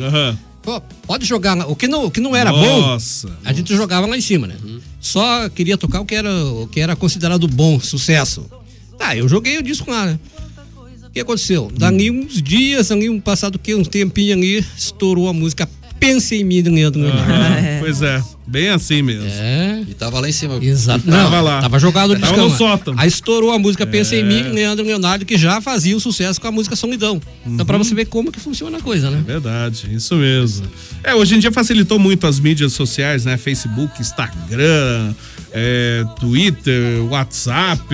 Aham. 0.00 0.38
Pô, 0.62 0.80
pode 1.06 1.24
jogar 1.24 1.54
lá. 1.54 1.66
O 1.66 1.74
que 1.74 1.88
não, 1.88 2.04
o 2.04 2.10
que 2.10 2.20
não 2.20 2.36
era 2.36 2.52
bom, 2.52 2.80
Nossa. 2.80 3.30
a 3.44 3.52
gente 3.52 3.74
jogava 3.74 4.06
lá 4.06 4.16
em 4.16 4.20
cima, 4.20 4.46
né? 4.46 4.56
Só 5.00 5.48
queria 5.48 5.78
tocar 5.78 6.00
o 6.00 6.04
que 6.04 6.14
era, 6.14 6.44
o 6.44 6.66
que 6.66 6.80
era 6.80 6.94
considerado 6.94 7.48
bom, 7.48 7.80
sucesso. 7.80 8.44
Tá, 8.98 9.16
eu 9.16 9.26
joguei 9.28 9.56
o 9.58 9.62
disco 9.62 9.90
lá, 9.90 10.06
né? 10.06 10.18
O 11.06 11.10
que 11.10 11.20
aconteceu? 11.20 11.72
Dali 11.74 12.10
uns 12.10 12.40
dias, 12.40 12.92
ali, 12.92 13.08
um 13.08 13.20
passado 13.20 13.58
que 13.58 13.74
um 13.74 13.82
tempinho 13.82 14.36
ali, 14.36 14.64
estourou 14.76 15.28
a 15.28 15.32
música 15.32 15.68
Pensa 16.00 16.34
em 16.34 16.42
mim, 16.42 16.62
Leandro 16.62 17.02
Leonardo. 17.02 17.30
Aham. 17.30 17.78
Pois 17.80 18.00
é, 18.00 18.22
bem 18.46 18.70
assim 18.70 19.02
mesmo. 19.02 19.28
É. 19.28 19.84
E 19.88 19.94
tava 19.94 20.18
lá 20.18 20.28
em 20.28 20.32
cima. 20.32 20.58
Exato. 20.62 21.04
Tava 21.04 21.36
Não, 21.36 21.44
lá. 21.44 21.60
Tava 21.60 21.78
jogado 21.78 22.14
no 22.14 22.20
Tava 22.20 22.36
no 22.38 22.50
sótão. 22.56 22.94
Aí 22.96 23.06
estourou 23.08 23.52
a 23.52 23.58
música 23.58 23.86
Pensa 23.86 24.16
em 24.16 24.24
mim, 24.24 24.42
Leandro 24.42 24.84
Leonardo, 24.84 25.24
que 25.24 25.36
já 25.36 25.60
fazia 25.60 25.96
o 25.96 26.00
sucesso 26.00 26.40
com 26.40 26.48
a 26.48 26.52
música 26.52 26.74
Solidão. 26.74 27.20
Então, 27.46 27.66
pra 27.66 27.76
você 27.76 27.94
ver 27.94 28.06
como 28.06 28.32
que 28.32 28.40
funciona 28.40 28.78
a 28.78 28.80
coisa, 28.80 29.10
né? 29.10 29.22
Verdade, 29.26 29.88
isso 29.94 30.16
mesmo. 30.16 30.66
É, 31.04 31.14
hoje 31.14 31.34
em 31.34 31.38
dia 31.38 31.52
facilitou 31.52 31.98
muito 31.98 32.26
as 32.26 32.40
mídias 32.40 32.72
sociais, 32.72 33.24
né? 33.24 33.36
Facebook, 33.36 34.00
Instagram, 34.00 35.14
é, 35.52 36.04
Twitter, 36.18 37.04
WhatsApp, 37.10 37.84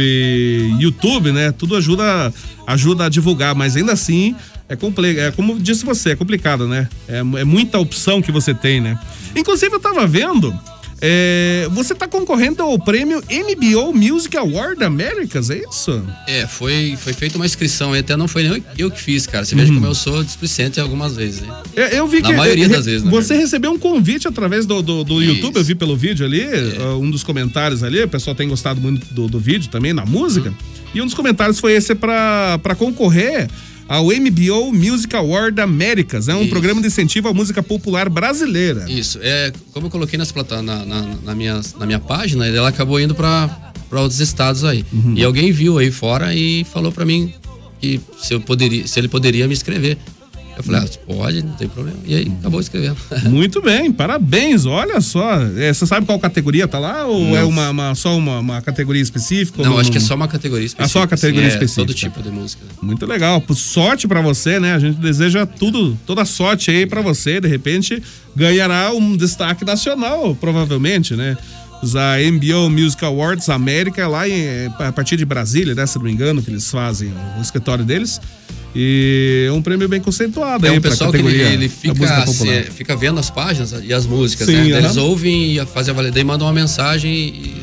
YouTube, 0.79 1.33
né? 1.33 1.53
Tudo 1.53 1.77
ajuda, 1.77 2.33
ajuda 2.67 3.07
a 3.07 3.09
divulgar, 3.09 3.55
mas 3.55 3.77
ainda 3.77 3.93
assim 3.93 4.35
é 4.69 4.77
complexo. 4.77 5.21
É 5.21 5.31
como 5.31 5.59
disse 5.59 5.85
você, 5.85 6.11
é 6.11 6.17
complicado, 6.17 6.67
né? 6.67 6.89
É, 7.09 7.19
é 7.19 7.45
muita 7.45 7.79
opção 7.79 8.21
que 8.23 8.33
você 8.33 8.53
tem, 8.55 8.81
né? 8.81 8.99
Inclusive, 9.35 9.75
eu 9.75 9.81
tava 9.81 10.07
vendo. 10.07 10.53
é, 11.01 11.69
você 11.73 11.95
tá 11.95 12.09
concorrendo 12.09 12.63
ao 12.63 12.79
prêmio 12.79 13.23
MBO 13.31 13.93
Music 13.93 14.35
Award 14.35 14.83
Americas, 14.83 15.51
é 15.51 15.61
isso? 15.69 16.03
É, 16.27 16.47
foi, 16.47 16.97
foi 16.99 17.13
feita 17.13 17.37
uma 17.37 17.45
inscrição 17.45 17.93
até 17.93 18.17
não 18.17 18.27
foi 18.27 18.45
nem 18.49 18.65
eu- 18.79 18.91
que 18.91 18.99
fiz, 19.01 19.27
cara. 19.27 19.45
Você 19.45 19.55
veja 19.55 19.73
como 19.75 19.85
eu 19.85 19.95
sou 19.95 20.25
displicente 20.25 20.81
algumas 20.81 21.15
vezes, 21.15 21.43
né? 21.43 21.49
Eu, 21.77 21.85
eu 21.89 22.07
vi 22.09 22.23
Na 22.23 22.31
que. 22.31 22.35
maioria 22.37 22.65
eh, 22.65 22.69
das 22.69 22.87
vezes, 22.87 23.03
Você 23.03 23.11
verdade. 23.29 23.41
recebeu 23.41 23.73
um 23.73 23.79
convite 23.79 24.27
através 24.27 24.65
do, 24.65 24.81
do, 24.81 25.05
do. 25.05 25.23
É. 25.23 25.27
YouTube, 25.27 25.57
eu 25.57 25.65
vi 25.65 25.75
pelo 25.75 25.95
vídeo 25.97 26.25
ali, 26.25 26.45
uh, 26.45 26.99
um 26.99 27.11
dos 27.11 27.23
comentários 27.23 27.83
ali, 27.83 28.03
o 28.03 28.09
pessoal 28.09 28.35
tem 28.35 28.49
gostado 28.49 28.81
muito 28.81 29.07
do, 29.13 29.29
do 29.29 29.39
vídeo 29.39 29.69
também, 29.69 29.93
na 29.93 30.07
música. 30.07 30.49
Uhum. 30.49 30.55
E 30.95 31.03
um 31.03 31.05
dos 31.05 31.15
comentários 31.15 31.61
foi 31.61 31.75
esse 31.75 31.95
pra 31.95 32.75
concorrer 32.79 33.49
ao 33.89 34.07
MBO 34.07 34.73
Music 34.73 35.15
Award 35.15 35.61
Américas, 35.61 36.29
é 36.29 36.35
um 36.35 36.43
Isso. 36.43 36.51
programa 36.51 36.81
de 36.81 36.89
incentivo 36.89 37.29
à 37.29 37.35
música 37.35 37.63
popular 37.63 38.09
brasileira. 38.09 38.85
Isso, 38.89 39.19
é, 39.23 39.53
como 39.73 39.87
eu 39.87 39.91
coloquei 39.91 40.19
nas 40.19 40.33
plata 40.33 40.61
na, 40.63 40.85
na, 40.85 41.03
na 41.25 41.35
minha, 41.35 41.61
na 41.79 41.87
minha 41.87 42.01
página, 42.01 42.47
ela 42.47 42.69
acabou 42.69 43.01
indo 43.01 43.15
para 43.15 43.49
outros 43.93 44.21
estados 44.21 44.65
aí. 44.65 44.85
Uhum. 44.93 45.15
E 45.17 45.25
alguém 45.25 45.53
viu 45.53 45.79
aí 45.79 45.91
fora 45.91 46.35
e 46.35 46.65
falou 46.65 46.91
para 46.91 47.05
mim 47.05 47.33
que 47.81 48.01
se, 48.21 48.35
eu 48.35 48.41
poderia, 48.41 48.87
se 48.87 48.99
ele 48.99 49.09
poderia 49.09 49.47
me 49.47 49.55
escrever. 49.55 49.99
Eu 50.57 50.63
falei, 50.63 50.81
ah, 50.81 50.89
pode, 51.07 51.43
não 51.43 51.53
tem 51.53 51.69
problema. 51.69 51.99
E 52.07 52.15
aí 52.15 52.33
acabou 52.41 52.59
escrevendo. 52.61 52.97
Muito 53.29 53.61
bem, 53.61 53.93
parabéns, 53.93 54.65
olha 54.65 55.01
só. 55.03 55.43
É, 55.57 55.73
você 55.73 55.87
sabe 55.87 56.07
qual 56.07 56.19
categoria 56.19 56.67
tá 56.67 56.79
lá 56.79 57.05
ou 57.05 57.25
Não. 57.27 57.37
é 57.37 57.45
uma, 57.45 57.71
uma- 57.71 57.95
só 57.95 58.17
uma, 58.17 58.39
uma 58.39 58.63
categoria 58.63 59.03
específica? 59.03 59.63
Não, 59.63 59.79
acho 59.79 59.93
que 59.93 59.99
é 59.99 60.01
só 60.01 60.15
uma 60.15 60.27
categoria 60.27 60.65
específica. 60.65 60.85
Ah, 60.85 60.89
só 60.89 61.01
uma 61.01 61.07
categoria 61.07 61.47
assim, 61.49 61.59
é, 61.59 61.65
específica. 61.65 61.87
Todo 61.87 61.95
tipo 61.95 62.23
de 62.23 62.31
música. 62.31 62.63
Muito 62.81 63.05
legal. 63.05 63.43
Sorte 63.55 64.09
pra 64.09 64.23
você, 64.23 64.59
né? 64.59 64.75
A 64.75 64.79
gente 64.79 64.99
deseja 64.99 65.45
tudo, 65.45 65.97
toda 66.07 66.25
sorte 66.25 66.71
aí 66.71 66.87
pra 66.87 67.03
você. 67.03 67.39
De 67.39 67.49
repente, 67.49 68.03
ganhará 68.35 68.93
um 68.93 69.15
destaque 69.17 69.65
nacional, 69.65 70.35
provavelmente, 70.35 71.15
né? 71.15 71.37
A 71.95 72.17
MBO 72.33 72.71
Music 72.71 73.05
Awards 73.05 73.51
América 73.51 74.01
é 74.01 74.07
lá 74.07 74.27
em, 74.27 74.41
é, 74.41 74.71
a 74.79 74.91
partir 74.91 75.17
de 75.19 75.25
Brasília, 75.27 75.75
né? 75.75 75.85
Se 75.87 75.97
não 75.99 76.05
me 76.07 76.11
engano, 76.13 76.43
que 76.43 76.51
eles 76.51 76.71
fazem 76.71 77.13
o 77.39 77.43
escritório 77.43 77.85
deles. 77.85 78.19
E 78.79 79.47
é 79.49 79.53
um 79.53 79.63
prêmio 79.63 79.89
bem 79.89 80.01
conceituado 80.03 80.67
É 80.67 80.71
aí 80.71 80.79
um 80.79 80.83
pessoal 80.83 81.11
que 81.11 81.17
ele, 81.17 81.41
ele 81.41 81.69
fica, 81.69 82.27
se- 82.27 82.63
fica 82.73 82.95
vendo 82.95 83.19
as 83.19 83.31
páginas 83.31 83.75
e 83.83 83.93
as 83.95 84.05
músicas, 84.05 84.47
Sim, 84.47 84.71
né? 84.73 84.79
Eles 84.79 84.97
ouvem 84.99 85.57
e 85.59 85.67
fazem 85.67 85.93
a 85.93 85.95
validade, 85.97 86.23
mandam 86.25 86.47
uma 86.47 86.53
mensagem 86.53 87.11
e 87.11 87.57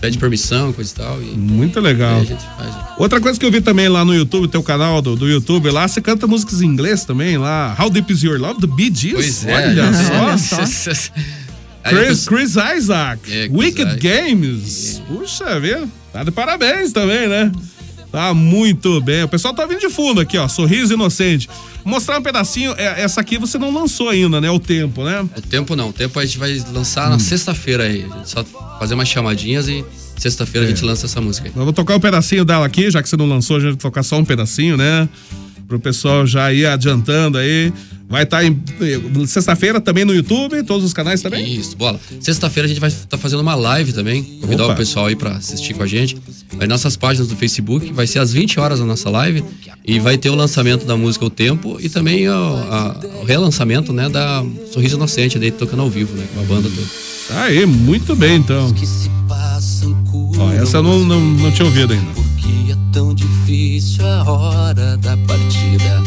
pede 0.00 0.16
permissão, 0.16 0.72
coisa 0.72 0.92
e 0.92 0.94
tal. 0.94 1.20
E 1.20 1.26
Muito 1.26 1.80
legal. 1.80 2.24
faz. 2.56 2.74
Outra 2.96 3.20
coisa 3.20 3.38
que 3.38 3.44
eu 3.44 3.50
vi 3.50 3.60
também 3.60 3.88
lá 3.88 4.04
no 4.04 4.14
YouTube, 4.14 4.46
teu 4.46 4.62
canal 4.62 5.02
do, 5.02 5.16
do 5.16 5.28
YouTube 5.28 5.70
lá, 5.70 5.88
você 5.88 6.00
canta 6.00 6.26
músicas 6.28 6.62
em 6.62 6.66
inglês 6.66 7.04
também 7.04 7.36
lá. 7.36 7.76
How 7.78 7.90
Deep 7.90 8.12
Is 8.12 8.22
Your 8.22 8.38
Love, 8.40 8.60
do 8.60 8.68
Bee 8.68 8.92
Gees. 8.94 9.12
Pois 9.14 9.46
é. 9.46 9.54
Olha 9.56 9.92
só. 9.92 10.58
Olha 10.60 10.66
só. 10.68 11.12
Chris, 11.82 12.28
Chris 12.28 12.54
Isaac, 12.76 13.20
É, 13.32 13.48
Chris 13.48 13.50
Wicked 13.58 13.82
Isaac. 13.88 14.00
Games. 14.06 15.02
Puxa 15.08 15.58
vida, 15.58 15.88
tá 16.12 16.22
de 16.22 16.30
parabéns 16.30 16.92
também, 16.92 17.26
né? 17.26 17.50
Tá 18.12 18.34
muito 18.34 19.00
bem. 19.00 19.22
O 19.22 19.28
pessoal 19.28 19.54
tá 19.54 19.64
vindo 19.66 19.78
de 19.80 19.88
fundo 19.88 20.20
aqui, 20.20 20.36
ó. 20.36 20.48
Sorriso 20.48 20.94
Inocente. 20.94 21.48
Vou 21.84 21.94
mostrar 21.94 22.18
um 22.18 22.22
pedacinho. 22.22 22.74
É, 22.76 23.02
Essa 23.02 23.20
aqui 23.20 23.38
você 23.38 23.56
não 23.56 23.72
lançou 23.72 24.08
ainda, 24.08 24.40
né? 24.40 24.50
O 24.50 24.58
tempo, 24.58 25.04
né? 25.04 25.24
O 25.36 25.40
tempo 25.42 25.76
não, 25.76 25.90
o 25.90 25.92
tempo 25.92 26.18
a 26.18 26.24
gente 26.24 26.36
vai 26.38 26.62
lançar 26.72 27.06
Hum. 27.06 27.10
na 27.10 27.18
sexta-feira 27.18 27.84
aí. 27.84 28.04
A 28.10 28.16
gente 28.16 28.30
só 28.30 28.44
fazer 28.78 28.94
umas 28.94 29.08
chamadinhas 29.08 29.68
e 29.68 29.84
sexta-feira 30.18 30.66
É. 30.66 30.70
a 30.70 30.74
gente 30.74 30.84
lança 30.84 31.06
essa 31.06 31.20
música 31.20 31.46
aí. 31.48 31.52
Eu 31.54 31.64
vou 31.64 31.72
tocar 31.72 31.94
um 31.96 32.00
pedacinho 32.00 32.44
dela 32.44 32.66
aqui, 32.66 32.90
já 32.90 33.00
que 33.02 33.08
você 33.08 33.16
não 33.16 33.26
lançou, 33.28 33.56
a 33.56 33.60
gente 33.60 33.68
vai 33.70 33.76
tocar 33.78 34.02
só 34.02 34.18
um 34.18 34.24
pedacinho, 34.24 34.76
né? 34.76 35.08
Pro 35.70 35.78
pessoal 35.78 36.26
já 36.26 36.52
ir 36.52 36.66
adiantando 36.66 37.38
aí. 37.38 37.72
Vai 38.08 38.24
estar 38.24 38.44
em 38.44 38.60
sexta-feira 39.24 39.80
também 39.80 40.04
no 40.04 40.12
YouTube, 40.12 40.64
todos 40.64 40.84
os 40.84 40.92
canais 40.92 41.22
também? 41.22 41.54
Isso, 41.54 41.76
bola. 41.76 42.00
Sexta-feira 42.20 42.66
a 42.66 42.68
gente 42.68 42.80
vai 42.80 42.88
estar 42.90 43.16
fazendo 43.16 43.38
uma 43.38 43.54
live 43.54 43.92
também. 43.92 44.20
Convidar 44.40 44.64
Opa. 44.64 44.72
o 44.72 44.76
pessoal 44.76 45.06
aí 45.06 45.14
pra 45.14 45.36
assistir 45.36 45.74
com 45.74 45.84
a 45.84 45.86
gente. 45.86 46.16
Vai 46.54 46.66
nas 46.66 46.80
nossas 46.82 46.96
páginas 46.96 47.28
do 47.28 47.36
Facebook, 47.36 47.92
vai 47.92 48.08
ser 48.08 48.18
às 48.18 48.32
20 48.32 48.58
horas 48.58 48.80
a 48.80 48.84
nossa 48.84 49.08
live. 49.10 49.44
E 49.86 50.00
vai 50.00 50.18
ter 50.18 50.28
o 50.28 50.34
lançamento 50.34 50.84
da 50.84 50.96
música 50.96 51.24
O 51.24 51.30
Tempo 51.30 51.76
e 51.80 51.88
também 51.88 52.28
o, 52.28 52.32
a- 52.32 53.00
o 53.22 53.24
relançamento, 53.24 53.92
né, 53.92 54.08
da 54.08 54.44
Sorriso 54.72 54.96
Inocente, 54.96 55.38
daí 55.38 55.52
tocando 55.52 55.82
ao 55.82 55.88
vivo, 55.88 56.12
né, 56.16 56.24
com 56.34 56.40
a 56.40 56.42
banda 56.42 56.68
toda. 56.68 57.40
Aí, 57.44 57.64
muito 57.64 58.16
bem 58.16 58.38
então. 58.38 58.74
Ó, 60.36 60.50
essa 60.52 60.78
eu 60.78 60.82
não, 60.82 60.98
não, 61.04 61.20
não 61.20 61.52
tinha 61.52 61.64
ouvido 61.66 61.92
ainda. 61.92 62.29
Tão 62.92 63.14
difícil 63.14 64.06
a 64.06 64.24
hora 64.30 64.96
da 64.96 65.16
partida. 65.18 66.02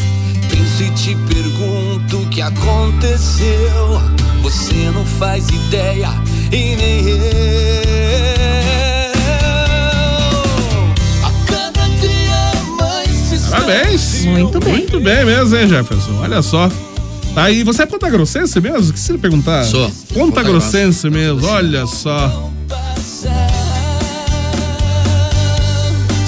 Penso 0.50 0.84
e 0.84 0.91
te 0.91 1.15
pergunto 1.34 2.17
o 2.17 2.30
que 2.30 2.41
aconteceu. 2.41 4.02
Você 4.41 4.91
não 4.93 5.06
faz 5.06 5.48
ideia 5.50 6.10
e 6.52 6.76
nem 6.76 7.10
eu. 7.10 7.17
A 11.24 11.32
cada 11.48 11.88
dia 12.00 12.76
mais 12.78 13.10
se 13.10 13.50
Parabéns! 13.50 14.26
Muito 14.26 14.60
bem. 14.60 14.74
Muito 14.74 15.00
bem 15.00 15.26
mesmo, 15.26 15.56
hein, 15.56 15.67
Jefferson? 15.67 16.19
Olha 16.19 16.41
só. 16.41 16.69
Tá 17.34 17.46
aí, 17.46 17.63
você 17.63 17.84
é 17.84 17.86
Ponta 17.86 18.10
Grossense 18.10 18.60
mesmo? 18.62 18.93
Que 18.93 19.00
se 19.00 19.12
ele 19.12 19.19
perguntar? 19.19 19.63
Sou. 19.63 19.89
Ponta 19.89 20.13
Ponta 20.13 20.43
Grossense 20.43 21.10
mesmo, 21.10 21.48
olha 21.48 21.88
só. 21.88 22.52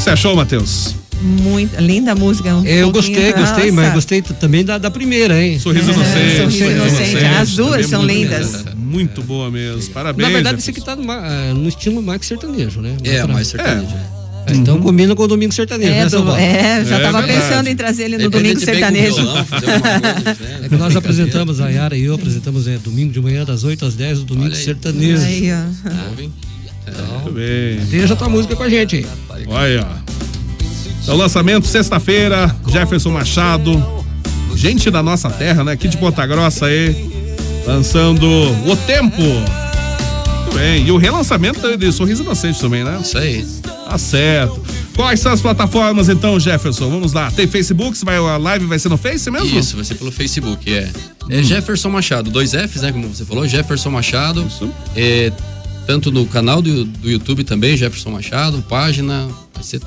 Você 0.06 0.12
achou, 0.12 0.36
Matheus? 0.36 0.94
Muito 1.20 1.82
linda 1.82 2.12
a 2.12 2.16
música. 2.16 2.54
um 2.56 2.64
Eu 2.64 2.92
gostei, 2.92 3.34
gostei, 3.34 3.72
mas 3.72 3.86
Nossa. 3.86 3.96
gostei 3.96 4.22
também 4.22 4.64
da, 4.64 4.78
da 4.78 4.92
primeira, 4.92 5.44
hein? 5.44 5.58
Sorriso 5.58 5.90
É, 5.90 5.94
Inocente. 5.96 6.38
Sorriso 6.38 6.64
Inocente. 6.66 7.26
As 7.26 7.56
duas 7.56 7.72
também 7.72 7.88
são 7.88 8.04
muito 8.04 8.14
lindas. 8.14 8.66
Muito 8.76 9.24
boa 9.24 9.50
mesmo. 9.50 9.82
Parabéns. 9.92 10.28
Na 10.28 10.32
verdade, 10.32 10.58
Jefferson. 10.62 10.80
aqui 10.80 10.86
tá 10.86 10.96
numa- 10.96 11.18
ah, 11.18 11.54
no 11.56 11.68
estilo 11.68 12.04
mais 12.04 12.20
que 12.20 12.28
sertanejo, 12.28 12.82
né? 12.82 12.96
É, 13.04 13.24
pra- 13.24 13.34
mais 13.34 13.48
sertanejo. 13.48 13.96
É, 14.48 14.54
Então 14.54 14.80
combina 14.80 15.16
com 15.16 15.24
o 15.24 15.28
Domingo 15.28 15.52
Sertanejo, 15.52 15.92
É, 15.92 16.04
né, 16.04 16.08
do- 16.08 16.32
é, 16.36 16.86
já 16.86 16.98
É 16.98 17.02
tava 17.02 17.22
verdade. 17.24 17.48
pensando 17.50 17.68
em 17.68 17.76
trazer 17.76 18.04
ele 18.04 18.20
no 18.20 18.30
Domingo 18.30 18.60
Sertanejo. 18.60 19.16
violão, 19.16 19.44
coisa, 19.44 19.66
né? 19.66 20.38
É 20.66 20.70
que 20.70 20.76
nós 20.76 20.96
apresentamos, 20.96 21.60
a 21.60 21.68
Yara 21.70 21.98
e 21.98 22.04
eu 22.04 22.14
apresentamos 22.14 22.68
é, 22.68 22.78
domingo 22.78 23.12
de 23.12 23.20
manhã, 23.20 23.44
das 23.44 23.64
8 23.64 23.84
às 23.88 23.96
10, 23.96 24.20
o 24.20 24.24
Domingo. 24.24 24.54
Sertanejo. 24.54 25.24
Aí, 25.24 25.50
ó. 25.52 26.36
Muito 26.86 27.32
bem. 27.32 27.78
Deixa 27.86 28.16
tua 28.16 28.30
música 28.30 28.56
com 28.56 28.64
a 28.64 28.70
gente 28.70 28.98
aí. 28.98 29.06
Olha. 29.48 29.88
Então, 31.04 31.16
lançamento 31.16 31.68
sexta-feira, 31.68 32.54
Jefferson 32.68 33.12
Machado. 33.12 34.06
Gente 34.56 34.90
da 34.90 35.04
nossa 35.04 35.30
terra, 35.30 35.64
né? 35.64 35.74
Aqui 35.74 35.88
de 35.88 35.98
Ponta 35.98 36.26
Grossa 36.26 36.68
aí. 36.68 36.96
Lançando 37.68 38.26
O 38.26 38.76
Tempo. 38.88 39.22
Muito 39.22 40.56
bem. 40.56 40.86
E 40.86 40.92
o 40.92 40.98
relançamento 40.98 41.78
de 41.78 41.92
Sorriso 41.92 42.24
Inocente 42.24 42.60
também, 42.60 42.84
né? 42.84 43.00
Isso 43.02 43.18
aí. 43.18 43.46
Tá 43.64 43.98
certo. 43.98 44.62
Quais 44.96 45.20
são 45.20 45.32
as 45.32 45.42
plataformas 45.42 46.08
então, 46.08 46.40
Jefferson? 46.40 46.90
Vamos 46.90 47.12
lá. 47.12 47.30
Tem 47.30 47.46
Facebook? 47.46 47.98
Vai, 48.06 48.16
a 48.16 48.38
live 48.38 48.66
vai 48.66 48.80
ser 48.80 48.90
no 48.90 48.98
Face 48.98 49.30
mesmo? 49.30 49.60
Isso, 49.60 49.76
vai 49.76 49.84
ser 49.84 49.96
pelo 49.96 50.12
Facebook, 50.12 50.74
é. 50.74 50.90
É 51.30 51.44
Jefferson 51.44 51.90
Machado, 51.90 52.30
dois 52.32 52.52
Fs, 52.54 52.82
né? 52.82 52.92
Como 52.92 53.08
você 53.08 53.26
falou, 53.26 53.48
Jefferson 53.48 53.90
Machado. 53.92 54.46
Isso. 54.48 54.70
É, 54.96 55.32
tanto 55.86 56.12
no 56.12 56.26
canal 56.26 56.62
do, 56.62 56.84
do 56.86 57.10
YouTube 57.10 57.44
também, 57.44 57.78
Jefferson 57.78 58.12
Machado, 58.12 58.64
página. 58.68 59.28
Vai 59.54 59.64
ser 59.64 59.82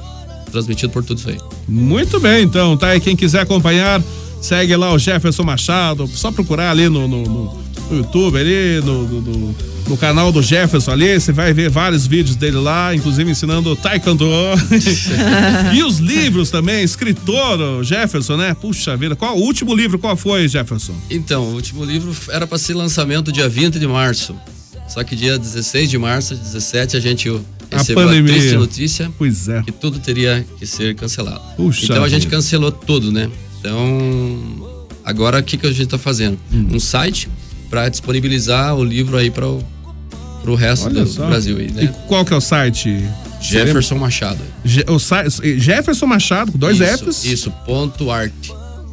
transmitido 0.50 0.92
por 0.92 1.04
tudo 1.04 1.18
isso 1.18 1.28
aí. 1.28 1.38
Muito 1.68 2.18
bem, 2.20 2.44
então, 2.44 2.76
tá? 2.76 2.94
E 2.96 3.00
quem 3.00 3.14
quiser 3.16 3.40
acompanhar, 3.40 4.02
segue 4.40 4.74
lá 4.76 4.92
o 4.92 4.98
Jefferson 4.98 5.42
Machado. 5.42 6.06
Só 6.06 6.30
procurar 6.32 6.70
ali 6.70 6.88
no, 6.88 7.06
no- 7.06 7.22
no- 7.22 7.68
no 7.90 7.96
YouTube, 7.96 8.38
ali, 8.38 8.80
no, 8.84 9.02
no- 9.08 9.20
no- 9.88 9.96
canal 9.96 10.30
do 10.30 10.42
Jefferson 10.42 10.90
ali, 10.92 11.18
você 11.18 11.32
vai 11.32 11.52
ver 11.54 11.70
vários 11.70 12.06
vídeos 12.06 12.37
dele 12.37 12.58
lá, 12.58 12.94
inclusive 12.94 13.30
ensinando 13.30 13.74
Taekwondo. 13.74 14.26
e 15.74 15.82
os 15.82 15.98
livros 15.98 16.50
também, 16.50 16.82
escritor, 16.84 17.82
Jefferson, 17.82 18.37
né? 18.37 18.54
Puxa 18.54 18.96
vida, 18.96 19.16
qual 19.16 19.37
o 19.37 19.40
último 19.40 19.74
livro 19.74 19.98
qual 19.98 20.16
foi, 20.16 20.46
Jefferson? 20.46 20.94
Então, 21.11 21.44
o 21.44 21.54
último 21.54 21.84
livro 21.84 22.14
era 22.30 22.46
para 22.46 22.58
ser 22.58 22.74
lançamento 22.74 23.32
dia 23.32 23.48
20 23.48 23.78
de 23.78 23.87
março. 23.87 24.34
Só 24.88 25.05
que 25.05 25.14
dia 25.14 25.38
16 25.38 25.90
de 25.90 25.98
março, 25.98 26.35
17, 26.35 26.96
a 26.96 27.01
gente 27.01 27.29
recebeu 27.70 28.03
a, 28.05 28.07
pandemia. 28.07 28.33
triste 28.35 28.55
notícia 28.57 29.12
Pois 29.18 29.48
é. 29.48 29.62
que 29.62 29.70
tudo 29.72 29.98
teria 29.98 30.44
que 30.59 30.66
ser 30.66 30.94
cancelado. 30.94 31.40
Puxa 31.57 31.85
então 31.85 32.03
a 32.03 32.09
gente 32.09 32.22
vida. 32.24 32.37
cancelou 32.37 32.72
tudo, 32.72 33.12
né? 33.12 33.31
Então, 33.61 34.88
agora 35.05 35.38
o 35.40 35.42
que, 35.42 35.57
que 35.57 35.66
a 35.66 35.72
gente 35.72 35.88
tá 35.88 35.98
fazendo? 35.98 36.38
Hum. 36.53 36.68
Um 36.72 36.81
site 36.81 37.29
para 37.68 37.88
disponibilizar 37.88 38.74
o 38.74 38.83
livro 38.83 39.16
aí 39.18 39.31
para 39.31 39.46
o 39.46 40.55
resto 40.57 40.87
Olha 40.87 41.05
do 41.05 41.11
só. 41.11 41.27
Brasil 41.27 41.59
aí, 41.59 41.66
E 41.68 41.72
né? 41.72 41.94
qual 42.07 42.24
que 42.24 42.33
é 42.33 42.37
o 42.37 42.40
site? 42.40 43.05
Jefferson 43.40 43.96
Machado. 43.96 44.40
Je- 44.64 44.85
o 44.88 44.98
site 44.98 45.59
Jefferson 45.61 46.07
Machado, 46.07 46.51
com 46.53 46.59
dois 46.59 46.81
isso, 46.81 47.05
Fs. 47.05 47.24
Isso, 47.24 47.51
ponto 47.66 48.11
art. 48.11 48.33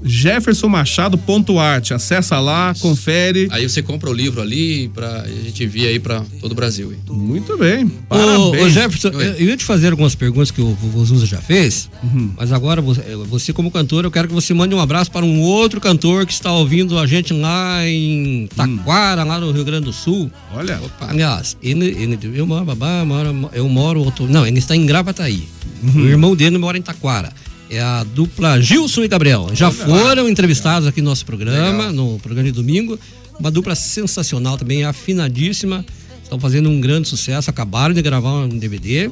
jeffersonmachado.art. 0.05 1.91
Acessa 1.91 2.39
lá, 2.39 2.73
confere. 2.79 3.47
Aí 3.51 3.67
você 3.67 3.81
compra 3.81 4.09
o 4.09 4.13
livro 4.13 4.41
ali 4.41 4.87
para 4.89 5.21
a 5.23 5.27
gente 5.27 5.63
envia 5.63 5.89
aí 5.89 5.99
para 5.99 6.21
todo 6.39 6.51
o 6.51 6.55
Brasil. 6.55 6.93
Muito 7.09 7.57
bem. 7.57 7.85
Ô, 7.85 7.89
Parabéns. 8.09 8.63
ô, 8.65 8.69
Jefferson, 8.69 9.09
Oi. 9.15 9.27
eu 9.27 9.35
eu 9.45 9.49
ia 9.49 9.57
te 9.57 9.63
fazer 9.65 9.91
algumas 9.91 10.15
perguntas 10.15 10.49
que 10.51 10.61
o 10.61 10.73
vovô 10.73 11.03
Zuza 11.05 11.25
já 11.25 11.37
fez, 11.39 11.89
Uhum. 12.03 12.31
mas 12.37 12.51
agora 12.51 12.81
você, 12.81 13.01
você, 13.27 13.53
como 13.53 13.69
cantor, 13.69 14.03
eu 14.05 14.11
quero 14.11 14.27
que 14.27 14.33
você 14.33 14.53
mande 14.53 14.73
um 14.73 14.79
abraço 14.79 15.11
para 15.11 15.25
um 15.25 15.39
outro 15.41 15.79
cantor 15.81 16.25
que 16.25 16.33
está 16.33 16.51
ouvindo 16.51 16.97
a 16.97 17.05
gente 17.05 17.33
lá 17.33 17.85
em 17.87 18.47
Taquara, 18.55 19.23
lá 19.23 19.39
no 19.39 19.51
Rio 19.51 19.63
Grande 19.63 19.85
do 19.85 19.93
Sul. 19.93 20.31
Olha, 20.53 20.79
Aliás, 21.01 21.55
ele, 21.61 21.85
ele, 21.87 22.17
eu, 22.33 22.45
moro, 22.47 22.65
babá, 22.65 23.03
moro, 23.05 23.49
eu 23.53 23.67
moro, 23.69 24.01
outro- 24.01 24.27
não, 24.27 24.45
ele 24.47 24.59
está 24.59 24.75
em 24.75 24.85
Gravataí. 24.85 25.43
Uhum. 25.83 26.01
O 26.03 26.07
irmão 26.07 26.35
dele 26.35 26.57
mora 26.57 26.77
em 26.77 26.81
Taquara. 26.81 27.31
É 27.69 27.81
a 27.81 28.03
dupla 28.03 28.61
Gilson 28.61 29.03
e 29.03 29.07
Gabriel. 29.07 29.49
Já 29.53 29.71
foram 29.71 30.29
entrevistados 30.29 30.87
aqui 30.87 31.01
no 31.01 31.09
nosso 31.09 31.25
programa, 31.25 31.91
no 31.91 32.19
programa 32.19 32.47
de 32.47 32.53
domingo. 32.53 32.99
Uma 33.39 33.51
dupla 33.51 33.75
sensacional 33.75 34.57
também, 34.57 34.83
afinadíssima. 34.83 35.85
Estão 36.23 36.39
fazendo 36.39 36.69
um 36.69 36.79
grande 36.79 37.07
sucesso, 37.07 37.49
acabaram 37.49 37.93
de 37.93 38.01
gravar 38.01 38.31
um 38.31 38.49
DVD. 38.49 39.11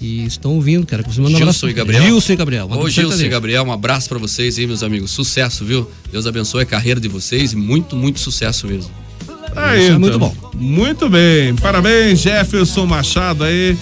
E 0.00 0.24
estão 0.24 0.54
ouvindo, 0.54 0.84
cara. 0.84 1.02
Você 1.04 1.20
manda 1.20 1.34
um 1.34 1.36
abraço. 1.36 1.60
Gilson 1.60 1.68
e 1.68 1.72
Gabriel. 1.72 2.02
Gilson 2.02 2.32
e 2.32 2.36
Gabriel. 2.36 2.68
Ô, 2.68 2.84
um 2.84 2.90
Gilson 2.90 3.22
e. 3.22 3.28
Gabriel, 3.28 3.64
um 3.64 3.72
abraço 3.72 4.08
pra 4.08 4.18
vocês 4.18 4.58
aí, 4.58 4.66
meus 4.66 4.82
amigos. 4.82 5.12
Sucesso, 5.12 5.64
viu? 5.64 5.88
Deus 6.10 6.26
abençoe 6.26 6.62
a 6.62 6.66
carreira 6.66 7.00
de 7.00 7.06
vocês 7.06 7.52
e 7.52 7.56
muito, 7.56 7.94
muito 7.94 8.18
sucesso 8.18 8.66
mesmo. 8.66 8.90
Aí, 9.54 9.82
Isso 9.82 9.92
é 9.92 9.98
muito 9.98 10.16
então. 10.16 10.28
bom. 10.28 10.50
Muito 10.56 11.08
bem. 11.08 11.54
Parabéns, 11.54 12.20
Jefferson 12.20 12.84
Machado 12.86 13.44
aí, 13.44 13.76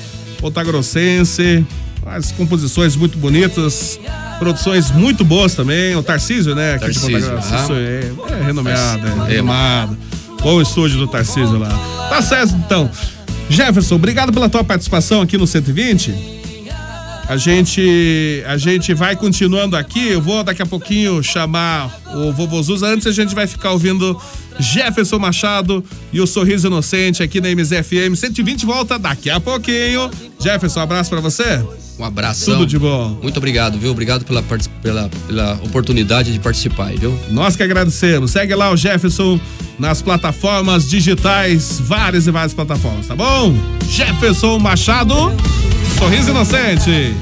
Grossense. 0.67 1.65
Faz 2.03 2.33
composições 2.33 2.97
muito 2.97 3.19
bonitas, 3.19 4.01
produções 4.39 4.91
muito 4.91 5.25
boas 5.25 5.55
também. 5.55 5.95
O 5.97 6.03
Tarcísio, 6.03 6.55
né? 6.55 6.75
Aqui 6.75 6.91
de 6.91 6.95
Tarcísio, 7.01 7.13
Ponta 7.21 7.27
Grossa. 7.33 7.55
aham. 7.55 7.63
Isso 7.65 7.73
é, 7.75 8.41
é 8.41 8.45
renomeado, 8.45 9.07
é, 9.07 9.11
É. 9.11 9.37
renomado. 9.37 9.99
Bom 10.43 10.61
estúdio 10.63 10.99
do 10.99 11.07
Tarcísio 11.07 11.59
lá. 11.59 11.69
Tá 12.09 12.23
certo, 12.23 12.55
então. 12.55 12.91
Jefferson, 13.51 13.97
obrigado 13.97 14.33
pela 14.33 14.49
tua 14.49 14.65
participação 14.65 15.21
aqui 15.21 15.37
no 15.37 15.47
120. 15.47 16.39
A 17.31 17.37
gente, 17.37 18.43
a 18.45 18.57
gente 18.57 18.93
vai 18.93 19.14
continuando 19.14 19.77
aqui. 19.77 20.09
Eu 20.09 20.21
vou 20.21 20.43
daqui 20.43 20.62
a 20.62 20.66
pouquinho 20.66 21.23
chamar 21.23 21.88
o 22.12 22.33
Vovozuza. 22.33 22.88
Antes 22.88 23.07
a 23.07 23.12
gente 23.12 23.37
vai 23.37 23.47
ficar 23.47 23.71
ouvindo 23.71 24.21
Jefferson 24.59 25.16
Machado 25.16 25.85
e 26.12 26.21
o 26.21 26.27
Sorriso 26.27 26.66
Inocente 26.66 27.23
aqui 27.23 27.40
na 27.40 27.49
MZFM 27.51 28.16
120 28.16 28.66
volta 28.66 28.99
daqui 28.99 29.31
a 29.31 29.38
pouquinho. 29.38 30.11
Jefferson, 30.40 30.81
um 30.81 30.83
abraço 30.83 31.09
pra 31.09 31.21
você. 31.21 31.64
Um 32.01 32.05
abração. 32.05 32.55
Tudo 32.55 32.66
de 32.66 32.81
bom. 32.81 33.16
Muito 33.23 33.37
obrigado, 33.37 33.79
viu? 33.79 33.93
Obrigado 33.93 34.25
pela, 34.25 34.43
pela, 34.83 35.09
pela 35.29 35.53
oportunidade 35.62 36.33
de 36.33 36.40
participar, 36.40 36.93
viu? 36.97 37.16
Nós 37.31 37.55
que 37.55 37.62
agradecemos. 37.62 38.33
Segue 38.33 38.57
lá 38.57 38.73
o 38.73 38.77
Jefferson 38.77 39.38
nas 39.79 40.03
plataformas 40.03 40.90
digitais, 40.90 41.79
várias 41.81 42.27
e 42.27 42.33
várias 42.33 42.55
plataformas, 42.55 43.07
tá 43.07 43.14
bom? 43.14 43.55
Jefferson 43.88 44.59
Machado, 44.59 45.33
Sorriso 46.01 46.31
Inocente. 46.31 47.15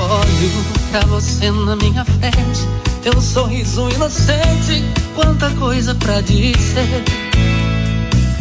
Olho 0.00 0.50
pra 0.90 1.00
você 1.06 1.52
na 1.52 1.76
minha 1.76 2.04
frente, 2.04 2.66
teu 3.02 3.20
sorriso 3.20 3.88
inocente, 3.90 4.84
quanta 5.14 5.48
coisa 5.50 5.94
pra 5.94 6.20
dizer. 6.22 7.29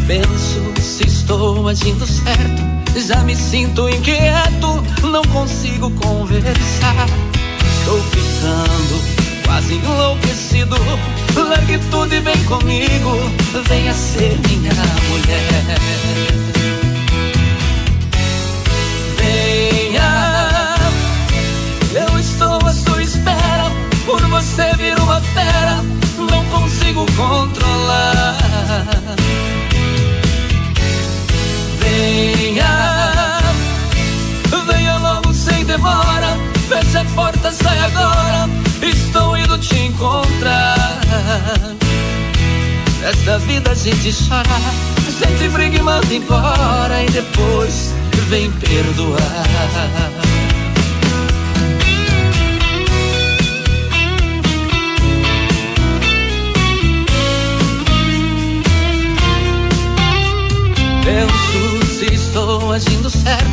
Penso 0.09 0.73
se 0.81 1.05
estou 1.05 1.67
agindo 1.67 2.03
certo, 2.03 2.63
já 3.07 3.17
me 3.17 3.35
sinto 3.35 3.87
inquieto, 3.87 4.83
não 5.03 5.21
consigo 5.25 5.91
conversar. 5.91 7.05
Estou 7.79 8.01
ficando 8.05 8.99
quase 9.45 9.75
enlouquecido. 9.75 10.75
Largue 11.35 11.77
tudo 11.91 12.11
e 12.11 12.21
vem 12.21 12.43
comigo, 12.45 13.31
venha 13.67 13.93
ser 13.93 14.35
minha 14.47 14.73
mulher. 15.09 15.77
Venha, 19.15 20.18
Nesta 43.09 43.39
vida 43.39 43.71
a 43.71 43.73
gente 43.73 44.13
chora, 44.27 44.43
a 44.45 45.49
briga 45.49 45.77
e 45.77 45.81
manda 45.81 46.13
embora 46.13 47.03
e 47.03 47.09
depois 47.09 47.91
vem 48.29 48.51
perdoar. 48.51 49.17
Penso 61.03 61.87
se 61.87 62.13
estou 62.13 62.71
agindo 62.71 63.09
certo, 63.09 63.43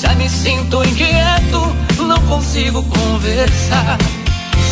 já 0.00 0.14
me 0.14 0.30
sinto 0.30 0.82
inquieto, 0.82 1.76
não 1.98 2.18
consigo 2.22 2.82
conversar. 2.82 3.98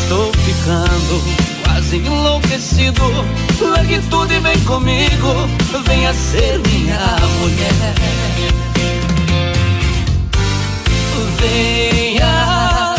Estou 0.02 0.32
ficando 0.32 1.53
quase 1.74 1.96
enlouquecido. 1.96 3.02
Largue 3.60 3.98
tudo 4.08 4.32
e 4.32 4.38
vem 4.38 4.58
comigo, 4.60 5.48
venha 5.86 6.14
ser 6.14 6.60
minha 6.68 7.16
mulher. 7.40 7.94
Venha, 11.40 12.94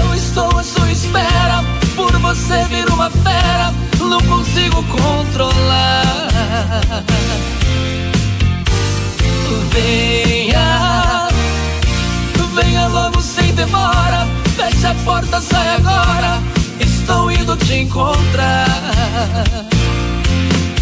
eu 0.00 0.14
estou 0.14 0.58
à 0.58 0.62
sua 0.62 0.90
espera. 0.90 1.62
Por 1.94 2.12
você 2.18 2.64
vir 2.64 2.88
uma 2.90 3.10
fera, 3.10 3.72
não 4.00 4.20
consigo 4.22 4.82
controlar. 4.84 6.02
Venha, 9.70 11.28
venha 12.54 12.86
logo 12.88 13.20
sem 13.20 13.54
demora. 13.54 14.26
Feche 14.56 14.86
a 14.86 14.94
porta, 15.04 15.40
sai 15.40 15.76
agora. 15.76 16.53
Estou 17.04 17.30
indo 17.30 17.54
te 17.58 17.74
encontrar. 17.74 18.66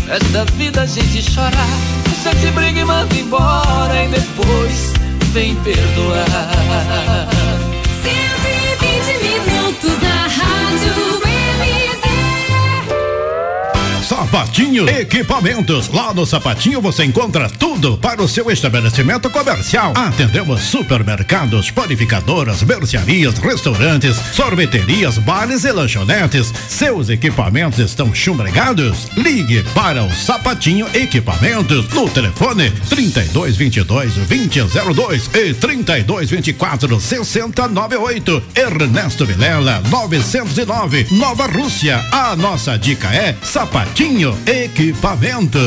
Esta 0.09 0.45
vida 0.53 0.83
a 0.83 0.87
gente 0.87 1.21
chora, 1.35 1.51
a 1.51 2.33
gente 2.33 2.53
briga 2.53 2.79
e 2.79 2.85
manda 2.85 3.13
embora. 3.13 4.05
E 4.05 4.09
depois 4.09 4.93
vem 5.33 5.57
perdoar. 5.57 6.29
Sapatinho 14.33 14.89
Equipamentos. 14.89 15.91
Lá 15.91 16.15
no 16.15 16.25
Sapatinho 16.25 16.81
você 16.81 17.05
encontra 17.05 17.51
tudo 17.51 17.99
para 17.99 18.23
o 18.23 18.27
seu 18.27 18.51
estabelecimento 18.51 19.29
comercial. 19.29 19.93
Atendemos 19.95 20.63
supermercados, 20.63 21.71
panificadoras, 21.71 22.63
mercearias, 22.63 23.37
restaurantes, 23.37 24.17
sorveterias, 24.33 25.19
bares 25.19 25.65
e 25.65 25.71
lanchonetes. 25.71 26.51
Seus 26.67 27.11
equipamentos 27.11 27.79
estão 27.79 28.15
chumbregados? 28.15 29.07
Ligue 29.19 29.63
para 29.75 30.03
o 30.03 30.11
Sapatinho 30.11 30.87
Equipamentos 30.95 31.91
no 31.91 32.09
telefone 32.09 32.71
3222 32.89 34.15
2002 34.15 35.31
e 35.35 35.53
3224 35.53 36.99
6098. 36.99 38.43
Ernesto 38.55 39.27
Vilela 39.27 39.83
909 39.91 41.09
Nova 41.11 41.47
Rússia. 41.49 42.03
A 42.11 42.35
nossa 42.35 42.79
dica 42.79 43.15
é 43.15 43.37
Sapatinho 43.43 44.22
Equipamentos. 44.47 45.61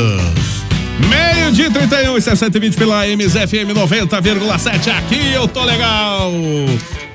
Meio 1.08 1.52
dia 1.52 1.70
31 1.70 2.16
e 2.16 2.22
620 2.22 2.74
pela 2.76 3.06
MZFM 3.06 3.74
90,7. 3.74 4.88
Aqui 4.96 5.32
eu 5.32 5.46
tô 5.46 5.62
legal. 5.62 6.32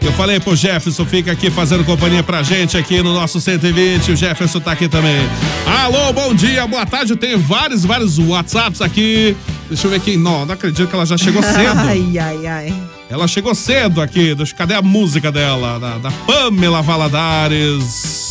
Eu 0.01 0.11
falei 0.13 0.39
pro 0.39 0.55
Jefferson, 0.55 1.05
fica 1.05 1.31
aqui 1.31 1.49
fazendo 1.49 1.83
companhia 1.83 2.21
pra 2.21 2.43
gente 2.43 2.77
aqui 2.77 3.01
no 3.01 3.13
nosso 3.13 3.41
120. 3.41 4.11
O 4.11 4.15
Jefferson 4.15 4.59
tá 4.59 4.71
aqui 4.71 4.87
também. 4.87 5.17
Alô, 5.65 6.13
bom 6.13 6.33
dia, 6.33 6.67
boa 6.67 6.85
tarde. 6.85 7.13
Eu 7.13 7.17
tenho 7.17 7.39
vários, 7.39 7.83
vários 7.83 8.19
WhatsApps 8.19 8.81
aqui. 8.81 9.35
Deixa 9.67 9.87
eu 9.87 9.91
ver 9.91 9.99
quem. 9.99 10.17
Não, 10.17 10.45
não 10.45 10.53
acredito 10.53 10.87
que 10.87 10.95
ela 10.95 11.05
já 11.05 11.17
chegou 11.17 11.41
cedo. 11.43 11.79
Ai, 11.79 12.17
ai, 12.19 12.47
ai. 12.47 12.73
Ela 13.09 13.27
chegou 13.27 13.55
cedo 13.55 13.99
aqui. 14.01 14.35
Deixa, 14.35 14.53
cadê 14.55 14.75
a 14.75 14.81
música 14.81 15.31
dela? 15.31 15.79
Da, 15.79 15.97
da 15.97 16.11
Pamela 16.11 16.81
Valadares. 16.83 18.21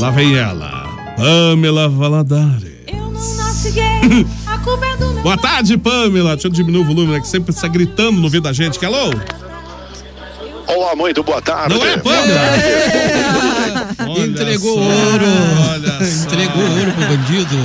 Lá 0.00 0.10
vem 0.10 0.36
ela. 0.36 0.81
Pamela 1.16 1.88
Valadares. 1.88 2.72
Eu 2.86 3.10
não 3.10 3.34
nasci 3.36 3.70
gay, 3.72 4.26
a 4.46 4.58
culpa 4.58 4.84
é 4.86 4.96
do 4.96 5.12
meu 5.12 5.22
Boa 5.22 5.36
tarde, 5.38 5.76
Pamela. 5.78 6.32
Deixa 6.32 6.48
eu 6.48 6.52
diminuir 6.52 6.82
o 6.82 6.84
volume, 6.86 7.12
né? 7.12 7.20
Que 7.20 7.28
sempre 7.28 7.54
está 7.54 7.68
gritando 7.68 8.12
no 8.18 8.24
ouvido 8.24 8.42
da 8.44 8.52
gente. 8.52 8.78
Que 8.78 8.86
alô? 8.86 9.10
Olá, 10.66 10.96
muito 10.96 11.22
boa 11.22 11.40
tarde. 11.42 11.74
Não 11.74 11.84
é, 11.84 11.96
Pamela? 11.96 12.40
Olha 14.08 14.26
Entregou 14.26 14.74
só, 14.74 14.80
ouro. 14.80 15.26
Olha 15.70 16.06
só. 16.06 16.24
Entregou 16.24 16.62
Ouro 16.62 16.92
pro 16.92 17.06
bandido. 17.06 17.56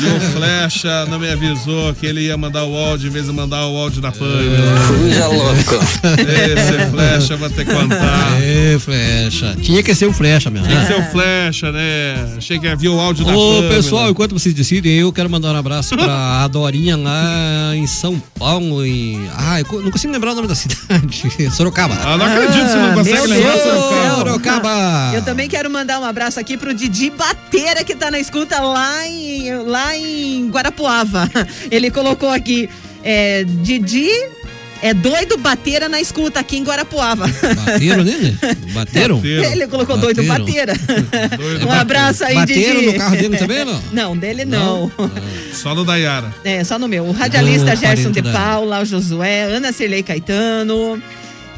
E 0.00 0.16
o 0.16 0.20
Flecha 0.32 1.06
não 1.06 1.18
me 1.18 1.30
avisou 1.30 1.94
que 1.94 2.06
ele 2.06 2.22
ia 2.22 2.36
mandar 2.36 2.64
o 2.64 2.76
áudio 2.76 3.08
em 3.08 3.10
vez 3.10 3.26
de 3.26 3.32
mandar 3.32 3.66
o 3.66 3.76
áudio 3.76 4.00
da 4.00 4.12
Pâmela. 4.12 4.80
Fuja 4.86 5.26
louco. 5.26 5.74
Esse 6.18 6.90
Flecha, 6.90 7.36
vou 7.36 7.50
ter 7.50 7.64
que 7.64 7.72
contar. 7.72 8.42
É, 8.42 8.78
flecha. 8.78 9.56
Tinha 9.60 9.82
que 9.82 9.94
ser 9.94 10.06
o 10.06 10.12
flecha 10.12 10.50
mesmo. 10.50 10.66
Que 10.68 10.74
né? 10.74 10.86
ser 10.86 10.94
o 10.94 11.04
Flecha, 11.10 11.72
né? 11.72 12.34
Achei 12.36 12.58
que 12.58 12.66
havia 12.66 12.90
o 12.90 12.98
áudio 13.00 13.24
da 13.24 13.32
Ô, 13.34 13.54
Pâmela. 13.56 13.74
pessoal, 13.74 14.10
enquanto 14.10 14.32
vocês 14.32 14.54
decidem, 14.54 14.92
eu 14.92 15.12
quero 15.12 15.28
mandar 15.30 15.54
um 15.54 15.56
abraço 15.56 15.96
pra 15.96 16.46
Dorinha 16.48 16.96
lá 16.96 17.74
em 17.74 17.86
São 17.86 18.20
Paulo. 18.38 18.84
Em... 18.84 19.28
Ah, 19.36 19.60
eu 19.60 19.82
não 19.82 19.90
consigo 19.90 20.12
lembrar 20.12 20.32
o 20.32 20.34
nome 20.34 20.48
da 20.48 20.54
cidade. 20.54 21.24
Sorocaba. 21.54 21.94
Ah, 22.04 22.16
não 22.16 22.26
acredito 22.26 22.64
que 22.64 22.70
você 22.70 22.76
não 22.76 22.94
consegue 22.94 23.16
meu 23.16 23.28
lembrar. 23.28 24.14
Sorocaba. 24.16 25.10
Eu 25.14 25.22
também 25.22 25.48
quero 25.48 25.70
mandar 25.74 25.98
um 25.98 26.04
abraço 26.04 26.38
aqui 26.38 26.56
pro 26.56 26.72
Didi 26.72 27.10
Bateira, 27.10 27.82
que 27.82 27.96
tá 27.96 28.08
na 28.10 28.20
escuta 28.20 28.60
lá 28.60 29.04
em, 29.08 29.52
lá 29.58 29.96
em 29.96 30.48
Guarapuava. 30.48 31.28
Ele 31.68 31.90
colocou 31.90 32.30
aqui, 32.30 32.70
é, 33.02 33.42
Didi 33.44 34.08
é 34.80 34.94
doido 34.94 35.36
Bateira 35.36 35.88
na 35.88 36.00
escuta 36.00 36.38
aqui 36.38 36.56
em 36.58 36.62
Guarapuava. 36.62 37.26
Bateram 37.66 38.04
nele? 38.04 38.38
Bateram? 38.72 39.20
Ele 39.24 39.66
colocou 39.66 39.96
doido. 39.96 40.22
Bateira. 40.24 40.74
um 41.66 41.72
abraço 41.72 42.22
aí, 42.24 42.34
Bateram 42.36 42.80
Didi. 42.80 42.92
no 42.92 42.98
carro 42.98 43.16
dele 43.16 43.36
também, 43.36 43.64
não? 43.64 43.82
Não, 43.92 44.16
dele 44.16 44.44
não. 44.44 44.92
Só 45.52 45.74
no 45.74 45.84
Dayara. 45.84 46.32
É, 46.44 46.62
só 46.62 46.78
no 46.78 46.86
meu. 46.86 47.04
O 47.04 47.12
radialista 47.12 47.72
Ah, 47.72 47.74
Gerson 47.74 48.12
de 48.12 48.22
dela. 48.22 48.38
Paula, 48.38 48.80
o 48.80 48.84
Josué, 48.84 49.44
Ana 49.44 49.72
Cirlei 49.72 50.02
Caetano, 50.04 51.02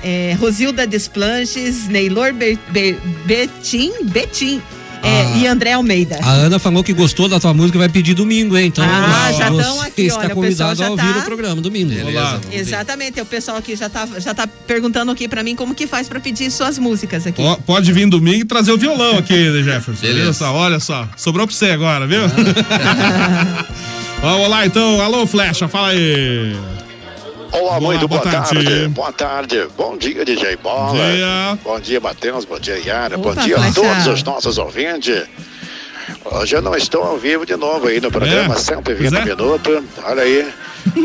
é, 0.03 0.37
Rosilda 0.41 0.87
Desplanches, 0.87 1.89
Neylor 1.89 2.33
Be 2.33 2.59
Be 2.71 2.97
Betim, 3.25 3.93
Betim 4.05 4.61
é, 5.03 5.21
Ah. 5.23 5.37
e 5.39 5.47
André 5.47 5.73
Almeida. 5.75 6.19
A 6.23 6.31
Ana 6.33 6.59
falou 6.59 6.83
que 6.83 6.93
gostou 6.93 7.29
da 7.29 7.39
tua 7.39 7.53
música 7.55 7.77
e 7.77 7.81
vai 7.81 7.89
pedir 7.89 8.15
domingo, 8.15 8.57
hein? 8.57 8.67
Então, 8.69 8.85
Ah, 8.85 9.31
já 9.33 9.51
você 9.51 9.63
tão 9.63 9.81
aqui, 9.83 10.03
está 10.07 10.21
olha, 10.21 10.33
o 10.33 10.35
convidado 10.35 10.71
pessoal 10.71 10.75
já 10.77 10.87
a 10.87 10.91
ouvir 10.91 11.15
tá- 11.15 11.21
o 11.21 11.25
programa 11.25 11.61
domingo. 11.61 11.93
Olá. 12.09 12.41
Exatamente, 12.51 13.21
o 13.21 13.27
pessoal 13.27 13.57
aqui 13.59 13.77
já 13.77 13.89
tá, 13.89 14.09
já 14.19 14.35
tá 14.35 14.47
perguntando 14.67 15.13
aqui 15.13 15.29
pra 15.29 15.43
mim 15.45 15.55
como 15.55 15.75
que 15.75 15.87
faz 15.87 16.09
pra 16.09 16.19
pedir 16.19 16.51
suas 16.51 16.79
músicas 16.79 17.27
aqui. 17.27 17.41
Ó, 17.43 17.57
Pode 17.57 17.93
vir 17.93 18.09
domingo 18.09 18.39
e 18.41 18.45
trazer 18.45 18.73
o 18.73 18.79
violão 18.79 19.19
aqui, 19.19 19.35
né, 19.51 19.63
Jefferson. 19.63 20.01
Beleza. 20.01 20.33
Só? 20.33 20.53
Olha 20.53 20.81
só. 20.81 21.09
Sobrou 21.17 21.47
pra 21.47 21.55
você 21.55 21.67
agora, 21.67 22.07
viu? 22.07 22.23
Vamos 24.23 24.49
lá 24.49 24.67
então. 24.67 25.01
Alô, 25.01 25.27
Flecha, 25.27 25.69
fala 25.69 25.89
aí. 25.89 26.57
Olá, 27.59 27.79
Boa, 27.79 27.81
muito 27.81 28.07
boa, 28.07 28.21
boa 28.21 28.33
tarde. 28.33 28.65
tarde. 28.65 28.89
Boa 28.89 29.13
tarde. 29.13 29.67
Bom 29.79 29.97
dia, 29.97 30.25
DJ 30.27 30.57
Bola. 30.57 30.93
Bom 30.93 30.95
dia. 30.95 31.59
Bom 31.65 31.81
dia, 31.81 32.01
Matheus. 32.01 32.45
Bom 32.45 32.59
dia, 32.59 32.79
Yara. 32.79 33.19
Opa, 33.19 33.33
Bom 33.33 33.41
dia 33.43 33.57
a 33.57 33.73
todos 33.73 34.07
os 34.07 34.23
nossos 34.23 34.59
ouvintes. 34.59 35.25
Hoje 36.25 36.55
eu 36.55 36.61
não 36.63 36.75
estou 36.77 37.03
ao 37.03 37.17
vivo 37.17 37.47
de 37.47 37.57
novo 37.57 37.89
aí 37.89 38.01
no 38.01 38.11
programa 38.11 38.55
É? 38.55 38.59
120 38.59 38.99
Pois 39.11 39.13
é. 39.13 39.25
minutos. 39.25 39.85
Olha 40.05 40.23
aí. 40.23 40.47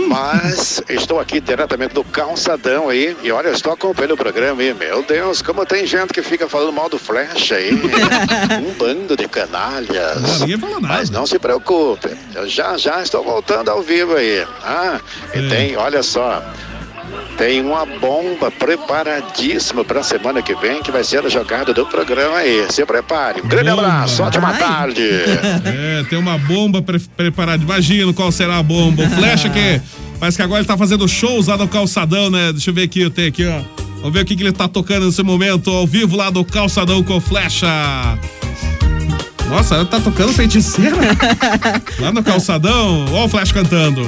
Mas 0.08 0.82
estou 0.89 1.20
aqui 1.20 1.39
diretamente 1.39 1.94
do 1.94 2.04
calçadão 2.04 2.89
aí. 2.89 3.15
E 3.24 3.32
olha, 3.32 3.48
eu 3.48 3.54
estou 3.54 3.74
acompanhando 3.74 4.13
o 4.13 4.17
programa 4.17 4.62
aí. 4.62 4.74
Meu 4.74 5.04
Deus, 5.04 5.41
como 5.41 5.65
tem 5.65 5.86
gente 5.86 6.13
que 6.13 6.22
fica 6.22 6.48
falando 6.48 6.74
mal 6.74 6.89
do 6.89 7.00
Flash 7.00 7.52
aí. 7.52 7.72
um 8.65 8.74
bando 8.74 9.15
de 9.15 9.28
canalhas. 9.28 10.41
Não. 10.41 10.82
Mas 10.82 11.10
não 11.10 11.26
se 11.26 11.39
preocupe, 11.39 12.10
eu 12.34 12.48
já 12.48 12.78
já 12.78 13.02
estou 13.02 13.24
voltando 13.24 13.70
ao 13.70 13.82
vivo 13.82 14.15
aí. 14.15 14.46
Ah, 14.63 15.00
e 15.34 15.50
tem, 15.50 15.78
olha 15.78 16.04
só, 16.04 16.44
tem 17.38 17.62
uma 17.62 17.86
bomba 17.86 18.52
preparadíssima 18.52 19.84
para 19.84 20.02
a 20.02 20.04
semana 20.04 20.41
que 20.41 20.54
vem, 20.56 20.82
que 20.84 20.91
vai 20.91 21.04
ser 21.04 21.26
a 21.26 21.30
jogada 21.30 21.74
do 21.74 21.86
programa 21.86 22.38
aí. 22.38 22.65
Se 22.70 22.86
prepare. 22.86 23.41
Um 23.41 23.48
grande 23.48 23.70
Bomba. 23.70 23.82
abraço, 23.88 24.24
ótima 24.24 24.50
Ai. 24.50 24.60
tarde. 24.60 25.02
É, 25.65 26.04
tem 26.10 26.17
uma 26.20 26.38
bomba 26.38 26.82
pre 26.82 27.00
preparada. 27.00 27.63
Imagina 27.63 28.12
qual 28.13 28.32
será 28.32 28.58
a 28.58 28.63
bomba. 28.63 29.04
O 29.04 29.10
Flecha 29.10 29.50
que 29.50 29.82
parece 30.20 30.38
que 30.38 30.44
agora 30.44 30.60
ele 30.60 30.67
tá 30.67 30.78
fazendo 30.78 31.08
shows 31.08 31.48
lá 31.48 31.58
no 31.58 31.67
calçadão, 31.67 32.30
né? 32.30 32.52
Deixa 32.52 32.70
eu 32.70 32.74
ver 32.74 32.84
aqui, 32.84 33.02
eu 33.02 33.10
tenho 33.10 33.28
aqui, 33.30 33.46
ó. 33.48 33.62
Vamos 33.98 34.13
ver 34.13 34.22
o 34.22 34.26
que, 34.26 34.36
que 34.36 34.44
ele 34.44 34.52
tá 34.52 34.67
tocando 34.67 35.06
nesse 35.06 35.22
momento, 35.24 35.70
ao 35.70 35.86
vivo 35.86 36.15
lá 36.17 36.30
do 36.30 36.44
calçadão 36.44 37.04
com 37.04 37.17
o 37.17 37.22
Flecha. 37.22 37.67
Nossa, 39.50 39.76
ele 39.76 39.86
tá 39.86 40.00
tocando 40.00 40.32
feiticeira 40.34 40.96
lá 42.00 42.12
no 42.12 42.24
calçadão. 42.24 43.06
Ó 43.12 43.26
o 43.26 43.30
Flash 43.30 43.52
cantando. 43.52 44.02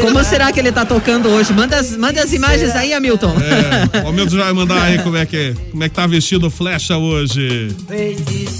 Como 0.00 0.24
será 0.24 0.52
que 0.52 0.60
ele 0.60 0.72
tá 0.72 0.84
tocando 0.84 1.28
hoje? 1.28 1.52
Manda 1.52 1.78
as, 1.78 1.96
manda 1.96 2.22
as 2.22 2.32
imagens 2.32 2.74
aí, 2.74 2.92
Hamilton. 2.92 3.34
É, 3.40 4.08
o 4.08 4.12
Milton 4.12 4.36
já 4.36 4.44
vai 4.44 4.52
mandar 4.52 4.82
aí 4.82 4.98
como 4.98 5.16
é 5.16 5.26
que, 5.26 5.54
como 5.70 5.84
é 5.84 5.88
que 5.88 5.94
tá 5.94 6.06
vestido 6.06 6.46
o 6.46 6.50
Flecha 6.50 6.96
hoje. 6.96 7.68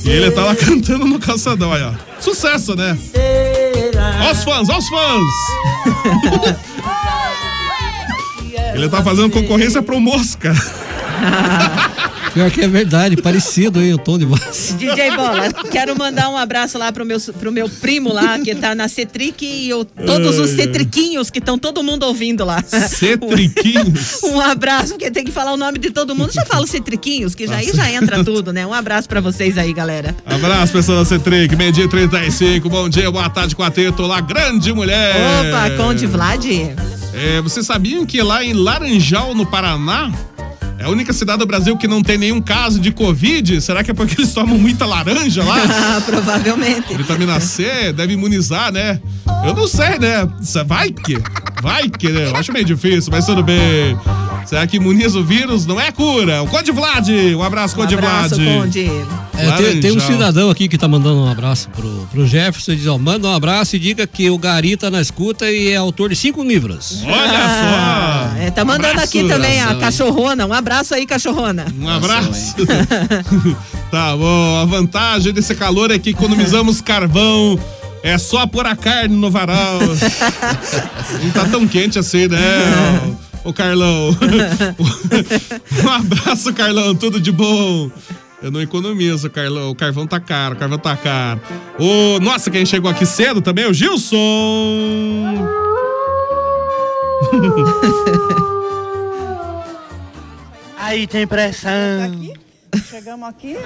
E 0.05 0.09
ele 0.09 0.31
tá 0.31 0.44
lá 0.44 0.55
cantando 0.57 1.07
no 1.07 1.18
calçadão, 1.18 1.72
aí, 1.72 1.83
ó. 1.83 1.92
Sucesso, 2.20 2.74
né? 2.74 2.96
Ó 4.20 4.33
os 4.33 4.44
fãs, 4.44 4.68
ó 4.68 4.79
os 4.79 4.88
fãs! 4.88 6.59
ele 8.74 8.88
tá 8.88 9.03
fazendo 9.03 9.31
concorrência 9.31 9.83
pro 9.83 10.01
Mosca. 10.01 10.53
Pior 12.35 12.50
que 12.50 12.61
é 12.61 12.68
verdade, 12.68 13.16
parecido 13.16 13.81
aí 13.81 13.92
o 13.92 13.98
tom 13.98 14.18
de 14.18 14.24
voz. 14.24 14.74
DJ 14.78 15.16
Bola, 15.16 15.52
quero 15.72 15.96
mandar 15.98 16.28
um 16.28 16.37
abraço 16.37 16.78
lá 16.78 16.92
pro 16.92 17.04
meu, 17.04 17.18
pro 17.40 17.50
meu 17.50 17.68
primo 17.68 18.12
lá, 18.12 18.38
que 18.38 18.54
tá 18.54 18.74
na 18.74 18.87
Cetric 18.87 19.44
e 19.44 19.68
eu- 19.68 19.85
todos 19.85 20.38
os 20.38 20.50
cetriquinhos 20.50 21.31
que 21.31 21.38
estão 21.38 21.59
todo 21.59 21.83
mundo 21.83 22.04
ouvindo 22.04 22.44
lá. 22.44 22.62
Cetriquinhos. 22.62 24.18
Um 24.28 24.40
abraço, 24.40 24.88
porque 24.90 25.11
tem 25.11 25.24
que 25.24 25.33
falar 25.33 25.52
o 25.52 25.57
nome 25.57 25.78
de 25.78 25.90
todo 25.90 26.14
mundo. 26.14 26.31
Já 26.33 26.44
falo 26.44 26.66
cetriquinhos, 26.66 27.35
que 27.35 27.46
já, 27.46 27.57
aí 27.57 27.72
já 27.74 27.90
entra 27.90 28.22
tudo, 28.22 28.52
né? 28.52 28.66
Um 28.66 28.74
abraço 28.74 29.09
pra 29.09 29.20
vocês 29.20 29.57
aí, 29.57 29.72
galera. 29.72 30.14
Abraço, 30.26 30.72
pessoal 30.72 30.98
da 30.98 31.04
Cetric, 31.04 31.57
meio-dia 31.57 31.85
e 31.85 31.88
35. 31.88 32.68
Bom 32.68 32.88
dia, 32.88 33.11
boa 33.11 33.28
tarde, 33.31 33.57
quarteto 33.57 34.02
lá, 34.02 34.20
grande 34.20 34.72
mulher. 34.72 35.16
Opa, 35.16 35.70
Conde 35.83 36.07
Vlad. 36.07 36.44
É, 37.14 37.40
vocês 37.40 37.66
sabiam 37.66 38.04
que 38.07 38.20
lá 38.22 38.44
em 38.44 38.52
Laranjal, 38.52 39.35
no 39.35 39.46
Paraná, 39.46 40.12
é 40.78 40.84
a 40.84 40.88
única 40.88 41.12
cidade 41.12 41.40
do 41.40 41.46
Brasil 41.46 41.76
que 41.76 41.88
não 41.88 42.02
tem 42.02 42.16
nenhum 42.16 42.40
caso 42.40 42.78
de 42.78 42.92
Covid? 42.92 43.60
Será 43.60 43.82
que 43.82 43.90
é 43.90 43.94
porque 43.94 44.20
eles 44.20 44.32
tomam 44.32 44.56
muita 44.56 44.86
laranja 44.86 45.42
lá? 45.42 45.56
Ah, 45.64 46.02
provavelmente. 46.06 46.94
Vitamina 46.96 47.40
C, 47.40 47.92
deve 47.92 48.12
imunizar, 48.12 48.72
né? 48.72 49.00
Eu 49.44 49.54
não 49.54 49.66
sei, 49.66 49.98
né? 49.98 50.28
Vai 50.66 50.90
que, 50.90 51.18
vai 51.60 51.88
que, 51.88 52.08
né? 52.10 52.26
Eu 52.26 52.36
acho 52.36 52.52
meio 52.52 52.64
difícil, 52.64 53.10
mas 53.10 53.26
tudo 53.26 53.42
bem. 53.42 53.96
Será 54.48 54.66
que 54.66 54.76
imuniza 54.78 55.18
o 55.18 55.24
vírus? 55.24 55.66
Não 55.66 55.78
é 55.78 55.92
cura. 55.92 56.42
O 56.42 56.46
Conde 56.46 56.72
Vlad, 56.72 57.06
um 57.37 57.42
abraço, 57.42 57.74
Um 57.74 57.80
Conde 57.82 57.94
abraço, 57.94 58.37
Vlad. 58.37 58.46
Conde. 58.61 58.90
É, 59.37 59.52
tem, 59.52 59.80
tem 59.80 59.92
um 59.96 60.00
cidadão 60.00 60.48
aqui 60.48 60.66
que 60.68 60.78
tá 60.78 60.88
mandando 60.88 61.20
um 61.20 61.30
abraço 61.30 61.68
pro, 61.68 62.08
pro 62.11 62.26
Jefferson. 62.26 62.72
Ele 62.72 62.78
diz, 62.80 62.87
ó, 62.88 62.96
manda 62.96 63.28
um 63.28 63.34
abraço 63.34 63.76
e 63.76 63.78
diga 63.78 64.06
que 64.06 64.30
o 64.30 64.38
Gari 64.38 64.74
tá 64.76 64.90
na 64.90 65.02
escuta 65.02 65.50
e 65.50 65.68
é 65.68 65.76
autor 65.76 66.08
de 66.08 66.16
cinco 66.16 66.42
livros. 66.42 67.02
Olha 67.04 67.38
Ah, 67.38 68.30
só. 68.34 68.40
é, 68.40 68.50
tá 68.50 68.64
mandando 68.64 68.88
Abraço. 68.88 69.06
aqui 69.18 69.28
também 69.28 69.61
a 69.61 69.74
cachorrona. 69.74 70.46
Um 70.46 70.52
abraço 70.54 70.94
aí, 70.94 71.04
cachorrona. 71.06 71.66
Um 71.78 71.88
abraço. 71.88 72.54
tá 73.92 74.16
bom, 74.16 74.56
a 74.62 74.64
vantagem 74.64 75.30
desse 75.32 75.54
calor 75.54 75.90
é 75.90 75.98
que 75.98 76.11
economizamos 76.11 76.80
carvão. 76.80 77.58
É 78.02 78.16
só 78.16 78.46
pôr 78.46 78.64
a 78.66 78.74
carne 78.74 79.14
no 79.14 79.30
varal. 79.30 79.78
Não 81.22 81.30
tá 81.32 81.44
tão 81.44 81.66
quente 81.68 81.98
assim, 81.98 82.28
né? 82.28 82.38
Ô 83.44 83.53
Carlão. 83.53 84.11
um 85.85 85.88
abraço, 85.88 86.53
Carlão. 86.53 86.94
Tudo 86.94 87.20
de 87.20 87.33
bom. 87.33 87.90
Eu 88.42 88.51
não 88.51 88.62
economizo, 88.62 89.31
Carlão. 89.31 89.70
O 89.70 89.74
carvão 89.74 90.07
tá 90.07 90.20
caro, 90.20 90.55
o 90.55 90.59
carvão 90.59 90.79
tá 90.79 90.96
caro. 90.96 91.40
Ô, 91.79 92.18
nossa, 92.20 92.51
quem 92.51 92.64
chegou 92.64 92.90
aqui 92.90 93.05
cedo 93.05 93.42
também 93.42 93.64
é 93.64 93.68
o 93.68 93.74
Gilson. 93.74 94.16
Aí 100.79 101.07
tem 101.07 101.27
pressão. 101.27 102.33
Chegamos 102.88 103.28
aqui 103.28 103.57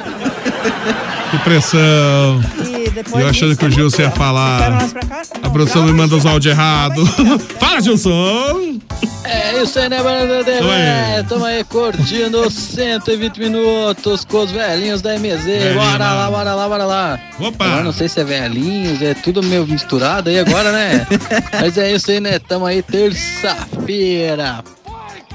Que 1.30 1.38
pressão. 1.44 2.40
e. 2.66 3.20
Eu 3.20 3.28
achando 3.28 3.56
que 3.56 3.64
o 3.64 3.70
Gilson 3.70 4.02
ia 4.02 4.10
falar. 4.10 4.70
mais 4.70 4.92
pra 4.92 5.02
cá? 5.04 5.22
A 5.42 5.50
produção 5.50 5.84
me 5.84 5.92
manda 5.92 6.14
os 6.16 6.24
áudios 6.26 6.52
errados. 6.52 7.08
Fala, 7.58 7.80
Gilson! 7.80 8.78
É 9.24 9.62
isso 9.62 9.78
aí, 9.78 9.88
né, 9.88 10.00
Oi. 10.02 10.26
Dedé? 10.44 11.22
Tamo 11.28 11.44
aí 11.44 11.62
curtindo 11.64 12.50
120 12.50 13.38
minutos 13.38 14.24
com 14.24 14.38
os 14.42 14.50
velhinhos 14.50 15.00
da 15.00 15.14
MZ. 15.18 15.44
Velhinho, 15.44 15.74
Bora 15.74 16.12
lá, 16.12 16.30
bora 16.30 16.54
lá, 16.54 16.68
bora 16.68 16.84
lá. 16.84 17.20
Opa! 17.38 17.64
Agora 17.64 17.84
não 17.84 17.92
sei 17.92 18.08
se 18.08 18.20
é 18.20 18.24
velhinhos, 18.24 19.00
é 19.00 19.14
tudo 19.14 19.42
meio 19.42 19.66
misturado 19.66 20.28
aí 20.28 20.38
agora, 20.38 20.72
né? 20.72 21.06
Mas 21.60 21.78
é 21.78 21.92
isso 21.92 22.10
aí, 22.10 22.20
né? 22.20 22.38
Tamo 22.40 22.66
aí 22.66 22.82
terça-feira. 22.82 24.62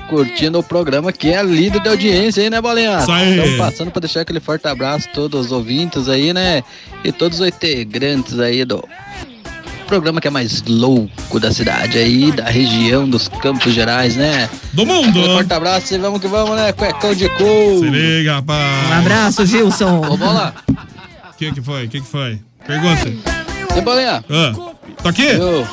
Curtindo 0.10 0.60
o 0.60 0.64
programa 0.64 1.12
que 1.12 1.30
é 1.34 1.44
líder 1.44 1.82
de 1.82 1.90
audiência 1.90 2.42
aí, 2.44 2.50
né, 2.50 2.62
Bolinha? 2.62 3.00
Isso 3.00 3.12
aí. 3.12 3.38
Estamos 3.38 3.58
passando 3.58 3.92
pra 3.92 4.00
deixar 4.00 4.22
aquele 4.22 4.40
forte 4.40 4.68
abraço 4.68 5.08
a 5.10 5.14
todos 5.14 5.48
os 5.48 5.52
ouvintes 5.52 6.08
aí, 6.08 6.32
né? 6.34 6.64
E 7.04 7.12
todos 7.12 7.40
os 7.42 7.48
integrantes 7.48 8.40
aí 8.40 8.64
do 8.64 8.84
programa 9.86 10.20
que 10.22 10.28
é 10.28 10.32
mais 10.32 10.64
louco 10.68 11.40
da 11.40 11.52
cidade 11.52 11.98
aí, 11.98 12.32
da 12.32 12.46
região 12.46 13.08
dos 13.10 13.28
Campos 13.28 13.74
Gerais, 13.74 14.16
né? 14.16 14.50
Do 14.74 14.86
mundo! 14.86 15.20
Um 15.20 15.34
forte 15.36 15.54
abraço 15.54 15.94
e 15.94 15.98
vamos 15.98 16.20
que 16.22 16.28
vamos, 16.28 16.56
né? 16.56 16.72
Cuecão 16.74 17.14
de 17.14 17.28
couro. 17.30 17.80
Se 17.80 17.90
liga, 17.90 18.36
rapaz. 18.36 18.90
Um 18.90 18.94
abraço, 18.94 19.46
Gilson. 19.46 20.02
Ô, 20.10 20.18
bola. 20.18 20.54
O 21.34 21.38
que 21.38 21.52
que 21.54 21.62
foi? 21.62 21.86
O 21.86 21.90
que 21.90 22.02
que 22.02 22.08
foi? 22.08 22.40
Pergunta. 22.66 23.12
Ô, 23.78 23.82
bolinha. 23.82 24.24
Ah, 24.30 24.54
tô 25.04 25.10
aqui? 25.10 25.26
Eu- 25.26 25.68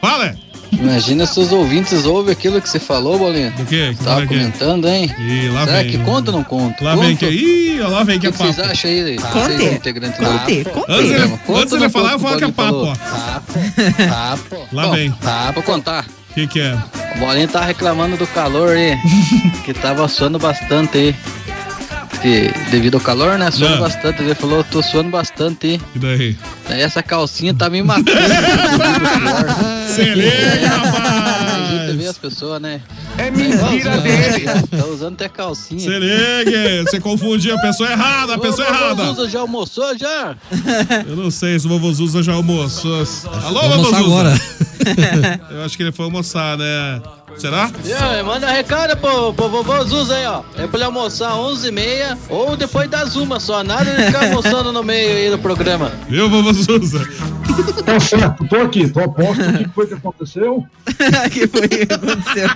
Fala. 0.00 0.36
Imagina 0.72 1.26
se 1.26 1.40
os 1.40 1.50
ouvintes 1.50 2.04
ouvem 2.04 2.32
aquilo 2.32 2.60
que 2.60 2.68
você 2.68 2.78
falou, 2.78 3.18
Bolinha. 3.18 3.50
Do 3.52 3.64
quê? 3.64 3.94
Que 3.98 4.04
Tava 4.04 4.20
o 4.24 4.28
quê? 4.28 4.34
comentando, 4.36 4.86
hein? 4.88 5.10
Ih, 5.18 5.48
lá 5.48 5.64
Será 5.64 5.78
vem. 5.82 5.90
que 5.90 5.98
conta 5.98 6.30
ou 6.30 6.36
não 6.36 6.44
conta? 6.44 6.84
Lá 6.84 6.94
vem 6.94 7.16
Conta? 7.16 7.26
que 7.26 7.32
Ih, 7.34 7.78
lá 7.80 8.04
vem 8.04 8.18
que 8.20 8.26
é 8.26 8.30
O 8.30 8.32
que 8.32 8.38
vocês 8.38 8.56
papo. 8.56 8.70
acham 8.70 8.90
aí? 8.90 9.16
Conte. 9.16 9.56
Vocês 9.82 9.82
do. 9.82 10.84
Antes 10.88 11.10
ele? 11.10 11.28
Conta 11.46 11.60
antes 11.62 11.72
ele 11.74 11.88
falar, 11.88 12.12
eu 12.12 12.18
falo 12.18 12.36
que 12.38 12.44
é 12.44 12.46
o 12.46 12.52
papo, 12.52 12.68
falou? 12.70 12.92
ó. 12.92 14.08
Papo. 14.08 14.68
Lá 14.72 14.82
Bom, 14.86 14.92
vem. 14.92 15.10
Papo, 15.12 15.62
contar. 15.62 16.04
O 16.30 16.34
que 16.34 16.46
que 16.46 16.60
é? 16.60 16.76
O 17.16 17.18
Bolinha 17.18 17.48
tá 17.48 17.62
reclamando 17.64 18.16
do 18.16 18.26
calor 18.28 18.70
aí, 18.76 18.96
que 19.64 19.72
tava 19.74 20.06
suando 20.08 20.38
bastante 20.38 20.96
aí. 20.98 21.16
Que 22.20 22.50
devido 22.70 22.96
ao 22.96 23.00
calor, 23.00 23.38
né? 23.38 23.50
Suando 23.50 23.74
Não. 23.76 23.82
bastante. 23.82 24.22
Ele 24.22 24.34
falou, 24.34 24.62
tô 24.64 24.82
suando 24.82 25.08
bastante 25.10 25.66
aí. 25.66 25.80
E 25.94 25.98
daí? 25.98 26.36
Essa 26.70 27.02
calcinha 27.02 27.52
tá 27.54 27.68
me 27.70 27.82
matando. 27.82 28.10
Se 29.88 30.02
liga, 30.14 30.30
Você 30.30 30.58
vê 30.58 30.66
rapaz! 30.66 32.08
as 32.08 32.18
pessoas, 32.18 32.60
né? 32.62 32.80
É 33.16 33.30
mentira 33.30 33.98
dele. 33.98 34.44
Tá 34.70 34.86
usando 34.86 35.14
até 35.14 35.28
calcinha. 35.28 35.80
Se 35.80 35.88
liga! 35.98 36.84
Você 36.84 37.00
confundiu 37.00 37.56
a 37.56 37.60
pessoa 37.60 37.90
errada, 37.90 38.34
a 38.34 38.38
pessoa 38.38 38.66
Ô, 38.68 38.70
errada! 38.70 39.04
Zuza, 39.06 39.28
já 39.28 39.40
almoçou 39.40 39.96
já? 39.98 40.36
Eu 41.06 41.16
não 41.16 41.30
sei 41.30 41.58
se 41.58 41.66
o 41.66 41.68
vovô 41.70 41.92
Zuza 41.92 42.22
já 42.22 42.32
almoçou. 42.34 43.04
Alô, 43.44 43.60
vovô 43.62 43.84
Zuza? 43.84 43.96
agora. 43.98 44.40
Eu 45.50 45.64
acho 45.64 45.76
que 45.76 45.82
ele 45.82 45.92
foi 45.92 46.04
almoçar, 46.04 46.56
né? 46.56 47.00
Será? 47.38 47.70
E 47.84 47.92
aí, 47.92 48.22
manda 48.22 48.50
recado 48.50 48.96
pro, 48.96 49.32
pro 49.32 49.48
vovô 49.48 49.84
Zuza 49.84 50.16
aí, 50.16 50.26
ó. 50.26 50.42
É 50.56 50.66
pra 50.66 50.78
ele 50.78 50.84
almoçar 50.84 51.32
11h30 51.32 52.18
ou 52.28 52.56
depois 52.56 52.90
das 52.90 53.14
uma 53.14 53.38
só. 53.38 53.62
Nada 53.62 53.84
de 53.84 54.06
ficar 54.06 54.24
almoçando 54.24 54.72
no 54.72 54.82
meio 54.82 55.16
aí 55.16 55.30
do 55.30 55.38
programa. 55.38 55.92
Viu, 56.08 56.28
vovô 56.28 56.52
Zuza? 56.52 57.08
Tá 57.84 57.98
certo, 57.98 58.46
tô 58.46 58.56
aqui, 58.56 58.88
tô 58.88 59.00
aposto. 59.00 59.40
O 59.40 59.58
que 59.58 59.68
foi 59.70 59.86
que 59.86 59.94
aconteceu? 59.94 60.66
que 61.32 61.46
foi 61.46 61.68
que 61.68 61.92
aconteceu? 61.92 62.48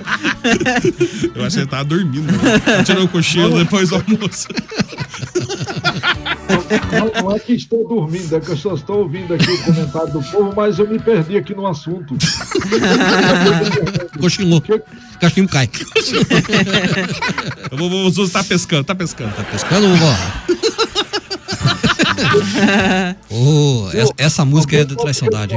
Eu 1.35 1.45
acho 1.45 1.57
que 1.57 1.63
ele 1.63 1.71
tava 1.71 1.85
dormindo. 1.85 2.33
Né? 2.33 2.83
Tirando 2.85 3.05
um 3.05 3.09
cochilo 3.09 3.59
depois 3.59 3.89
do 3.89 3.97
almoço. 3.97 4.49
Não, 6.53 7.23
não 7.23 7.37
é 7.37 7.39
que 7.39 7.55
estou 7.55 7.87
dormindo, 7.87 8.37
é 8.37 8.41
que 8.41 8.51
eu 8.51 8.57
só 8.57 8.75
estou 8.75 8.99
ouvindo 9.01 9.35
aqui 9.35 9.51
o 9.51 9.65
comentário 9.65 10.13
do 10.13 10.23
povo, 10.23 10.53
mas 10.55 10.79
eu 10.79 10.89
me 10.89 10.99
perdi 10.99 11.37
aqui 11.37 11.55
no 11.55 11.67
assunto. 11.67 12.17
Cochilou. 14.21 14.63
Cachimbo 15.21 15.49
cai. 15.49 15.69
O 17.71 17.77
vovô 17.77 18.11
Zuza 18.11 18.33
tá 18.33 18.45
pescando, 18.45 18.85
tá 18.85 18.95
pescando. 18.95 19.35
Tá 19.35 19.45
pescando, 19.45 19.89
vovó. 19.89 20.13
Ô, 23.31 23.89
essa, 23.93 24.13
essa 24.17 24.45
música 24.45 24.77
é 24.77 24.85
de 24.85 24.97
traz 24.97 25.17
saudade? 25.17 25.55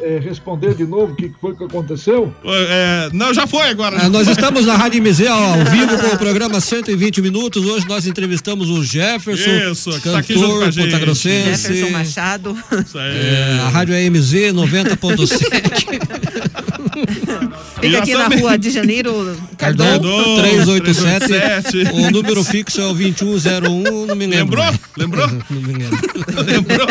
É, 0.00 0.18
responder 0.18 0.74
de 0.74 0.84
novo 0.84 1.12
o 1.12 1.16
que 1.16 1.32
foi 1.40 1.54
que 1.54 1.64
aconteceu? 1.64 2.32
É, 2.44 3.08
não, 3.12 3.32
já 3.32 3.46
foi 3.46 3.68
agora. 3.68 3.98
Ah, 4.00 4.08
nós 4.08 4.28
estamos 4.28 4.66
na 4.66 4.76
Rádio 4.76 5.02
MZ 5.02 5.26
ao 5.26 5.64
vivo 5.64 5.98
com 5.98 6.14
o 6.14 6.18
programa 6.18 6.60
120 6.60 7.22
Minutos. 7.22 7.64
Hoje 7.64 7.86
nós 7.88 8.06
entrevistamos 8.06 8.68
o 8.70 8.84
Jefferson, 8.84 9.70
Isso, 9.72 9.90
que 10.00 10.10
tá 10.10 10.18
aqui 10.18 10.34
junto 10.34 10.48
com 10.48 10.54
a 10.56 10.58
cantor 10.60 10.72
gente. 10.72 10.90
pontagrossense. 10.90 11.62
Jefferson 11.74 11.90
Machado. 11.90 12.56
Isso 12.84 12.98
aí. 12.98 13.16
É, 13.16 13.60
a 13.64 13.68
Rádio 13.68 13.94
AMZ 13.94 14.32
90.7. 14.52 16.58
Fica 17.80 17.98
aqui 17.98 18.14
na 18.14 18.28
rua 18.28 18.58
de 18.58 18.70
Janeiro, 18.70 19.36
Cardon. 19.56 19.84
Cardon 19.84 20.36
387. 20.40 21.26
387. 21.26 21.94
O 21.94 22.10
número 22.10 22.44
fixo 22.44 22.80
é 22.80 22.86
o 22.86 22.94
2101. 22.94 24.06
Não 24.06 24.14
me 24.14 24.26
lembro. 24.26 24.60
Lembrou? 24.96 25.28
Lembrou? 25.28 25.44
Não 25.50 25.60
me 25.60 25.72
lembro. 25.74 25.98
Lembrou? 26.46 26.86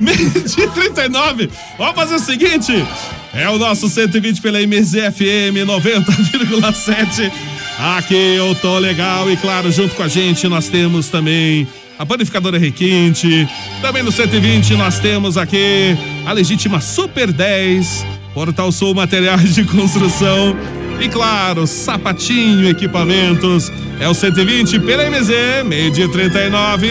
Meio-dia 0.00 0.68
39. 0.68 1.50
Vamos 1.76 1.94
fazer 1.94 2.14
o 2.16 2.20
seguinte: 2.20 2.84
é 3.32 3.48
o 3.48 3.58
nosso 3.58 3.88
120 3.88 4.40
pela 4.40 4.60
MZFM 4.60 5.64
90,7. 5.66 7.32
Aqui 7.78 8.14
eu 8.14 8.54
tô 8.56 8.78
legal 8.78 9.30
e 9.30 9.36
claro, 9.36 9.70
junto 9.70 9.94
com 9.94 10.02
a 10.02 10.08
gente 10.08 10.48
nós 10.48 10.68
temos 10.68 11.08
também 11.08 11.66
a 11.98 12.06
panificadora 12.06 12.58
Requinte. 12.58 13.48
Também 13.82 14.02
no 14.02 14.12
120 14.12 14.74
nós 14.74 14.98
temos 14.98 15.36
aqui 15.36 15.96
a 16.24 16.32
legítima 16.32 16.80
Super 16.80 17.32
10, 17.32 18.06
Portal 18.38 18.70
Sul 18.70 18.94
Materiais 18.94 19.52
de 19.52 19.64
Construção. 19.64 20.56
E 21.00 21.08
claro, 21.08 21.66
Sapatinho 21.66 22.68
Equipamentos. 22.68 23.72
É 23.98 24.08
o 24.08 24.14
120 24.14 24.78
pela 24.78 25.10
MZ, 25.10 25.64
meio-dia 25.66 26.08
39. 26.08 26.88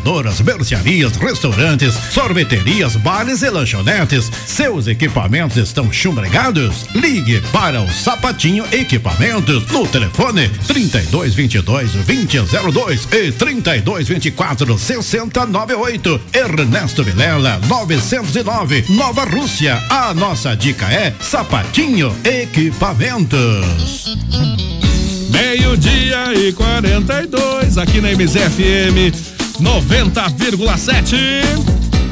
panificadoras, 0.00 0.40
mercearias, 0.40 1.16
restaurantes, 1.16 1.94
sorveterias, 2.10 2.96
bares 2.96 3.42
e 3.42 3.50
lanchonetes. 3.50 4.30
Seus 4.46 4.86
equipamentos 4.86 5.56
estão 5.56 5.92
chumbregados? 5.92 6.86
Ligue 6.94 7.40
para 7.52 7.80
o 7.80 7.90
Sapatinho 7.90 8.64
Equipamentos 8.72 9.66
no 9.68 9.86
telefone 9.86 10.48
3222 10.66 11.92
2002 11.92 13.08
e 13.12 13.32
3224 13.32 14.78
6098. 14.78 16.20
Ernesto 16.32 17.04
Vilela 17.04 17.60
909, 17.66 18.86
Nova 18.90 19.24
Rússia. 19.24 19.82
A 19.88 20.14
nossa 20.14 20.54
dica 20.56 20.86
é 20.86 21.12
Sapatinho 21.20 22.14
Equipamentos. 22.24 24.16
Meio-dia 25.30 26.34
e 26.34 26.52
42 26.52 27.78
aqui 27.78 28.00
na 28.00 28.10
MZFM 28.10 29.39
90,7. 29.60 31.14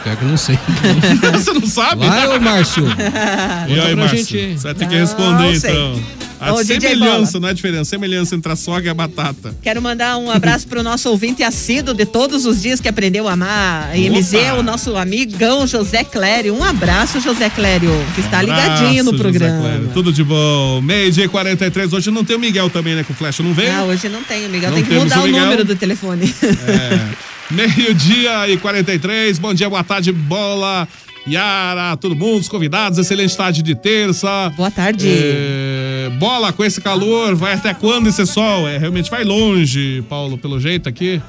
Pior 0.03 0.17
que 0.17 0.23
eu 0.25 0.29
não 0.29 0.37
sei. 0.37 0.59
Você 1.33 1.53
não 1.53 1.67
sabe? 1.67 2.07
Vai, 2.07 2.27
ô 2.37 2.41
Márcio. 2.41 2.85
E 3.69 3.81
aí, 3.81 3.95
Márcio? 3.95 4.19
gente. 4.19 4.59
Você 4.59 4.63
vai 4.65 4.75
ter 4.75 4.87
que 4.89 4.95
Não 4.95 5.01
responder, 5.01 5.61
sei. 5.61 5.71
então. 5.71 6.03
A 6.41 6.55
Ô, 6.55 6.65
semelhança, 6.65 7.39
não 7.39 7.47
é 7.47 7.53
a 7.53 7.55
diferença. 7.55 7.85
Semelhança 7.85 8.35
entre 8.35 8.51
a 8.51 8.57
sogra 8.57 8.87
e 8.87 8.89
a 8.89 8.95
batata. 8.95 9.55
Quero 9.63 9.81
mandar 9.81 10.17
um 10.19 10.29
abraço 10.29 10.67
pro 10.67 10.83
nosso 10.83 11.09
ouvinte 11.09 11.41
assíduo 11.45 11.95
de 11.95 12.05
todos 12.05 12.45
os 12.47 12.61
dias 12.61 12.81
que 12.81 12.89
aprendeu 12.89 13.29
a 13.29 13.35
amar 13.35 13.93
a 13.93 13.97
MZ, 13.97 14.35
Opa! 14.35 14.55
o 14.55 14.63
nosso 14.65 14.97
amigão 14.97 15.65
José 15.69 16.03
Clério. 16.03 16.53
Um 16.53 16.65
abraço, 16.65 17.21
José 17.21 17.49
Clério, 17.49 17.93
que 18.17 18.21
está 18.23 18.41
Abraço, 18.41 18.83
ligadinho 18.83 19.05
no 19.05 19.13
José 19.13 19.23
programa. 19.23 19.61
Clério. 19.61 19.91
Tudo 19.95 20.13
de 20.13 20.25
bom. 20.25 20.81
Meio 20.83 21.13
dia 21.13 21.27
e 21.27 21.29
43. 21.29 21.93
Hoje 21.93 22.11
não 22.11 22.25
tem 22.25 22.35
o 22.35 22.41
Miguel 22.41 22.69
também, 22.69 22.97
né? 22.97 23.05
Com 23.05 23.15
flecha 23.15 23.41
não 23.41 23.55
veio? 23.55 23.73
Ah, 23.73 23.85
hoje 23.85 24.09
não 24.09 24.25
tem, 24.25 24.49
Miguel. 24.49 24.71
Não 24.71 24.79
tem 24.79 24.85
que 24.85 24.95
mudar 24.95 25.21
o 25.21 25.25
o, 25.25 25.29
número 25.29 25.65
do 25.65 25.77
telefone. 25.77 26.35
É. 26.43 27.23
Meio-dia 27.51 28.49
e 28.49 28.57
43. 28.57 29.39
Bom 29.39 29.53
dia, 29.53 29.69
boa 29.69 29.85
tarde, 29.85 30.13
bola. 30.13 30.89
Yara, 31.29 31.97
todo 31.97 32.17
mundo, 32.17 32.41
os 32.41 32.49
convidados, 32.49 32.99
excelente 32.99 33.37
tarde 33.37 33.63
de 33.63 33.75
terça. 33.77 34.51
Boa 34.57 34.71
tarde. 34.71 35.07
É, 35.09 36.11
bola 36.19 36.53
com 36.53 36.65
esse 36.65 36.81
calor, 36.81 37.37
vai 37.37 37.55
até 37.55 37.73
quando 37.73 38.09
esse 38.09 38.27
sol? 38.27 38.67
É, 38.69 38.77
realmente 38.77 39.09
vai 39.11 39.23
longe, 39.23 40.03
Paulo, 40.09 40.37
pelo 40.37 40.59
jeito 40.59 40.89
aqui. 40.89 41.23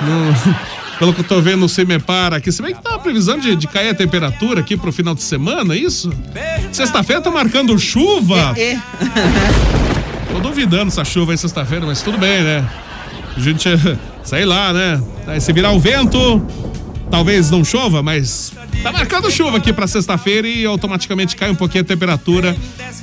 Não- 0.00 0.56
pelo 0.98 1.12
que 1.12 1.20
eu 1.20 1.24
tô 1.24 1.40
vendo 1.42 1.58
no 1.60 1.68
Semepar 1.68 2.32
aqui, 2.32 2.50
se 2.50 2.62
bem 2.62 2.74
que 2.74 2.82
tá 2.82 2.94
a 2.94 2.98
previsão 2.98 3.38
de, 3.38 3.54
de 3.54 3.66
cair 3.68 3.90
a 3.90 3.94
temperatura 3.94 4.60
aqui 4.60 4.76
pro 4.76 4.90
final 4.90 5.14
de 5.14 5.22
semana, 5.22 5.74
é 5.74 5.78
isso? 5.78 6.10
Sexta-feira 6.72 7.20
tá 7.20 7.30
marcando 7.30 7.78
chuva. 7.78 8.54
É. 8.56 8.78
Tô 10.32 10.40
duvidando 10.40 10.88
essa 10.88 11.04
chuva 11.04 11.32
aí 11.32 11.38
sexta-feira, 11.38 11.84
mas 11.86 12.00
tudo 12.02 12.16
bem, 12.18 12.42
né? 12.42 12.64
A 13.38 13.40
gente, 13.40 13.68
sei 14.24 14.44
lá, 14.44 14.72
né? 14.72 15.00
Aí 15.26 15.40
se 15.40 15.52
virar 15.52 15.70
o 15.70 15.78
vento, 15.78 16.44
talvez 17.08 17.50
não 17.52 17.64
chova, 17.64 18.02
mas 18.02 18.52
tá 18.82 18.90
marcando 18.90 19.30
chuva 19.30 19.58
aqui 19.58 19.72
pra 19.72 19.86
sexta-feira 19.86 20.48
e 20.48 20.66
automaticamente 20.66 21.36
cai 21.36 21.48
um 21.48 21.54
pouquinho 21.54 21.82
a 21.82 21.86
temperatura 21.86 22.56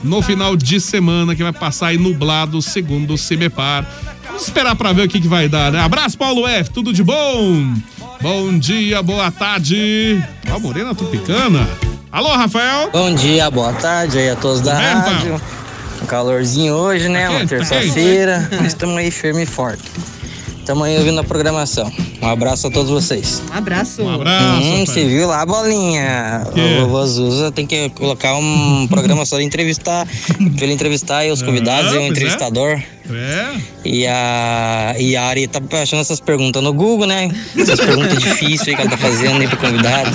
no 0.03 0.21
final 0.21 0.57
de 0.57 0.81
semana, 0.81 1.33
que 1.35 1.41
vai 1.41 1.53
passar 1.53 1.87
aí 1.87 1.97
nublado, 1.97 2.61
segundo 2.61 3.13
o 3.13 3.17
Cimepar. 3.17 3.85
Vamos 4.25 4.43
esperar 4.43 4.75
pra 4.75 4.91
ver 4.91 5.05
o 5.05 5.07
que, 5.07 5.21
que 5.21 5.27
vai 5.27 5.47
dar, 5.47 5.71
né? 5.71 5.79
Abraço, 5.79 6.17
Paulo 6.17 6.45
F, 6.45 6.69
tudo 6.69 6.91
de 6.91 7.01
bom? 7.01 7.73
Bom 8.21 8.59
dia, 8.59 9.01
boa 9.01 9.31
tarde. 9.31 10.21
Ó, 10.51 10.59
Morena 10.59 10.93
Tropicana. 10.93 11.65
Alô, 12.11 12.35
Rafael? 12.35 12.89
Bom 12.91 13.15
dia, 13.15 13.49
boa 13.49 13.71
tarde 13.71 14.17
aí 14.17 14.29
a 14.29 14.35
todos 14.35 14.59
da 14.59 14.75
bem, 14.75 14.83
rádio. 14.83 15.41
Um 16.01 16.05
calorzinho 16.05 16.73
hoje, 16.73 17.07
né? 17.07 17.29
Uma 17.29 17.39
quente, 17.39 17.49
tá 17.51 17.57
terça-feira, 17.57 18.49
mas 18.51 18.67
estamos 18.67 18.97
aí 18.97 19.09
firme 19.09 19.43
e 19.43 19.45
forte. 19.45 19.83
Estamos 20.65 20.87
aí 20.87 20.97
ouvindo 20.97 21.19
a 21.19 21.23
programação. 21.23 21.91
Um 22.19 22.27
abraço 22.27 22.65
a 22.65 22.71
todos 22.71 22.89
vocês. 22.89 23.39
Um 23.51 23.55
abraço. 23.55 24.01
Um 24.01 24.09
abraço. 24.09 24.63
Hum, 24.63 24.83
você 24.83 25.05
viu 25.05 25.27
lá 25.27 25.43
a 25.43 25.45
bolinha? 25.45 26.41
Que? 26.55 26.59
O 26.59 26.87
vovô 26.87 27.05
Zuza 27.05 27.51
tem 27.51 27.67
que 27.67 27.87
colocar 27.91 28.35
um 28.35 28.87
programa 28.87 29.27
só 29.27 29.37
de 29.37 29.43
entrevistar. 29.43 30.07
Pra 30.07 30.63
ele 30.63 30.73
entrevistar 30.73 31.17
aí 31.17 31.31
os 31.31 31.43
convidados 31.45 31.91
Ah, 31.91 31.95
e 31.97 31.97
o 31.99 32.07
pois 32.07 32.17
é. 32.17 32.23
É. 33.09 33.61
E 33.83 34.07
a, 34.07 34.95
e 34.97 35.15
a 35.15 35.23
Ari 35.25 35.47
tá 35.47 35.61
achando 35.81 36.01
essas 36.01 36.19
perguntas 36.19 36.61
no 36.63 36.73
Google, 36.73 37.05
né? 37.05 37.29
Essas 37.57 37.79
perguntas 37.79 38.17
difíceis 38.17 38.67
aí 38.67 38.75
que 38.75 38.81
ela 38.81 38.89
tá 38.89 38.97
fazendo 38.97 39.41
aí 39.41 39.47
pro 39.47 39.57
convidado. 39.57 40.09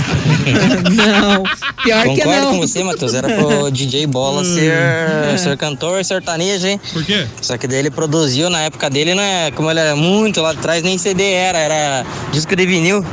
Não, 0.91 1.45
pior 1.84 2.03
que 2.03 2.09
Concordo 2.09 2.41
não. 2.41 2.51
com 2.53 2.59
você, 2.59 2.82
Matheus. 2.82 3.14
Era 3.14 3.28
pro 3.28 3.70
DJ 3.70 4.07
Bola 4.07 4.45
ser, 4.45 5.38
ser 5.38 5.57
cantor 5.57 6.05
sertanejo, 6.05 6.66
hein? 6.66 6.80
Por 6.93 7.05
quê? 7.05 7.26
Só 7.41 7.57
que 7.57 7.68
daí 7.68 7.78
ele 7.78 7.91
produziu 7.91 8.51
na 8.51 8.62
época 8.62 8.91
dele, 8.91 9.14
né? 9.14 9.51
Como 9.53 9.70
ele 9.70 9.80
era 9.80 9.95
muito 9.95 10.41
lá 10.41 10.51
atrás, 10.51 10.82
nem 10.82 10.99
CD 10.99 11.32
era, 11.32 11.59
era 11.59 12.07
disco 12.32 12.57
de 12.57 12.66
vinil. 12.66 13.05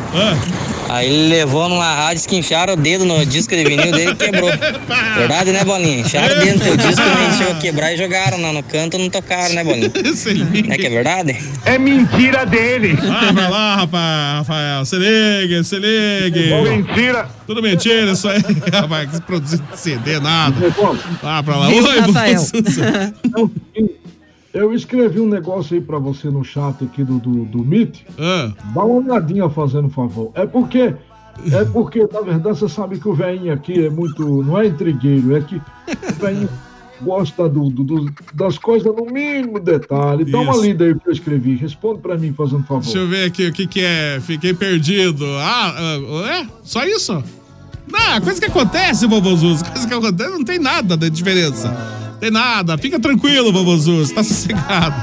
Aí 0.90 1.08
ele 1.08 1.30
levou 1.30 1.68
numa 1.68 1.94
rádio 1.94 2.28
que 2.28 2.36
enfiaram 2.36 2.74
o 2.74 2.78
dedo 2.78 3.06
no 3.06 3.26
disco 3.26 3.56
de 3.56 3.64
vinil 3.64 3.92
dele 3.92 4.12
e 4.12 4.16
quebrou. 4.16 4.50
Verdade, 5.18 5.52
né, 5.52 5.64
Bolinha? 5.64 6.00
Enfiaram 6.00 6.36
o 6.36 6.40
dedo 6.40 6.58
no 6.58 6.64
teu 6.64 6.78
disco, 6.78 7.02
mas 7.02 7.36
encheu 7.36 7.52
a 7.52 7.56
quebrar 7.56 7.94
e 7.94 7.98
jogaram 7.98 8.42
lá 8.42 8.54
no 8.54 8.64
canto, 8.64 8.98
não 8.98 9.10
tocaram, 9.10 9.54
né, 9.54 9.64
Bolinha? 9.64 9.92
Não 9.94 10.74
é 10.74 10.78
que 10.78 10.86
é 10.86 10.90
verdade? 10.90 11.38
É 11.66 11.78
mentira 11.78 12.46
dele. 12.46 12.98
Ah, 13.04 13.32
vai 13.32 13.50
lá, 13.50 13.76
rapaz, 13.76 14.38
Rafael. 14.40 14.86
Se 14.86 14.96
ligue, 14.98 15.64
se 15.64 15.76
ligue. 15.78 16.54
Mentira. 16.70 17.30
Tudo 17.46 17.62
mentira, 17.62 18.12
isso 18.12 18.28
aí. 18.28 18.42
Rapaz, 18.74 19.10
que 19.10 19.22
produzir 19.22 19.62
CD, 19.76 20.20
nada. 20.20 20.56
Ah, 21.24 21.42
pra 21.42 21.56
lá. 21.56 21.68
Oi, 21.70 22.00
Rafael? 22.00 22.42
Eu 24.58 24.74
escrevi 24.74 25.20
um 25.20 25.28
negócio 25.30 25.76
aí 25.76 25.82
pra 25.82 26.00
você 26.00 26.30
no 26.32 26.44
chat 26.44 26.84
aqui 26.84 27.04
do, 27.04 27.20
do, 27.20 27.46
do 27.46 27.64
Meet. 27.64 28.00
Ah. 28.18 28.52
Dá 28.74 28.84
uma 28.84 28.86
olhadinha 29.14 29.48
fazendo 29.50 29.88
favor. 29.88 30.32
É 30.34 30.48
porque, 30.48 30.96
é 31.52 31.66
porque, 31.72 32.08
na 32.12 32.22
verdade, 32.22 32.58
você 32.58 32.68
sabe 32.68 32.98
que 33.00 33.08
o 33.08 33.14
velhinho 33.14 33.54
aqui 33.54 33.86
é 33.86 33.90
muito. 33.90 34.26
Não 34.44 34.58
é 34.60 34.66
intrigueiro, 34.66 35.36
é 35.38 35.42
que 35.42 35.58
o 35.58 35.62
velhinho 36.20 36.50
gosta 37.04 37.48
do, 37.48 37.70
do- 37.70 38.12
das 38.34 38.58
coisas 38.58 38.92
no 38.96 39.06
mínimo 39.06 39.60
detalhe. 39.60 40.26
Dá 40.26 40.40
uma 40.40 40.58
lida 40.58 40.86
aí 40.86 40.96
que 40.96 41.08
eu 41.08 41.14
escrevi. 41.14 41.56
Responde 41.56 42.00
pra 42.02 42.18
mim, 42.18 42.34
fazendo 42.34 42.64
favor. 42.64 42.82
Deixa 42.84 42.98
eu 42.98 43.08
ver 43.08 43.26
aqui 43.26 43.46
o 43.48 43.54
que 43.54 43.68
que 43.68 43.82
é. 43.82 44.20
Fiquei 44.20 44.56
perdido. 44.56 45.24
Ah, 45.38 45.76
ah, 45.78 46.42
é? 46.42 46.48
Só 46.64 46.84
isso? 46.84 47.24
Não, 47.92 48.22
coisa 48.22 48.40
que 48.40 48.48
acontece, 48.48 49.06
Bobozuzo. 49.08 49.64
Coisa 49.66 49.88
que 49.88 49.94
acontece, 49.94 50.30
não 50.32 50.44
tem 50.44 50.58
nada 50.58 50.98
de 50.98 51.12
diferença. 51.12 51.72
Tem 52.20 52.32
nada. 52.32 52.78
Fica 52.78 53.00
tranquilo, 53.00 53.52
Bobozuzo. 53.52 54.14
Tá 54.14 54.24
sossegado. 54.24 54.96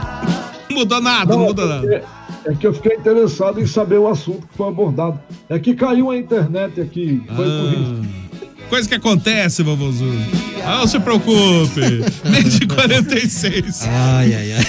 Não 0.70 0.78
mudou 0.78 1.00
nada, 1.00 1.32
não, 1.32 1.38
Não, 1.40 1.46
mudou 1.46 1.64
é 1.64 1.68
nada. 1.68 2.04
É 2.46 2.54
que 2.54 2.66
eu 2.66 2.74
fiquei 2.74 2.96
interessado 2.96 3.60
em 3.60 3.66
saber 3.66 3.98
o 3.98 4.08
assunto 4.08 4.46
que 4.46 4.56
foi 4.56 4.68
abordado. 4.68 5.18
É 5.48 5.58
que 5.58 5.74
caiu 5.74 6.10
a 6.10 6.16
internet 6.16 6.80
aqui. 6.80 7.22
Foi 7.34 7.46
isso. 7.46 8.24
Coisa 8.68 8.88
que 8.88 8.94
acontece, 8.94 9.62
Bobozuzo. 9.62 10.18
Ah, 10.64 10.78
não 10.78 10.86
se 10.86 10.98
preocupe. 10.98 11.80
Meio 12.28 12.44
de 12.44 12.66
46. 12.66 13.82
Ai, 13.82 14.34
ai, 14.34 14.52
ai. 14.54 14.64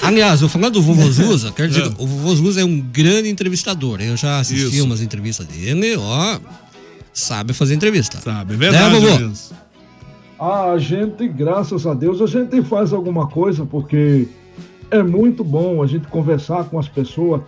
Aliás, 0.02 0.40
eu 0.40 0.48
falando 0.48 0.74
do 0.74 0.82
Vovô 0.82 1.10
Zuza, 1.10 1.50
quero 1.52 1.68
dizer 1.68 1.82
que 1.90 2.02
o 2.02 2.06
Vovô 2.06 2.34
Zuza 2.36 2.60
é 2.60 2.64
um 2.64 2.80
grande 2.80 3.28
entrevistador. 3.28 4.00
Eu 4.00 4.16
já 4.16 4.38
assisti 4.38 4.76
Isso. 4.76 4.84
umas 4.84 5.00
entrevistas 5.02 5.46
dele, 5.46 5.96
ó. 5.96 6.38
Sabe 7.12 7.52
fazer 7.52 7.74
entrevista. 7.74 8.18
Sabe, 8.20 8.54
é 8.54 8.56
verdade 8.56 8.82
verdade 8.90 9.04
Né, 9.04 9.10
vovô? 9.10 9.28
mesmo. 9.28 9.34
A 10.40 10.78
gente, 10.78 11.28
graças 11.28 11.86
a 11.86 11.92
Deus, 11.92 12.22
a 12.22 12.26
gente 12.26 12.62
faz 12.62 12.92
alguma 12.94 13.26
coisa 13.28 13.66
porque 13.66 14.26
é 14.90 15.02
muito 15.02 15.44
bom 15.44 15.82
a 15.82 15.86
gente 15.86 16.06
conversar 16.08 16.64
com 16.64 16.78
as 16.78 16.88
pessoas. 16.88 17.42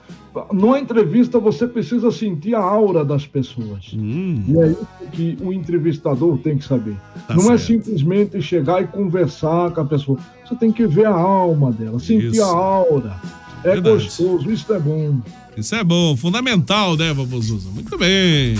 Numa 0.53 0.79
entrevista 0.79 1.39
você 1.39 1.67
precisa 1.67 2.11
sentir 2.11 2.55
a 2.55 2.61
aura 2.61 3.03
das 3.05 3.27
pessoas. 3.27 3.93
E 3.95 4.55
é 4.59 4.69
isso 4.73 4.87
que 5.11 5.39
o 5.43 5.53
entrevistador 5.53 6.37
tem 6.39 6.59
que 6.59 6.65
saber. 6.65 6.97
Tá 7.27 7.35
Não 7.35 7.45
é 7.53 7.59
certo. 7.59 7.85
simplesmente 7.85 8.41
chegar 8.43 8.83
e 8.83 8.87
conversar 8.87 9.71
com 9.71 9.81
a 9.81 9.85
pessoa. 9.87 10.19
Você 10.47 10.55
tem 10.55 10.71
que 10.71 10.87
ver 10.87 11.07
a 11.07 11.15
alma 11.15 11.73
dela, 11.73 11.99
sentir 11.99 12.33
Isso. 12.33 12.43
a 12.43 12.47
aura. 12.47 13.17
É 13.65 13.73
Verdade. 13.75 14.05
gostoso, 14.05 14.51
isso 14.51 14.73
é 14.73 14.79
bom. 14.79 15.21
Isso 15.57 15.75
é 15.75 15.85
bom, 15.85 16.17
fundamental, 16.17 16.97
né, 16.97 17.13
Vapozuza? 17.13 17.69
Muito 17.71 17.97
bem. 17.97 18.55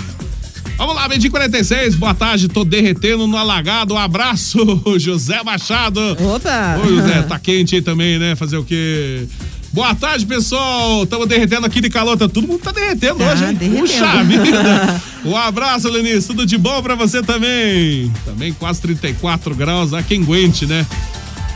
Vamos 0.77 0.95
lá, 0.95 1.07
meio 1.07 1.29
46, 1.29 1.95
boa 1.95 2.13
tarde, 2.13 2.47
tô 2.47 2.63
derretendo 2.65 3.27
no 3.27 3.37
alagado, 3.37 3.93
um 3.93 3.97
abraço, 3.97 4.57
José 4.97 5.41
Machado. 5.43 5.99
Opa! 6.35 6.79
Ô, 6.83 6.87
José, 6.87 7.21
tá 7.23 7.39
quente 7.39 7.75
aí 7.75 7.81
também, 7.81 8.17
né? 8.19 8.35
Fazer 8.35 8.57
o 8.57 8.63
quê? 8.65 9.25
Boa 9.71 9.95
tarde, 9.95 10.25
pessoal. 10.25 11.03
Estamos 11.03 11.27
derretendo 11.27 11.65
aqui 11.65 11.81
de 11.81 11.89
calor. 11.89 12.15
Tá, 12.15 12.27
todo 12.29 12.47
mundo 12.47 12.59
tá 12.61 12.71
derretendo 12.71 13.15
Tá 13.17 13.31
hoje, 13.33 13.43
hein? 13.45 13.53
derretendo. 13.55 13.81
Puxa 13.81 14.23
vida. 14.23 15.01
Um 15.25 15.35
abraço, 15.37 15.89
Lenice. 15.89 16.27
Tudo 16.27 16.45
de 16.45 16.57
bom 16.57 16.81
pra 16.83 16.93
você 16.95 17.23
também. 17.23 18.11
Também 18.25 18.51
quase 18.53 18.81
34 18.81 19.55
graus. 19.55 19.93
Há 19.93 20.03
quem 20.03 20.21
aguente, 20.21 20.65
né? 20.67 20.85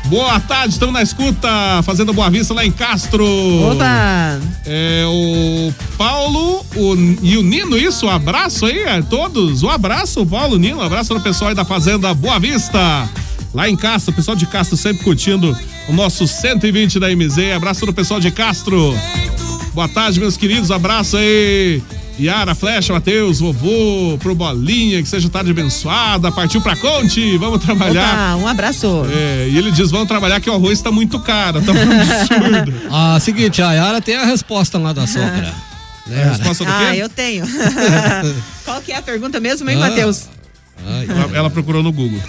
Boa 0.09 0.39
tarde, 0.39 0.73
estamos 0.73 0.93
na 0.93 1.01
escuta, 1.01 1.49
fazendo 1.83 2.13
Boa 2.13 2.29
Vista 2.29 2.53
lá 2.53 2.65
em 2.65 2.71
Castro. 2.71 3.25
Opa! 3.25 4.39
É 4.65 5.03
o 5.05 5.73
Paulo 5.97 6.65
o, 6.77 6.95
e 7.21 7.35
o 7.35 7.43
Nino, 7.43 7.77
isso, 7.77 8.05
um 8.05 8.09
abraço 8.09 8.65
aí 8.65 8.85
a 8.85 9.03
todos. 9.03 9.63
Um 9.63 9.69
abraço, 9.69 10.25
Paulo, 10.25 10.57
Nino, 10.57 10.77
um 10.77 10.81
abraço 10.81 11.13
pro 11.13 11.21
pessoal 11.21 11.49
aí 11.49 11.55
da 11.55 11.65
Fazenda 11.65 12.13
Boa 12.13 12.39
Vista. 12.39 13.09
Lá 13.53 13.69
em 13.69 13.75
Castro, 13.75 14.13
o 14.13 14.15
pessoal 14.15 14.37
de 14.37 14.45
Castro 14.45 14.77
sempre 14.77 15.03
curtindo 15.03 15.57
o 15.89 15.93
nosso 15.93 16.25
120 16.25 16.99
da 16.99 17.13
MZ. 17.13 17.53
Abraço 17.53 17.81
pro 17.81 17.93
pessoal 17.93 18.21
de 18.21 18.31
Castro. 18.31 18.97
Boa 19.73 19.89
tarde, 19.89 20.21
meus 20.21 20.37
queridos, 20.37 20.71
abraço 20.71 21.17
aí. 21.17 21.83
Yara, 22.19 22.55
Flecha, 22.55 22.93
Matheus, 22.93 23.39
vovô, 23.39 24.17
pro 24.19 24.33
Bolinha, 24.33 25.01
que 25.03 25.07
seja 25.07 25.29
tarde 25.29 25.51
abençoada. 25.51 26.31
Partiu 26.31 26.59
pra 26.61 26.75
Conte, 26.75 27.37
vamos 27.37 27.63
trabalhar. 27.63 28.35
Opa, 28.35 28.43
um 28.43 28.47
abraço. 28.47 29.05
É, 29.11 29.47
e 29.51 29.57
ele 29.57 29.71
diz: 29.71 29.91
vamos 29.91 30.07
trabalhar 30.07 30.39
que 30.39 30.49
o 30.49 30.53
arroz 30.53 30.81
tá 30.81 30.91
muito 30.91 31.19
caro, 31.19 31.61
tá 31.61 31.71
um 31.71 31.75
absurdo. 32.01 32.73
Ah, 32.91 33.19
seguinte, 33.19 33.61
a 33.61 33.73
Yara 33.73 34.01
tem 34.01 34.15
a 34.15 34.25
resposta 34.25 34.77
lá 34.77 34.93
da 34.93 35.05
sogra. 35.07 35.53
Né, 36.07 36.19
Yara? 36.19 36.29
resposta 36.37 36.63
do 36.63 36.71
Ah, 36.71 36.87
quê? 36.93 37.01
eu 37.01 37.09
tenho. 37.09 37.45
Qual 38.63 38.81
que 38.81 38.93
é 38.93 38.95
a 38.95 39.01
pergunta 39.01 39.41
mesmo, 39.41 39.69
hein, 39.69 39.75
Ah. 39.75 39.89
Matheus? 39.89 40.29
Ela, 41.09 41.37
ela 41.37 41.49
procurou 41.49 41.83
no 41.83 41.91
Google. 41.91 42.21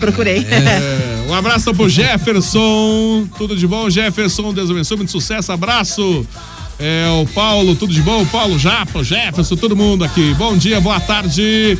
Procurei. 0.00 0.38
É, 0.48 1.26
um 1.28 1.34
abraço 1.34 1.74
pro 1.74 1.90
Jefferson. 1.90 3.26
Tudo 3.36 3.54
de 3.54 3.66
bom, 3.66 3.90
Jefferson? 3.90 4.54
Deus 4.54 4.70
abençoe, 4.70 4.96
muito 4.96 5.12
sucesso. 5.12 5.52
Abraço. 5.52 6.26
É, 6.84 7.08
o 7.10 7.24
Paulo, 7.26 7.76
tudo 7.76 7.94
de 7.94 8.02
bom? 8.02 8.26
Paulo 8.26 8.58
Japa, 8.58 9.04
Jefferson, 9.04 9.54
todo 9.54 9.76
mundo 9.76 10.02
aqui. 10.02 10.34
Bom 10.34 10.56
dia, 10.56 10.80
boa 10.80 10.98
tarde. 10.98 11.78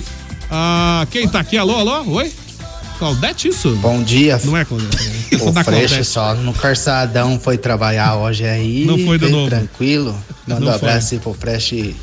Ah, 0.48 1.04
quem 1.10 1.26
tá 1.26 1.40
aqui? 1.40 1.58
Alô, 1.58 1.74
alô? 1.74 2.04
Oi? 2.12 2.32
Claudete, 3.00 3.48
isso? 3.48 3.70
Bom 3.82 4.00
dia. 4.00 4.40
Não 4.44 4.56
é 4.56 4.64
Claudete. 4.64 5.10
Essa 5.32 5.42
O 5.50 5.50
da 5.50 5.64
Claudete. 5.64 6.04
só 6.04 6.34
no 6.36 6.52
Carçadão 6.52 7.36
foi 7.40 7.58
trabalhar 7.58 8.14
hoje 8.14 8.44
aí. 8.44 8.84
Não 8.84 8.96
foi 8.98 9.18
de 9.18 9.28
novo. 9.28 9.48
tranquilo. 9.50 10.16
Manda 10.46 10.66
um 10.66 10.70
abraço 10.72 11.14
aí 11.14 11.20
pro 11.20 11.34
Fresh 11.34 11.72
e, 11.72 11.96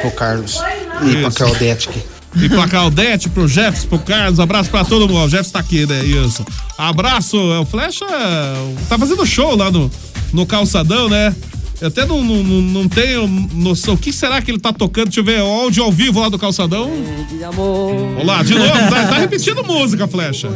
pro 0.00 0.10
Carlos. 0.12 0.54
E 1.02 1.16
pra 1.16 1.28
Isso. 1.28 1.36
Claudete. 1.36 1.88
aqui. 1.90 2.02
E 2.34 2.48
pra 2.48 2.66
Claudete, 2.66 3.28
pro 3.28 3.46
Jefferson, 3.46 3.88
pro 3.88 3.98
Carlos, 3.98 4.40
abraço 4.40 4.70
pra 4.70 4.86
todo 4.86 5.06
mundo. 5.06 5.26
O 5.26 5.28
Jefferson 5.28 5.52
tá 5.52 5.58
aqui, 5.58 5.84
né? 5.84 6.02
Isso. 6.02 6.42
Abraço, 6.78 7.36
é 7.36 7.58
o 7.58 7.66
Flecha 7.66 8.06
tá 8.88 8.98
fazendo 8.98 9.26
show 9.26 9.54
lá 9.54 9.70
no, 9.70 9.90
no 10.32 10.46
calçadão, 10.46 11.10
né? 11.10 11.34
Eu 11.82 11.88
até 11.88 12.06
não, 12.06 12.22
não, 12.22 12.36
não- 12.44 12.62
não 12.82 12.88
tenho 12.88 13.26
noção. 13.54 13.94
O 13.94 13.98
que 13.98 14.12
será 14.12 14.40
que 14.40 14.52
ele 14.52 14.60
tá 14.60 14.72
tocando? 14.72 15.06
Deixa 15.06 15.18
eu 15.18 15.24
ver, 15.24 15.40
áudio 15.40 15.82
ao 15.82 15.90
vivo 15.90 16.20
lá 16.20 16.28
do 16.28 16.38
calçadão. 16.38 16.88
Vamos 18.14 18.24
lá, 18.24 18.40
de 18.44 18.54
novo, 18.54 18.70
tá, 18.88 19.06
tá 19.08 19.18
repetindo 19.18 19.64
música, 19.64 20.06
Flecha. 20.06 20.48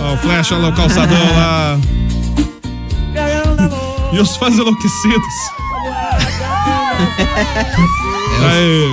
Ó, 0.00 0.14
o 0.14 0.16
Flecha 0.18 0.56
lá, 0.56 0.68
o 0.68 0.74
calçadão 0.74 1.16
lá. 1.36 1.78
E 4.12 4.18
os 4.18 4.36
fãs 4.36 4.54
enlouquecidos. 4.58 5.34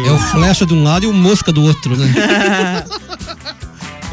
É 0.07 0.11
o 0.11 0.17
flecha 0.17 0.65
de 0.65 0.73
um 0.73 0.83
lado 0.83 1.03
e 1.05 1.07
o 1.07 1.13
mosca 1.13 1.51
do 1.51 1.63
outro, 1.63 1.95
né? 1.97 2.13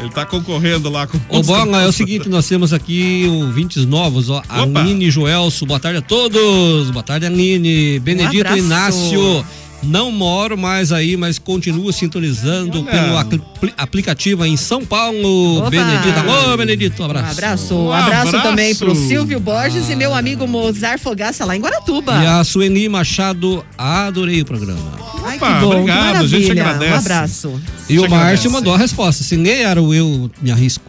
Ele 0.03 0.11
tá 0.11 0.25
concorrendo 0.25 0.89
lá 0.89 1.07
com 1.07 1.17
Ô, 1.29 1.41
Bola, 1.41 1.83
é 1.83 1.87
o 1.87 1.91
seguinte, 1.93 2.27
nós 2.27 2.45
temos 2.45 2.73
aqui 2.73 3.25
ouvintes 3.29 3.85
novos, 3.85 4.29
ó. 4.29 4.43
Aline 4.49 5.09
Joelso, 5.09 5.65
boa 5.65 5.79
tarde 5.79 5.99
a 5.99 6.01
todos. 6.01 6.91
Boa 6.91 7.03
tarde, 7.03 7.25
Aline. 7.25 7.99
Benedito 7.99 8.41
abraço. 8.41 8.57
Inácio. 8.59 9.45
Não 9.83 10.11
moro 10.11 10.57
mais 10.57 10.91
aí, 10.91 11.17
mas 11.17 11.37
continuo 11.37 11.91
sintonizando 11.91 12.81
Olha. 12.81 12.91
pelo 12.91 13.17
apli- 13.17 13.73
aplicativo 13.77 14.45
em 14.45 14.55
São 14.57 14.85
Paulo. 14.85 15.59
Opa. 15.59 15.69
Benedito, 15.69 16.19
alô, 16.19 16.57
Benedito, 16.57 17.01
um 17.01 17.05
abraço. 17.05 17.27
Um 17.27 17.31
abraço. 17.31 17.75
Um 17.75 17.91
abraço, 17.91 18.31
também 18.41 18.75
pro 18.75 18.95
Silvio 18.95 19.39
Borges 19.39 19.89
e 19.89 19.95
meu 19.95 20.13
amigo 20.13 20.47
Mozart 20.47 20.99
Fogaça 21.01 21.45
lá 21.45 21.55
em 21.55 21.59
Guaratuba. 21.61 22.13
E 22.23 22.25
a 22.25 22.43
Sueni 22.43 22.87
Machado, 22.87 23.65
adorei 23.77 24.41
o 24.41 24.45
programa. 24.45 24.93
Ai, 25.25 25.39
que 25.39 25.45
bom, 25.45 25.71
obrigado, 25.71 26.19
que 26.19 26.23
a 26.25 26.27
gente 26.27 26.47
maravilha. 26.47 26.63
agradece. 26.63 26.93
Um 26.93 26.97
abraço. 26.97 27.61
E 27.89 27.99
o 27.99 28.09
Márcio 28.09 28.51
mandou 28.51 28.73
a 28.73 28.77
resposta. 28.77 29.23
Se 29.23 29.37
nem 29.37 29.63
era 29.63 29.81
o 29.81 29.93
eu, 29.93 30.29
me 30.41 30.51
arrisco. 30.51 30.83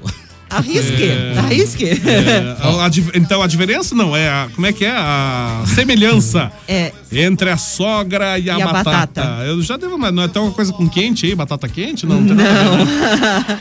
Arrisque, 0.57 1.03
É. 1.05 1.35
arrisque. 1.39 1.85
É, 1.87 2.57
a- 2.61 2.87
a 2.87 2.91
então 3.17 3.43
a 3.43 3.47
diferença 3.47 3.95
não 3.95 4.17
é 4.17 4.29
a, 4.29 4.49
como 4.55 4.67
é 4.67 4.73
que 4.73 4.85
é 4.85 4.91
a 4.95 5.63
semelhança 5.75 6.51
É. 6.69 6.93
entre 7.13 7.51
a 7.51 7.57
sogra 7.57 8.39
e 8.39 8.49
a, 8.51 8.59
E 8.59 8.63
a 8.63 8.67
batata. 8.67 8.91
batata. 8.91 9.45
Eu 9.45 9.61
já 9.63 9.77
devo, 9.77 9.97
mas 9.99 10.13
não 10.13 10.23
é 10.23 10.27
até 10.27 10.39
uma 10.41 10.51
coisa 10.53 10.73
com 10.73 10.89
quente 10.89 11.27
aí, 11.27 11.35
batata 11.35 11.69
quente, 11.69 12.07
não, 12.07 12.21
não 12.21 12.37
tem 12.37 12.45
nada 12.45 12.61
a 12.61 12.77
ver, 12.77 12.85
né? 12.85 13.61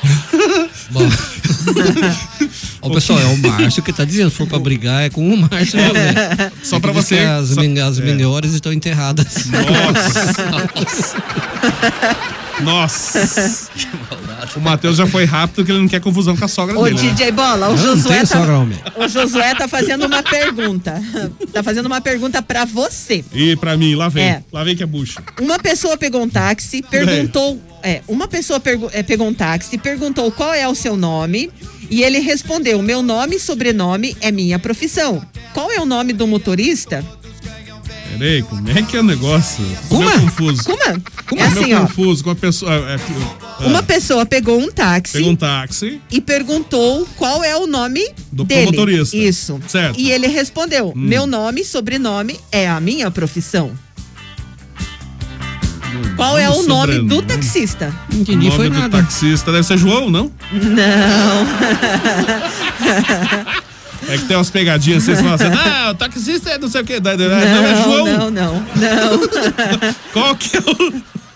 Ô, 2.82 2.89
pessoal, 2.91 3.20
é 3.20 3.26
o 3.26 3.38
Márcio 3.38 3.82
que 3.82 3.94
tá 3.94 4.04
dizendo. 4.04 4.30
Se 4.30 4.36
for 4.36 4.46
pra 4.48 4.60
brigar, 4.60 5.04
é 5.04 5.10
com 5.10 5.34
o 5.34 5.38
Márcio. 5.38 5.80
né? 5.80 6.52
Só 6.62 6.76
Ele 6.76 6.82
pra 6.82 6.91
você- 6.91 7.20
As, 7.20 7.50
só- 7.50 7.62
as 7.62 8.00
é. 8.00 8.02
melhores 8.04 8.54
estão 8.54 8.74
enterradas. 8.74 9.46
Nossa. 12.62 13.70
O 14.56 14.60
Matheus 14.60 14.98
já 14.98 15.06
foi 15.08 15.26
rápido 15.26 15.56
porque 15.58 15.72
ele 15.72 15.80
não 15.80 15.88
quer 15.88 16.00
confusão 16.02 16.36
com 16.36 16.44
a 16.46 16.48
sogra 16.48 16.78
Ô, 16.78 16.84
dele. 16.84 16.96
né? 17.02 17.10
DJ 17.12 17.32
Bola, 17.32 17.70
o 17.70 17.76
Não, 17.76 17.78
não 17.78 17.96
Josué, 17.96 18.20
tá, 18.20 18.26
sogra, 18.26 18.58
homem. 18.60 18.78
o 18.96 19.08
Josué 19.08 19.56
tá 19.56 19.68
fazendo 19.68 20.06
uma 20.06 20.22
pergunta. 20.24 21.02
Tá 21.52 21.62
fazendo 21.64 21.86
uma 21.86 22.02
pergunta 22.02 22.41
pra 22.41 22.66
você. 22.66 23.24
E 23.34 23.56
pra 23.56 23.78
mim, 23.78 23.96
lá 23.96 24.10
vem. 24.10 24.24
É. 24.26 24.44
Lá 24.52 24.64
vem 24.64 24.76
que 24.76 24.84
é 24.84 24.86
bucha. 24.86 25.22
Uma 25.39 25.60
pessoa 25.60 25.98
pegou 25.98 26.22
um 26.22 26.30
táxi, 26.30 26.82
perguntou. 26.89 27.60
É, 27.82 28.02
uma 28.08 28.28
pessoa 28.28 28.60
pergu- 28.60 28.89
é, 28.94 29.04
pegou 29.04 29.28
um 29.28 29.34
táxi, 29.34 29.78
perguntou 29.78 30.32
qual 30.32 30.54
é 30.54 30.68
o 30.68 30.74
seu 30.76 30.96
nome. 30.96 31.50
E 31.89 32.02
ele 32.02 32.20
respondeu: 32.20 32.82
Meu 32.82 33.02
nome 33.02 33.36
e 33.36 33.39
sobrenome 33.39 34.16
é 34.22 34.32
minha 34.32 34.58
profissão. 34.58 35.22
Qual 35.54 35.70
é 35.72 35.80
o 35.80 35.86
nome 35.86 36.14
do 36.14 36.26
motorista? 36.26 37.04
Peraí, 38.18 38.41
como 38.43 38.70
é 38.70 38.82
que 38.84 38.97
é 38.97 38.99
o 38.99 39.03
negócio? 39.03 39.66
Como? 39.89 40.01
Meio 40.05 40.22
confuso. 40.22 40.64
Como? 40.64 40.80
Como 41.28 41.41
é 41.41 41.45
assim, 41.45 41.74
ó. 41.74 41.82
confuso 41.82 42.24
com 42.24 42.30
a 42.30 42.36
pessoa. 42.36 42.72
é, 42.74 42.95
é, 42.95 43.68
Uma 43.68 43.82
pessoa 43.84 44.26
pegou 44.26 44.59
um 44.59 44.70
táxi 44.72 45.14
Pegou 45.14 45.32
um 45.32 45.36
táxi. 45.36 46.01
e 46.11 46.20
perguntou 46.22 47.07
qual 47.18 47.43
é 47.43 47.55
o 47.55 47.66
nome 47.68 48.05
Do 48.32 48.43
dele. 48.43 48.66
motorista. 48.68 49.16
Isso. 49.16 49.59
Certo. 49.68 49.99
E 49.99 50.11
ele 50.11 50.28
respondeu: 50.28 50.89
Hum. 50.89 50.99
Meu 50.99 51.26
nome 51.26 51.61
e 51.61 51.66
sobrenome 51.66 52.39
é 52.51 52.68
a 52.70 52.80
minha 52.80 53.09
profissão. 53.11 53.72
Qual 56.16 56.38
é 56.38 56.49
o 56.49 56.64
Nome 56.64 56.93
e 56.93 56.97
nome 56.97 57.07
do 57.09 57.22
taxista? 57.22 57.93
Entendi, 58.11 58.47
nome 58.47 58.51
foi 58.51 58.70
do 58.70 58.89
taxista 58.89 59.51
deve 59.51 59.64
ser 59.64 59.78
João, 59.78 60.09
não? 60.09 60.32
Não. 60.51 61.45
É 64.10 64.18
que 64.18 64.26
tem 64.26 64.36
umas 64.38 64.49
pegadinhas 64.49 65.04
assim, 65.04 65.16
você 65.16 65.24
fala 65.24 65.36
assim, 65.36 65.49
não, 65.49 65.91
o 65.91 65.95
taxista 65.95 66.49
é 66.51 66.58
não 66.58 66.70
sei 66.70 66.82
o 66.82 66.86
que. 66.86 66.99
Não, 66.99 67.12
é 67.12 67.84
João. 67.84 68.06
Não, 68.06 68.32
não, 68.32 68.54
não. 68.56 69.93
Qual 70.14 70.36
que 70.36 70.58
é 70.58 70.60
o. 70.60 70.93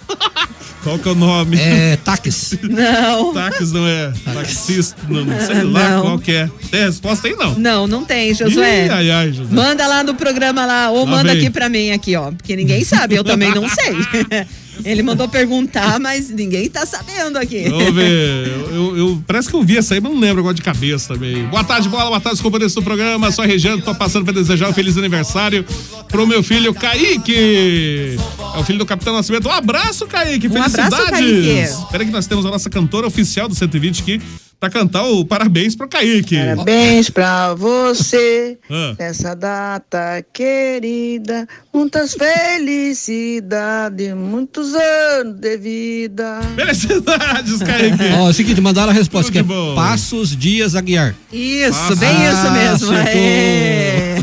Qual 0.84 0.98
que 1.00 1.10
é 1.10 1.12
o 1.12 1.16
nome? 1.16 1.58
É 1.60 1.98
táxi. 1.98 2.60
Não. 2.64 3.34
Táxi 3.34 3.74
não 3.74 3.86
é 3.86 4.12
taxista, 4.34 4.96
não, 5.10 5.26
não 5.26 5.40
sei 5.46 5.64
lá 5.64 5.90
Não. 5.90 6.02
qual 6.02 6.20
que 6.20 6.32
é. 6.32 6.50
Tem 6.72 6.86
resposta 6.86 7.28
aí 7.28 7.36
não? 7.36 7.56
Não, 7.56 7.88
não 7.88 8.06
tem, 8.06 8.34
Josué. 8.34 8.86
Ih, 8.86 8.90
ai, 8.90 9.12
ai, 9.12 9.34
Josué. 9.34 9.54
Manda 9.54 9.86
lá 9.86 10.02
no 10.04 10.16
programa 10.16 10.66
lá, 10.66 10.90
ou 10.90 11.04
Lá 11.04 11.12
manda 11.12 11.34
vem. 11.34 11.42
aqui 11.42 11.50
pra 11.50 11.68
mim 11.68 11.92
aqui, 11.92 12.16
ó. 12.16 12.32
Porque 12.32 12.56
ninguém 12.56 12.86
sabe, 12.86 13.16
eu 13.16 13.24
também 13.24 13.54
não 13.54 13.68
sei. 13.68 13.96
Ele 14.86 15.02
mandou 15.04 15.28
perguntar, 15.28 16.00
mas 16.00 16.30
ninguém 16.30 16.70
tá 16.70 16.86
sabendo 16.86 17.38
aqui. 17.38 17.68
Vamos 17.70 17.94
ver. 17.94 18.48
Eu, 18.48 18.76
eu- 18.76 18.98
eu- 18.98 19.24
parece 19.28 19.50
que 19.50 19.56
eu 19.56 19.64
vi 19.64 19.78
essa 19.78 19.94
aí, 19.94 20.02
mas 20.02 20.12
não 20.12 20.20
lembro 20.20 20.40
agora 20.40 20.54
de 20.54 20.62
cabeça 20.62 21.14
também. 21.14 21.46
Boa 21.48 21.64
tarde, 21.64 21.90
bola. 21.90 22.06
Boa 22.06 22.20
tarde, 22.22 22.36
os 22.38 22.42
companheiros 22.42 22.74
do 22.74 22.82
programa. 22.82 23.32
Sou 23.32 23.44
a 23.44 23.48
Regiane, 23.48 23.82
tô 23.82 23.94
passando 23.96 24.24
pra 24.24 24.34
desejar 24.34 24.70
um 24.70 24.74
feliz 24.74 24.98
aniversário 24.98 25.66
pro 26.08 26.26
meu 26.28 26.42
filho 26.44 26.74
Kaique. 26.74 28.18
É 28.56 28.60
o 28.60 28.64
filho 28.64 28.80
do 28.80 28.86
Capitão 28.86 29.14
Nascimento. 29.14 29.48
Um 29.48 29.52
abraço, 29.52 30.06
Kaique. 30.08 30.48
Um 30.48 30.52
Felicidades. 30.52 30.94
abraço, 30.94 31.12
Kaique. 31.12 31.50
Espera 31.62 32.06
que 32.06 32.12
nós 32.12 32.28
temos 32.28 32.46
a 32.46 32.50
nossa 32.52 32.70
cantora 32.70 33.08
oficial 33.08 33.48
do 33.48 33.56
120 33.56 34.02
aqui 34.02 34.22
pra 34.60 34.70
cantar 34.70 35.04
o 35.04 35.24
parabéns 35.26 35.76
pro 35.76 35.88
Kaique. 35.88 36.38
Parabéns 36.38 37.10
pra 37.10 37.54
você 37.54 38.58
Ah. 38.70 38.96
nessa 39.00 39.36
data 39.36 40.24
querida. 40.34 41.48
Muitas 41.74 42.14
felicidades, 42.14 44.14
muitos 44.16 44.74
anos 44.74 45.40
de 45.40 45.58
vida. 45.58 46.40
Felicidades, 46.56 47.60
Kaique. 47.62 48.04
Ó, 48.18 48.28
é 48.28 48.30
o 48.30 48.34
seguinte, 48.34 48.60
mandaram 48.62 48.90
a 48.90 48.94
resposta 48.94 49.32
que 49.32 49.40
é. 49.40 49.44
Passos 49.76 50.36
Dias 50.36 50.76
Aguiar. 50.76 51.16
Isso, 51.32 51.96
bem 51.98 52.10
Ah, 52.10 52.34
isso 52.34 52.52
mesmo. 52.52 52.92
Aê. 52.98 54.16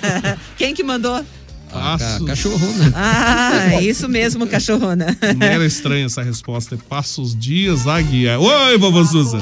Quem 0.56 0.74
que 0.74 0.82
mandou? 0.82 1.24
Passos. 1.72 2.26
Cachorrona. 2.26 2.92
Ah, 2.96 3.74
é 3.74 3.82
isso 3.82 4.08
mesmo, 4.08 4.44
cachorrona. 4.46 5.16
Não 5.38 5.46
era 5.46 5.64
estranha 5.64 6.06
essa 6.06 6.22
resposta. 6.22 6.74
É 6.74 6.78
Passos 6.88 7.36
Dias 7.38 7.86
Aguiar. 7.86 8.40
Oi, 8.40 8.76
vovô 8.78 9.04
Suza. 9.04 9.38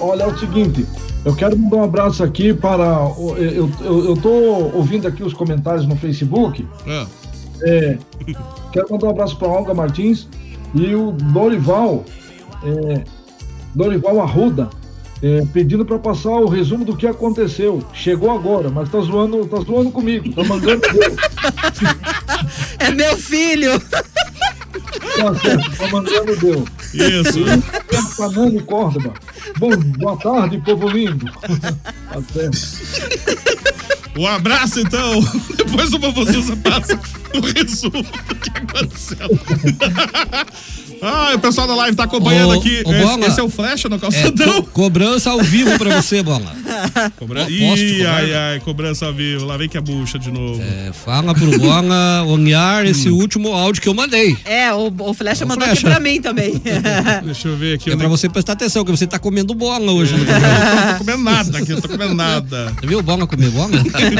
Olha, 0.00 0.22
é 0.22 0.26
o 0.26 0.38
seguinte, 0.38 0.86
eu 1.24 1.34
quero 1.34 1.58
mandar 1.58 1.76
um 1.76 1.84
abraço 1.84 2.22
aqui 2.22 2.54
para. 2.54 2.84
Eu, 3.36 3.70
eu, 3.80 4.04
eu 4.06 4.16
tô 4.16 4.30
ouvindo 4.74 5.06
aqui 5.06 5.22
os 5.22 5.34
comentários 5.34 5.86
no 5.86 5.96
Facebook. 5.96 6.66
Ah. 6.86 7.06
É, 7.62 7.98
quero 8.72 8.86
mandar 8.90 9.08
um 9.08 9.10
abraço 9.10 9.36
para 9.36 9.48
Olga 9.48 9.74
Martins 9.74 10.28
e 10.74 10.94
o 10.94 11.10
Dorival, 11.10 12.04
é, 12.62 13.04
Dorival 13.74 14.20
Arruda, 14.20 14.70
é, 15.20 15.44
pedindo 15.52 15.84
para 15.84 15.98
passar 15.98 16.30
o 16.30 16.46
resumo 16.46 16.84
do 16.84 16.96
que 16.96 17.06
aconteceu. 17.06 17.82
Chegou 17.92 18.30
agora, 18.30 18.70
mas 18.70 18.88
tá 18.88 19.00
zoando, 19.00 19.44
tá 19.46 19.58
zoando 19.58 19.90
comigo, 19.90 20.32
tá 20.32 20.44
mandando. 20.44 20.82
É 22.78 22.90
meu 22.90 23.16
filho. 23.16 23.78
Tá 23.80 25.34
certo, 25.34 25.76
tá 25.76 25.88
mandando 25.88 26.36
Deus. 26.36 26.64
Isso. 26.94 27.40
E 27.40 28.16
Panani 28.16 28.62
Córdoba. 28.62 29.14
Bom, 29.58 29.76
boa 29.76 30.16
tarde, 30.16 30.60
povo 30.64 30.88
lindo. 30.88 31.30
Certo. 32.32 33.58
Um 34.18 34.26
abraço, 34.26 34.80
então. 34.80 35.20
Depois 35.56 35.92
o 35.92 35.98
vovô 35.98 36.26
Suza 36.26 36.56
passa 36.56 36.98
o 37.34 37.40
resumo 37.40 38.02
do 38.02 38.34
que 38.34 38.50
aconteceu. 38.50 39.28
Ah, 41.00 41.32
o 41.34 41.38
pessoal 41.38 41.66
da 41.66 41.74
live 41.76 41.96
tá 41.96 42.04
acompanhando 42.04 42.50
Ô, 42.50 42.58
aqui. 42.58 42.82
ô, 42.84 42.92
esse, 42.92 43.02
Bola. 43.02 43.26
esse 43.26 43.40
é 43.40 43.42
o 43.42 43.48
Flecha 43.48 43.88
no 43.88 43.96
É, 43.96 43.98
calçadão. 43.98 44.62
co- 44.62 44.70
cobrança 44.70 45.30
ao 45.30 45.40
vivo 45.42 45.78
pra 45.78 46.00
você, 46.00 46.22
Bola. 46.22 46.52
Cobra... 47.16 47.40
Posso 47.42 47.50
te 47.76 47.84
Ih, 47.84 47.96
cobrar? 47.98 48.14
ai, 48.16 48.34
ai, 48.34 48.60
cobrança 48.60 49.06
ao 49.06 49.12
vivo. 49.14 49.44
Lá 49.44 49.56
vem 49.56 49.68
que 49.68 49.76
é 49.76 49.80
bucha 49.80 50.18
de 50.18 50.30
novo. 50.30 50.60
É, 50.62 50.92
fala 50.92 51.34
pro 51.34 51.58
Bola 51.58 52.24
olhar 52.26 52.84
esse 52.86 53.08
último 53.08 53.52
áudio 53.52 53.80
que 53.82 53.88
eu 53.88 53.94
mandei. 53.94 54.36
É, 54.44 54.72
o, 54.72 54.92
o 54.98 55.14
Flecha 55.14 55.44
Ô, 55.44 55.48
mandou 55.48 55.66
Flecha. 55.66 55.86
aqui 55.86 55.90
pra 55.96 56.00
mim 56.00 56.20
também. 56.20 56.60
Deixa 57.24 57.48
eu 57.48 57.56
ver 57.56 57.74
aqui. 57.76 57.90
É 57.90 57.96
pra 57.96 58.08
você 58.08 58.28
prestar 58.28 58.52
atenção, 58.54 58.84
que 58.84 58.90
você 58.90 59.06
tá 59.06 59.18
comendo 59.18 59.54
bola 59.54 59.92
hoje. 59.92 60.14
Eu 60.14 60.18
não 60.18 60.92
tô 60.92 60.98
comendo 60.98 61.22
nada 61.22 61.58
aqui, 61.58 61.70
eu 61.72 61.80
tô 61.80 61.88
comendo 61.88 62.14
nada. 62.14 62.74
Você 62.80 62.86
viu 62.86 63.02
bola 63.02 63.26
comer 63.26 63.50
bola? 63.50 63.70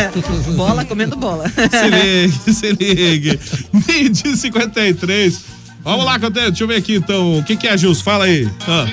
bola 0.56 0.84
comendo 0.84 1.16
bola. 1.16 1.44
Se 1.48 1.88
ligue, 1.88 2.54
se 2.54 2.72
ligue. 2.72 3.40
Mid 3.72 4.36
53. 4.36 5.57
Vamos 5.88 6.04
lá, 6.04 6.18
Cantê, 6.18 6.42
deixa 6.42 6.64
eu 6.64 6.68
ver 6.68 6.76
aqui 6.76 6.96
então. 6.96 7.38
O 7.38 7.42
que, 7.42 7.56
que 7.56 7.66
é, 7.66 7.74
Gilson? 7.74 8.04
Fala 8.04 8.26
aí. 8.26 8.46
Ah. 8.68 8.86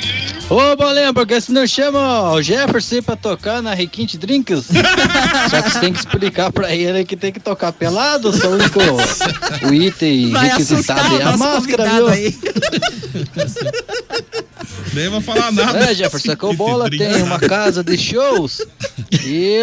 Ô, 0.49 0.77
Bolinha, 0.77 1.13
porque 1.13 1.41
se 1.41 1.51
não 1.51 1.67
chama 1.67 2.31
o 2.31 2.41
Jefferson 2.41 3.01
pra 3.01 3.17
tocar 3.17 3.61
na 3.61 3.73
Requinte 3.73 4.17
Drinks? 4.17 4.67
Só 5.51 5.61
que 5.61 5.71
você 5.71 5.79
tem 5.81 5.91
que 5.91 5.99
explicar 5.99 6.53
pra 6.53 6.73
ele 6.73 7.03
que 7.03 7.17
tem 7.17 7.33
que 7.33 7.39
tocar 7.41 7.73
pelado, 7.73 8.31
só 8.31 8.47
o 8.47 8.53
único 8.53 8.79
o 9.67 9.73
item 9.75 10.31
Vai 10.31 10.47
requisitado 10.47 11.19
é 11.19 11.23
a 11.23 11.35
máscara, 11.35 11.83
viu? 11.83 12.07
Nem 14.93 15.09
vou 15.09 15.21
falar 15.21 15.51
nada. 15.51 15.77
É, 15.79 15.93
Jefferson, 15.93 16.35
que 16.35 16.45
o 16.45 16.53
Bola 16.53 16.89
tem 16.89 17.21
uma 17.23 17.39
casa 17.39 17.83
de 17.83 17.97
shows 17.97 18.61
e 19.25 19.59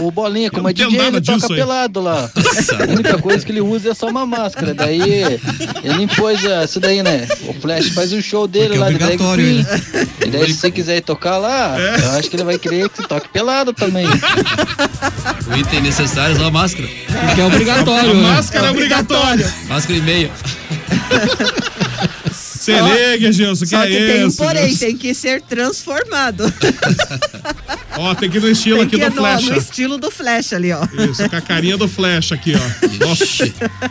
o 0.00 0.10
Bolinha, 0.10 0.50
como 0.50 0.68
é 0.68 0.72
DJ, 0.72 0.98
ele 1.00 1.20
toca 1.20 1.46
aí. 1.46 1.54
pelado 1.56 2.00
lá. 2.00 2.30
A 2.78 2.92
única 2.92 3.18
coisa 3.18 3.44
que 3.44 3.52
ele 3.52 3.60
usa 3.60 3.90
é 3.90 3.94
só 3.94 4.08
uma 4.08 4.26
máscara. 4.26 4.74
Daí 4.74 5.00
ele 5.82 6.02
impôs 6.02 6.44
ah, 6.46 6.64
isso 6.64 6.80
daí, 6.80 7.02
né? 7.02 7.26
O 7.48 7.54
Flash 7.54 7.88
faz 7.90 8.12
um 8.12 8.20
show 8.20 8.46
dele 8.46 8.76
Porque 8.76 8.78
é 8.78 8.80
lá 8.80 8.90
de 8.90 8.98
drag 8.98 9.14
obrigatório, 9.14 9.44
queen. 9.44 9.62
né? 9.62 10.08
E 10.26 10.30
daí, 10.30 10.46
se 10.52 10.60
você 10.60 10.70
quiser 10.70 10.96
ir 10.98 11.02
tocar 11.02 11.38
lá, 11.38 11.76
É. 11.78 11.96
eu 12.00 12.10
acho 12.12 12.28
que 12.30 12.36
ele 12.36 12.44
vai 12.44 12.58
querer 12.58 12.88
que 12.88 12.96
você 12.98 13.08
toque 13.08 13.28
pelado 13.28 13.72
também. 13.72 14.06
O 14.06 15.56
item 15.56 15.80
necessário 15.82 16.34
é 16.34 16.38
só 16.38 16.46
a 16.46 16.50
máscara. 16.50 16.88
Porque 17.26 17.40
é 17.40 17.44
obrigatório. 17.44 18.10
A 18.10 18.14
né? 18.14 18.22
máscara 18.22 18.66
é 18.66 18.70
obrigatória. 18.70 19.54
Máscara 19.68 19.98
e 19.98 20.02
meia. 20.02 20.30
Se 22.64 22.72
liga, 22.72 23.32
Gilson, 23.32 23.66
que 23.66 23.74
é 23.74 23.86
que 23.86 23.92
tem 24.12 24.24
um 24.24 24.28
isso? 24.28 24.36
porém, 24.38 24.68
Gilson? 24.68 24.84
tem 24.86 24.96
que 24.96 25.14
ser 25.14 25.42
transformado. 25.42 26.44
Ó, 27.96 28.14
tem 28.14 28.28
que 28.28 28.38
ir 28.38 28.40
no 28.40 28.48
estilo 28.50 28.78
Tem 28.78 28.86
aqui 28.86 28.96
do 28.98 29.04
no, 29.06 29.22
Flecha. 29.22 29.50
no 29.52 29.56
estilo 29.56 29.98
do 29.98 30.10
Flash 30.10 30.52
ali, 30.52 30.72
ó. 30.72 30.82
Isso, 31.08 31.28
com 31.30 31.36
a 31.36 31.40
carinha 31.40 31.76
do 31.76 31.86
Flash 31.86 32.32
aqui, 32.32 32.52
ó. 32.56 32.58
Nossa, 33.06 33.48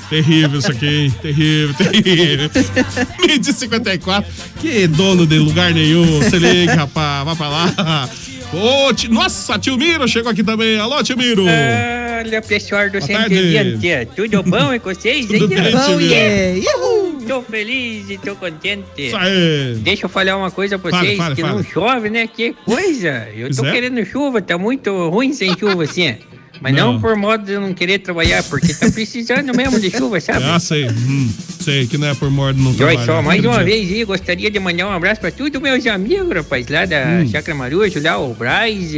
terrível 0.09 0.59
isso 0.59 0.69
aqui, 0.71 0.86
hein? 0.86 1.15
Terrível, 1.21 1.74
terrível. 1.76 2.49
Mid 3.26 3.45
54, 3.45 4.30
que 4.59 4.88
dono 4.88 5.26
de 5.26 5.39
lugar 5.39 5.74
nenhum. 5.74 6.21
Se 6.30 6.38
liga, 6.38 6.74
rapaz, 6.76 7.24
vai 7.26 7.36
pra 7.36 7.47
lá. 7.49 8.09
Ô, 8.53 8.93
ti- 8.93 9.07
Nossa, 9.07 9.57
tio 9.57 9.78
Miro 9.78 10.05
chegou 10.07 10.32
aqui 10.32 10.43
também. 10.43 10.78
Alô, 10.78 11.01
tio 11.01 11.17
Miro. 11.17 11.45
Olha, 11.45 12.41
pessoal 12.41 12.89
do. 12.89 13.01
120, 13.01 14.09
tudo 14.15 14.43
bom 14.43 14.78
com 14.80 14.93
vocês? 14.93 15.26
Tudo 15.28 15.47
bem, 15.47 15.71
Bom, 15.71 15.86
tio 15.86 15.97
Miro. 15.97 16.13
yeah. 16.13 17.12
Tô 17.28 17.41
feliz 17.41 18.09
e 18.09 18.17
tô 18.17 18.36
contente. 18.36 18.84
Isso 18.97 19.15
aí. 19.15 19.76
Deixa 19.82 20.05
eu 20.05 20.09
falar 20.09 20.38
uma 20.38 20.51
coisa 20.51 20.78
pra 20.78 20.91
vocês, 20.91 21.17
fale, 21.17 21.36
que 21.36 21.41
fale. 21.41 21.55
não 21.55 21.63
chove, 21.63 22.09
né? 22.09 22.28
Que 22.28 22.53
coisa! 22.65 23.28
Eu 23.36 23.53
tô 23.55 23.65
é. 23.65 23.71
querendo 23.71 24.05
chuva, 24.05 24.41
tá 24.41 24.57
muito 24.57 25.09
ruim 25.09 25.34
sem 25.34 25.57
chuva, 25.57 25.84
assim. 25.84 26.15
Mas 26.61 26.74
não. 26.74 26.93
Não. 26.93 27.01
por 27.01 27.15
modo 27.15 27.43
de 27.45 27.57
não 27.57 27.74
querer 27.74 27.99
trabalhar, 27.99 28.41
porque 28.43 28.74
tá 28.74 28.89
precisando 28.89 29.53
mesmo 29.55 29.80
de 29.80 29.89
chuva, 29.89 30.19
sabe? 30.21 30.45
Ah, 30.45 30.59
sei. 30.59 30.88
Hum, 30.88 31.30
sei 31.59 31.88
que 31.88 31.97
não 31.97 32.07
é 32.07 32.13
por 32.15 32.30
morte 32.30 32.59
não 32.59 32.71
E 32.71 32.76
olha 32.76 32.95
trabalhar. 32.97 33.05
só, 33.05 33.21
mais 33.21 33.43
uma 33.43 33.63
vez 33.63 33.91
aí, 33.91 34.03
gostaria 34.05 34.49
de 34.49 34.59
mandar 34.59 34.88
um 34.88 34.91
abraço 34.91 35.19
pra 35.19 35.32
todos 35.32 35.61
meus 35.61 35.86
amigos, 35.88 36.34
rapaz, 36.34 36.67
lá 36.67 36.86
da 36.86 37.03
Hum. 37.21 37.28
Chácara 37.28 37.57
Marujo, 37.57 38.01
lá, 38.01 38.17
o 38.17 38.34
Braz, 38.34 38.93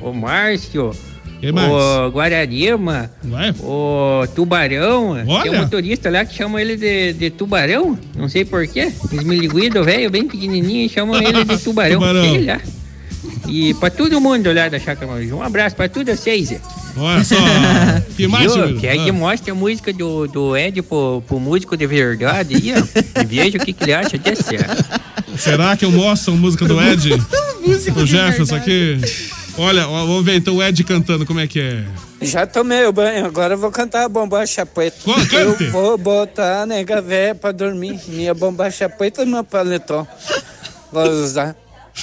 o 0.00 0.12
Márcio, 0.12 0.92
Quem 1.40 1.52
mais? 1.52 1.70
o 1.70 2.08
Guararema, 2.10 3.10
Vai? 3.24 3.50
o 3.60 4.24
Tubarão. 4.34 5.14
Tem 5.24 5.34
Olha. 5.34 5.52
um 5.52 5.56
motorista 5.62 6.10
lá 6.10 6.24
que 6.24 6.34
chama 6.34 6.60
ele 6.60 6.76
de, 6.76 7.12
de 7.14 7.30
Tubarão, 7.30 7.98
não 8.14 8.28
sei 8.28 8.44
porquê. 8.44 8.92
Esmiliguido, 9.12 9.82
velho, 9.82 10.10
bem 10.10 10.26
pequenininho, 10.26 10.84
e 10.86 10.88
chamam 10.88 11.16
ele 11.22 11.44
de 11.44 11.56
Tubarão. 11.58 11.94
Tubarão. 12.00 12.22
Sei 12.22 12.44
lá. 12.44 12.60
E 13.48 13.74
pra 13.74 13.90
todo 13.90 14.20
mundo 14.20 14.52
lá 14.52 14.68
da 14.68 14.78
Chácara 14.78 15.10
um 15.12 15.42
abraço 15.42 15.74
pra 15.76 15.88
todos 15.88 16.18
vocês. 16.18 16.54
Olha 16.96 17.24
só. 17.24 17.36
Que 18.16 18.26
mais, 18.26 18.54
Viu? 18.54 18.76
Que 18.78 18.86
aí 18.86 19.08
Ah. 19.08 19.12
mostra 19.12 19.52
a 19.52 19.54
música 19.54 19.92
do, 19.92 20.26
do 20.26 20.56
Ed 20.56 20.82
pro, 20.82 21.22
pro 21.26 21.40
músico 21.40 21.76
de 21.76 21.86
verdade 21.86 22.54
aí, 22.54 22.74
ó. 22.76 23.20
E 23.20 23.24
veja 23.24 23.56
o 23.56 23.60
que, 23.64 23.72
que 23.72 23.84
ele 23.84 23.94
acha 23.94 24.18
desse. 24.18 24.44
Será 25.38 25.74
que 25.76 25.84
eu 25.84 25.90
mostro 25.90 26.34
a 26.34 26.36
música 26.36 26.66
do 26.66 26.80
Ed? 26.80 27.14
o 27.96 28.06
Jefferson 28.06 28.56
aqui. 28.56 29.00
Olha, 29.58 29.86
vamos 29.86 30.24
ver 30.24 30.36
então 30.36 30.56
o 30.56 30.62
Ed 30.62 30.82
cantando 30.84 31.26
como 31.26 31.40
é 31.40 31.46
que 31.46 31.60
é. 31.60 31.84
Já 32.22 32.46
tomei 32.46 32.84
o 32.86 32.92
banho, 32.92 33.26
agora 33.26 33.54
eu 33.54 33.58
vou 33.58 33.70
cantar 33.70 34.04
a 34.04 34.08
bombacha 34.08 34.64
preta. 34.64 34.98
cante. 35.30 35.64
Eu 35.64 35.70
vou 35.72 35.98
botar 35.98 36.62
a 36.62 36.66
nega 36.66 37.00
véia 37.00 37.34
pra 37.34 37.52
dormir. 37.52 38.00
Minha 38.08 38.34
bombacha 38.34 38.88
preta 38.88 39.24
no 39.24 39.32
meu 39.32 39.44
paletó. 39.44 40.06
Vou 40.92 41.08
usar. 41.08 41.56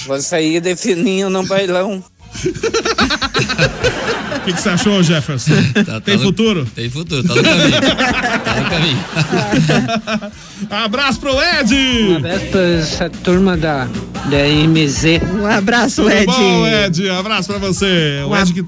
Vou 0.06 0.20
sair 0.20 0.60
de 0.60 0.76
fininho 0.76 1.30
no 1.30 1.44
bailão. 1.44 2.02
O 4.48 4.50
que, 4.50 4.56
que 4.56 4.62
você 4.62 4.68
achou, 4.70 5.02
Jefferson? 5.02 5.52
Tá- 5.84 6.00
Tem 6.00 6.14
tá 6.16 6.22
no- 6.22 6.28
futuro? 6.28 6.66
Tem 6.74 6.88
futuro, 6.88 7.22
tá 7.22 7.34
no 7.34 7.42
caminho. 7.42 7.70
tá 8.44 8.60
no 8.60 8.70
caminho. 8.70 8.98
Abraço 10.84 11.20
pro 11.20 11.32
Ed! 11.38 11.74
Um 11.74 12.16
abraço 12.16 12.46
pra 12.46 12.60
essa 12.60 13.10
turma 13.10 13.56
da, 13.58 13.84
da 13.84 14.48
MZ. 14.66 15.20
Um 15.38 15.44
abraço, 15.46 16.02
Tudo 16.02 16.14
Ed. 16.14 16.24
bom, 16.26 16.66
Ed? 16.66 17.10
Abraço 17.10 17.48
pra 17.48 17.58
você. 17.58 18.22
O 18.26 18.34
Ed 18.34 18.54
que 18.54 18.60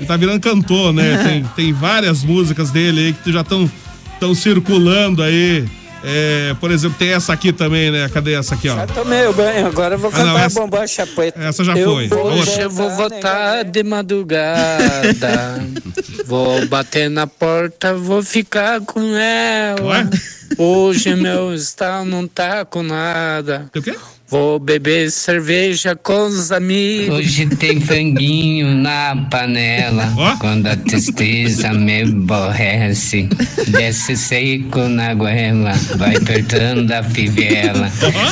ele 0.00 0.06
tá 0.06 0.16
virando 0.16 0.40
cantor, 0.40 0.92
né? 0.92 1.18
Tem, 1.22 1.44
tem 1.56 1.72
várias 1.72 2.24
músicas 2.24 2.70
dele 2.70 3.00
aí 3.00 3.12
que 3.12 3.30
já 3.32 3.42
estão 3.42 3.70
tão 4.18 4.34
circulando 4.34 5.22
aí. 5.22 5.64
É, 6.02 6.54
por 6.58 6.70
exemplo, 6.70 6.96
tem 6.98 7.12
essa 7.12 7.32
aqui 7.32 7.52
também, 7.52 7.90
né? 7.90 8.08
Cadê 8.08 8.32
essa 8.32 8.54
aqui, 8.54 8.68
ó? 8.68 8.76
Já 8.76 8.86
tomei 8.86 9.26
o 9.26 9.32
banho, 9.34 9.66
agora 9.66 9.94
eu 9.96 9.98
vou 9.98 10.08
Ah, 10.08 10.12
cantar 10.12 10.26
não, 10.32 10.38
essa- 10.38 10.58
a 10.58 10.62
bombacha 10.62 11.06
preta. 11.06 11.38
essa 11.40 11.62
já 11.62 11.76
eu 11.76 11.90
foi. 11.90 12.08
Hoje 12.10 12.60
eu 12.60 12.70
vou 12.70 12.90
votar 12.90 13.64
de 13.64 13.82
madrugada. 13.82 15.60
vou 16.26 16.64
bater 16.66 17.10
na 17.10 17.26
porta, 17.26 17.94
vou 17.94 18.22
ficar 18.22 18.80
com 18.80 19.00
ela. 19.16 20.08
Hoje 20.56 21.14
meu 21.14 21.54
estado 21.54 22.04
não 22.06 22.26
tá 22.26 22.64
com 22.64 22.82
nada. 22.82 23.70
O 23.76 23.82
quê? 23.82 23.94
Vou 24.30 24.60
beber 24.60 25.10
cerveja 25.10 25.96
com 25.96 26.26
os 26.26 26.52
amigos. 26.52 27.16
Hoje 27.16 27.46
tem 27.46 27.80
franguinho 27.80 28.76
na 28.76 29.26
panela. 29.28 30.08
Quando 30.38 30.68
a 30.68 30.76
tristeza 30.76 31.72
me 31.72 32.02
aborrece, 32.02 33.28
desce 33.66 34.16
seco 34.16 34.82
na 34.88 35.14
goela, 35.14 35.72
vai 35.96 36.14
apertando 36.14 36.92
a 36.92 37.02
fivela. 37.02 37.90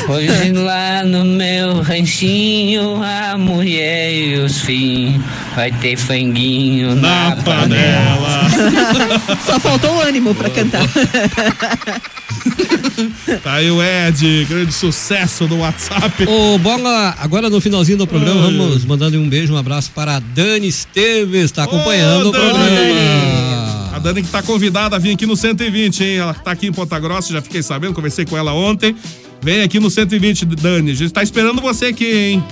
Hoje 0.09 0.53
lá 0.53 1.03
no 1.03 1.25
meu 1.25 1.83
ranchinho, 1.83 3.03
a 3.03 3.37
mulher 3.37 4.13
e 4.15 4.39
os 4.39 4.61
filhos, 4.61 5.21
vai 5.57 5.73
ter 5.73 5.97
franguinho 5.97 6.95
na, 6.95 7.35
panela. 7.45 8.47
Só 9.45 9.59
faltou 9.59 9.97
o 9.97 10.01
ânimo 10.01 10.33
pra 10.33 10.49
cantar. 10.49 10.85
Tá 13.43 13.55
aí 13.55 13.71
o 13.71 13.83
Ed, 13.83 14.47
grande 14.49 14.73
sucesso 14.73 15.47
no 15.47 15.59
WhatsApp. 15.59 16.27
Ô, 16.27 16.59
Bola, 16.59 17.15
agora 17.19 17.49
no 17.49 17.61
finalzinho 17.61 17.99
do 17.99 18.07
programa, 18.07 18.41
vamos 18.43 18.85
mandando 18.85 19.19
um 19.19 19.29
beijo, 19.29 19.53
um 19.53 19.57
abraço 19.57 19.93
para 19.95 20.17
a 20.17 20.21
Dani 20.21 20.67
Esteves, 20.67 21.53
tá 21.53 21.65
acompanhando 21.65 22.29
o 22.29 22.33
programa. 22.33 23.91
A 23.95 23.99
Dani 24.01 24.23
que 24.23 24.29
tá 24.29 24.43
convidada 24.43 24.97
a 24.97 24.99
vir 24.99 25.13
aqui 25.13 25.27
no 25.27 25.37
120, 25.37 26.05
hein? 26.05 26.17
Ela 26.17 26.35
tá 26.35 26.53
aqui 26.53 26.67
em 26.67 26.73
Ponta 26.73 26.99
Grossa, 26.99 27.33
já 27.33 27.43
fiquei 27.43 27.63
sabendo, 27.63 27.95
conversei 27.95 28.25
com 28.25 28.37
ela 28.37 28.53
ontem. 28.53 28.95
Vem 29.41 29.63
aqui 29.63 29.79
no 29.79 29.91
120, 29.91 30.45
Dani. 30.47 30.91
A 30.91 30.95
gente 30.95 31.13
tá 31.13 31.23
esperando 31.23 31.61
você 31.61 31.87
aqui, 31.87 32.07
hein? 32.07 32.45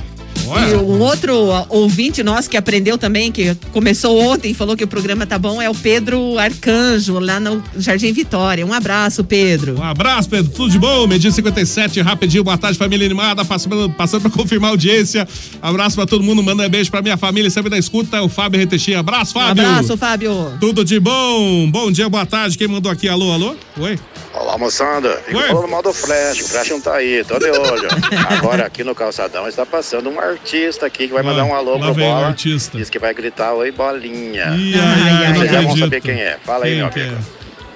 E 0.71 0.75
um 0.77 1.01
outro 1.01 1.35
ouvinte 1.69 2.23
nosso 2.23 2.49
que 2.49 2.57
aprendeu 2.57 2.97
também, 2.97 3.33
que 3.33 3.55
começou 3.73 4.19
ontem, 4.21 4.55
falou 4.55 4.77
que 4.77 4.85
o 4.85 4.87
programa 4.89 5.27
tá 5.27 5.39
bom, 5.39 5.61
é 5.61 5.69
o 5.69 5.75
Pedro 5.75 6.39
Arcanjo, 6.39 7.19
lá 7.19 7.41
no 7.41 7.63
Jardim 7.77 8.13
Vitória. 8.13 8.65
Um 8.65 8.73
abraço, 8.73 9.25
Pedro. 9.25 9.79
Um 9.79 9.83
abraço, 9.83 10.29
Pedro. 10.29 10.53
Tudo 10.53 10.71
de 10.71 10.79
bom? 10.79 11.07
Medir 11.07 11.33
57, 11.33 12.01
rapidinho. 12.01 12.45
Boa 12.45 12.57
tarde, 12.57 12.79
família 12.79 13.05
animada. 13.07 13.45
Passando, 13.45 13.91
passando 13.91 14.23
pra 14.23 14.31
confirmar 14.31 14.69
a 14.69 14.73
audiência. 14.73 15.27
Abraço 15.61 15.97
pra 15.97 16.07
todo 16.07 16.23
mundo. 16.23 16.43
Manda 16.43 16.65
um 16.67 16.69
beijo 16.69 16.91
pra 16.91 17.03
minha 17.03 17.17
família, 17.17 17.51
sempre 17.51 17.71
da 17.71 17.79
escuta. 17.79 18.23
O 18.23 18.29
Fábio 18.29 18.63
RTX. 18.63 18.95
Abraço, 18.97 19.37
Um 19.39 19.41
Fábio. 19.43 19.67
abraço, 19.67 19.97
Fábio. 19.97 20.53
Tudo 20.61 20.85
de 20.85 21.01
bom? 21.01 21.69
Bom 21.71 21.91
dia, 21.91 22.09
boa 22.09 22.25
tarde. 22.27 22.57
Quem 22.57 22.69
mandou 22.69 22.91
aqui? 22.93 23.09
Alô, 23.09 23.33
alô? 23.33 23.55
Oi? 23.81 23.99
Olá, 24.37 24.59
moçada. 24.59 25.17
Fica 25.25 25.39
Oi. 25.39 25.49
falando 25.49 25.69
mal 25.69 25.83
do 25.83 25.93
Flash. 25.93 26.41
O 26.43 26.49
Flash 26.49 26.69
não 26.71 26.81
tá 26.81 26.95
aí, 26.97 27.25
tô 27.25 27.39
de 27.39 27.51
olho. 27.51 27.89
Agora 28.29 28.67
aqui 28.67 28.85
no 28.85 28.95
calçadão 28.95 29.49
está 29.49 29.65
passando 29.65 30.11
um 30.11 30.21
artista 30.21 30.85
aqui 30.87 31.09
que 31.09 31.15
vai 31.15 31.23
mandar 31.23 31.45
um 31.45 31.55
alô 31.55 31.79
pro 31.79 31.95
Bola. 31.95 32.27
artista. 32.29 32.77
Diz 32.77 32.91
que 32.91 32.99
vai 32.99 33.15
gritar 33.15 33.55
oi, 33.55 33.71
bolinha. 33.73 34.47
Mas 35.39 35.51
já 35.51 35.61
vão 35.63 35.77
saber 35.77 36.01
quem 36.03 36.21
é. 36.21 36.39
Fala 36.45 36.67
aí, 36.67 36.73
Quem 36.73 36.81
meu 36.83 36.91
que 36.91 37.01
é? 37.01 37.05
amigo. 37.05 37.23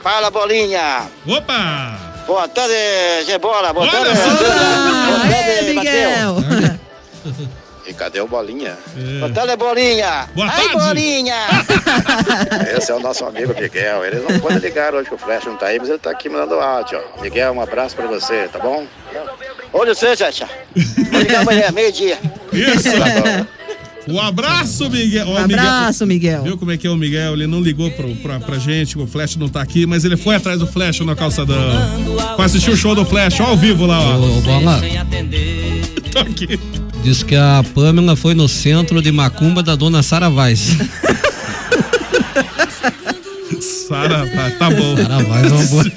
Fala, 0.02 0.30
bolinha. 0.30 1.02
Opa! 1.26 1.98
Boa 2.26 2.46
tarde, 2.48 2.74
Gebola. 3.26 3.72
Boa 3.72 3.90
tarde. 3.90 4.10
Boa 4.14 5.20
tarde. 5.20 5.74
Miguel. 5.74 6.36
Cadê 8.00 8.18
o 8.18 8.26
bolinha? 8.26 8.78
Boa 9.18 9.30
tarde, 9.30 9.56
bolinha. 9.56 10.26
Boa 10.34 10.46
Ai, 10.48 10.68
tarde. 10.70 10.74
bolinha. 10.86 11.36
Esse 12.74 12.90
é 12.90 12.94
o 12.94 12.98
nosso 12.98 13.26
amigo 13.26 13.54
Miguel. 13.60 14.02
Ele 14.06 14.20
não 14.26 14.40
pode 14.40 14.58
ligar 14.58 14.94
hoje 14.94 15.06
que 15.10 15.14
o 15.14 15.18
Flash 15.18 15.44
não 15.44 15.54
tá 15.58 15.66
aí, 15.66 15.78
mas 15.78 15.90
ele 15.90 15.98
tá 15.98 16.10
aqui 16.10 16.30
mandando 16.30 16.54
áudio. 16.54 16.98
ó. 16.98 17.20
Miguel, 17.20 17.52
um 17.52 17.60
abraço 17.60 17.94
pra 17.94 18.06
você, 18.06 18.48
tá 18.48 18.58
bom? 18.58 18.86
Olha 19.70 19.94
você, 19.94 20.16
Chacha. 20.16 20.48
Vou 21.12 21.20
ligar 21.20 21.42
amanhã, 21.42 21.70
meio-dia. 21.72 22.18
Isso! 22.50 22.88
Tá 22.90 23.46
Um 24.08 24.18
abraço, 24.18 24.88
Miguel. 24.88 25.26
Um 25.26 25.36
abraço, 25.36 26.06
Miguel. 26.06 26.42
Viu 26.44 26.56
como 26.56 26.72
é 26.72 26.78
que 26.78 26.86
é 26.86 26.90
o 26.90 26.96
Miguel? 26.96 27.34
Ele 27.34 27.46
não 27.46 27.60
ligou 27.60 27.90
pro, 27.90 28.16
pra, 28.16 28.40
pra 28.40 28.56
gente, 28.58 28.98
o 28.98 29.06
Flash 29.06 29.36
não 29.36 29.50
tá 29.50 29.60
aqui, 29.60 29.84
mas 29.84 30.06
ele 30.06 30.16
foi 30.16 30.36
atrás 30.36 30.58
do 30.58 30.66
Flash 30.66 31.00
no 31.00 31.14
calçadão. 31.14 31.54
Foi 32.34 32.46
assistir 32.46 32.70
o 32.70 32.76
show 32.78 32.94
do 32.94 33.04
Flash, 33.04 33.40
ó, 33.40 33.48
ao 33.48 33.56
vivo 33.58 33.84
lá, 33.84 34.00
ó. 34.00 34.16
Ô, 34.16 34.40
Bola, 34.40 34.80
Tô 36.10 36.20
aqui. 36.20 36.58
Diz 37.02 37.22
que 37.22 37.34
a 37.34 37.64
Pamela 37.74 38.14
foi 38.16 38.34
no 38.34 38.48
centro 38.48 39.00
de 39.02 39.10
Macumba 39.12 39.62
da 39.62 39.74
dona 39.74 40.02
Sara 40.02 40.28
Vaz. 40.28 40.76
Sara, 43.88 44.26
tá, 44.28 44.50
tá 44.58 44.70
bom. 44.70 44.96
Sara 44.96 45.22
Vaz 45.24 45.46
é 45.46 45.54
uma 45.54 45.64
boa. 45.66 45.92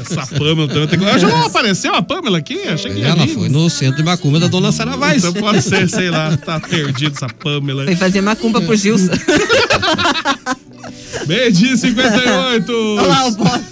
Essa 0.00 0.26
Pamela 0.26 0.68
também 0.68 0.88
tem 0.88 0.98
que. 0.98 1.04
Ah, 1.04 1.18
Já 1.18 1.28
não 1.28 1.46
apareceu 1.46 1.94
a 1.94 2.02
Pamela 2.02 2.38
aqui? 2.38 2.60
Achei 2.68 2.92
que 2.92 2.98
ia 3.00 3.08
Ela 3.08 3.26
foi 3.28 3.48
no 3.48 3.68
centro 3.70 3.96
de 3.96 4.02
Macumba 4.02 4.38
da 4.40 4.48
dona 4.48 4.72
Sara 4.72 4.96
Vaz. 4.96 5.24
Então 5.24 5.32
pode 5.40 5.62
ser, 5.62 5.88
sei 5.88 6.10
lá, 6.10 6.36
tá 6.36 6.60
perdido 6.60 7.14
essa 7.16 7.28
Pamela. 7.28 7.84
Foi 7.84 7.96
fazer 7.96 8.20
macumba 8.20 8.60
pro 8.60 8.76
Gilson. 8.76 9.12
Meio-dia 11.26 11.72
e 11.72 11.76
58. 11.76 12.72
Olha 12.98 13.08
lá 13.08 13.26
o 13.26 13.30
Bola. 13.32 13.62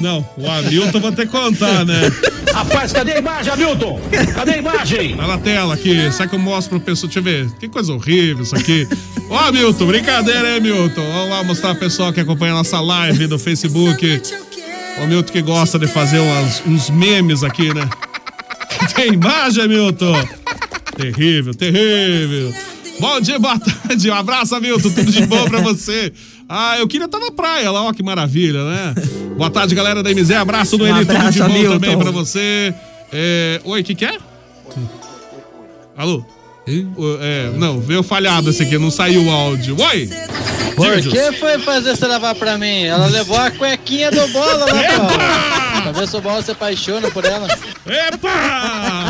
Não, 0.00 0.26
o 0.36 0.50
Hamilton 0.50 1.00
vou 1.00 1.12
ter 1.12 1.26
que 1.26 1.32
contar, 1.32 1.84
né? 1.84 2.00
Rapaz, 2.52 2.92
cadê 2.92 3.12
a 3.12 3.18
imagem, 3.18 3.52
Hamilton? 3.52 4.00
Cadê 4.34 4.52
a 4.52 4.56
imagem? 4.58 5.16
Tá 5.16 5.26
na 5.26 5.38
tela 5.38 5.74
aqui. 5.74 6.10
Será 6.12 6.28
que 6.28 6.34
eu 6.34 6.38
mostro 6.38 6.78
pro 6.78 6.80
pessoal? 6.80 7.10
Deixa 7.12 7.18
eu 7.18 7.22
ver. 7.22 7.50
Que 7.58 7.68
coisa 7.68 7.92
horrível 7.92 8.42
isso 8.42 8.54
aqui. 8.54 8.86
Ó, 9.30 9.50
Milton, 9.52 9.86
brincadeira, 9.86 10.54
hein, 10.54 10.60
Milton? 10.60 11.02
Vamos 11.12 11.30
lá 11.30 11.42
mostrar 11.42 11.70
pro 11.70 11.80
pessoal 11.80 12.12
que 12.12 12.20
acompanha 12.20 12.52
a 12.52 12.56
nossa 12.56 12.80
live 12.80 13.26
no 13.26 13.38
Facebook. 13.38 14.20
O 15.02 15.06
Milton 15.06 15.32
que 15.32 15.40
gosta 15.42 15.78
de 15.78 15.86
fazer 15.86 16.18
umas- 16.18 16.62
uns 16.66 16.90
memes 16.90 17.42
aqui, 17.42 17.72
né? 17.72 17.88
Tem 18.94 19.14
imagem, 19.14 19.66
Milton? 19.68 20.14
Terrível, 20.96 21.54
terrível. 21.54 22.54
Bom 23.00 23.20
dia, 23.20 23.38
boa 23.38 23.58
tarde. 23.58 24.10
Um 24.10 24.14
abraço, 24.14 24.60
Milton. 24.60 24.90
Tudo 24.90 25.10
de 25.10 25.24
bom 25.26 25.44
pra 25.48 25.60
você. 25.60 26.12
Ah, 26.48 26.78
eu 26.78 26.86
queria 26.86 27.06
estar 27.06 27.18
na 27.18 27.30
praia 27.30 27.70
lá, 27.70 27.82
ó, 27.82 27.92
que 27.94 28.02
maravilha, 28.02 28.62
né? 28.64 28.94
Boa 29.42 29.50
tarde, 29.50 29.74
galera 29.74 30.04
da 30.04 30.10
MZ. 30.14 30.30
Abraço 30.36 30.78
do 30.78 30.84
Um 30.84 30.86
Eli, 30.86 31.04
tudo 31.04 31.32
de 31.32 31.40
bom 31.40 31.72
também 31.72 31.98
pra 31.98 32.12
você. 32.12 32.72
É, 33.12 33.60
Oi, 33.64 33.80
o 33.80 33.84
que 33.84 33.92
que 33.92 34.04
é? 34.04 34.16
Alô? 35.96 36.24
É, 37.20 37.50
não, 37.56 37.80
veio 37.80 38.04
falhado 38.04 38.50
esse 38.50 38.62
aqui, 38.62 38.78
não 38.78 38.88
saiu 38.88 39.24
o 39.24 39.30
áudio. 39.32 39.76
Oi! 39.80 40.08
Por 40.76 41.00
Diga, 41.00 41.32
que 41.32 41.38
foi 41.40 41.58
fazer 41.58 41.96
você 41.96 42.06
lavar 42.06 42.36
pra 42.36 42.56
mim? 42.56 42.84
Ela 42.84 43.08
levou 43.08 43.36
a 43.36 43.50
cuequinha 43.50 44.12
do 44.12 44.28
bola 44.28 44.54
lá 44.58 44.66
pra, 44.66 45.82
pra 45.82 45.92
ver 45.92 46.06
se 46.06 46.16
o 46.16 46.20
bola 46.20 46.40
se 46.40 46.52
apaixona 46.52 47.10
por 47.10 47.24
ela. 47.24 47.48
Epa! 47.84 49.01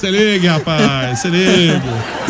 Se 0.00 0.10
ligue, 0.10 0.46
rapaz, 0.46 1.20
se 1.20 1.28
ligue. 1.28 1.80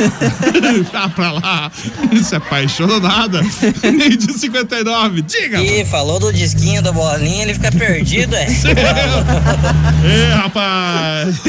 Tá 0.91 1.09
pra 1.09 1.33
lá. 1.33 1.71
Não 2.11 2.23
se 2.23 2.35
apaixona 2.35 2.99
nada. 2.99 3.43
Nem 3.83 4.17
de 4.17 4.33
59, 4.33 5.23
diga! 5.23 5.61
Ih, 5.61 5.85
falou 5.85 6.19
do 6.19 6.33
disquinho 6.33 6.83
da 6.83 6.91
bolinha, 6.91 7.43
ele 7.43 7.55
fica 7.55 7.71
perdido, 7.71 8.35
é? 8.35 8.47
Ê, 10.05 10.33
rapaz! 10.35 11.37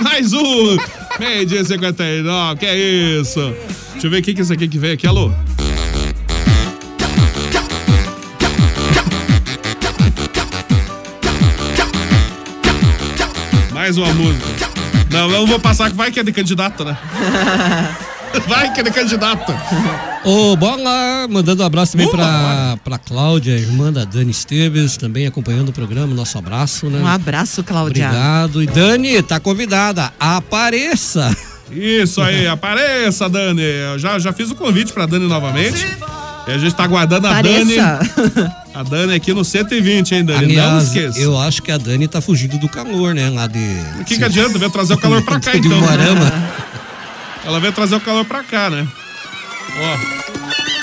Mais 0.00 0.32
um! 0.32 0.76
Meio 1.18 1.46
dia 1.46 1.64
59, 1.64 2.58
que 2.58 2.66
é 2.66 2.76
isso? 2.76 3.54
Deixa 3.92 4.06
eu 4.06 4.10
ver 4.10 4.20
o 4.20 4.22
que 4.22 4.34
que 4.34 4.40
é 4.40 4.44
isso 4.44 4.52
aqui 4.52 4.68
que 4.68 4.78
veio 4.78 4.94
aqui, 4.94 5.06
alô? 5.06 5.32
Mais 13.82 13.98
uma 13.98 14.14
música. 14.14 14.70
Não, 15.10 15.28
eu 15.28 15.40
não 15.40 15.46
vou 15.48 15.58
passar 15.58 15.90
que 15.90 15.96
vai 15.96 16.08
que 16.12 16.20
é 16.20 16.22
de 16.22 16.30
candidato, 16.30 16.84
né? 16.84 16.96
Vai 18.46 18.72
que 18.72 18.80
é 18.80 18.82
de 18.84 18.92
candidato. 18.92 19.52
Ô, 20.24 20.56
Bola, 20.56 21.26
mandando 21.28 21.64
um 21.64 21.66
abraço 21.66 21.92
também 21.92 22.08
pra, 22.08 22.78
pra 22.82 22.96
Cláudia, 22.96 23.58
irmã 23.58 23.92
da 23.92 24.04
Dani 24.04 24.30
Esteves, 24.30 24.96
também 24.96 25.26
acompanhando 25.26 25.70
o 25.70 25.72
programa. 25.72 26.14
Nosso 26.14 26.38
abraço, 26.38 26.88
né? 26.88 27.00
Um 27.00 27.06
abraço, 27.08 27.64
Cláudia. 27.64 28.06
Obrigado. 28.06 28.62
E 28.62 28.66
Dani, 28.66 29.20
tá 29.20 29.40
convidada. 29.40 30.12
Apareça. 30.18 31.36
Isso 31.72 32.22
aí, 32.22 32.46
apareça, 32.46 33.28
Dani. 33.28 33.62
Eu 33.62 33.98
já, 33.98 34.16
já 34.20 34.32
fiz 34.32 34.48
o 34.50 34.54
convite 34.54 34.92
pra 34.92 35.06
Dani 35.06 35.26
novamente. 35.26 35.84
E 36.46 36.50
a 36.50 36.58
gente 36.58 36.74
tá 36.74 36.84
aguardando 36.84 37.26
a 37.28 37.40
Dani. 37.40 37.76
A 38.74 38.82
Dani 38.82 39.14
aqui 39.14 39.32
no 39.32 39.44
120, 39.44 40.14
hein, 40.14 40.24
Dani? 40.24 40.54
não 40.56 40.64
Aliás, 40.64 40.84
esqueça. 40.88 41.18
eu 41.20 41.38
acho 41.38 41.62
que 41.62 41.70
a 41.70 41.78
Dani 41.78 42.08
tá 42.08 42.20
fugindo 42.20 42.58
do 42.58 42.68
calor, 42.68 43.14
né? 43.14 43.30
Lá 43.30 43.46
de. 43.46 43.58
O 44.00 44.04
que, 44.04 44.16
que 44.18 44.24
adianta? 44.24 44.58
Veio 44.58 44.70
trazer 44.70 44.94
o 44.94 44.98
calor 44.98 45.22
pra 45.22 45.38
cá, 45.38 45.52
De 45.58 45.58
então. 45.58 45.78
Moarama. 45.80 46.32
Ela 47.44 47.60
veio 47.60 47.72
trazer 47.72 47.94
o 47.96 48.00
calor 48.00 48.24
pra 48.24 48.42
cá, 48.42 48.70
né? 48.70 48.86
Ó. 49.78 50.22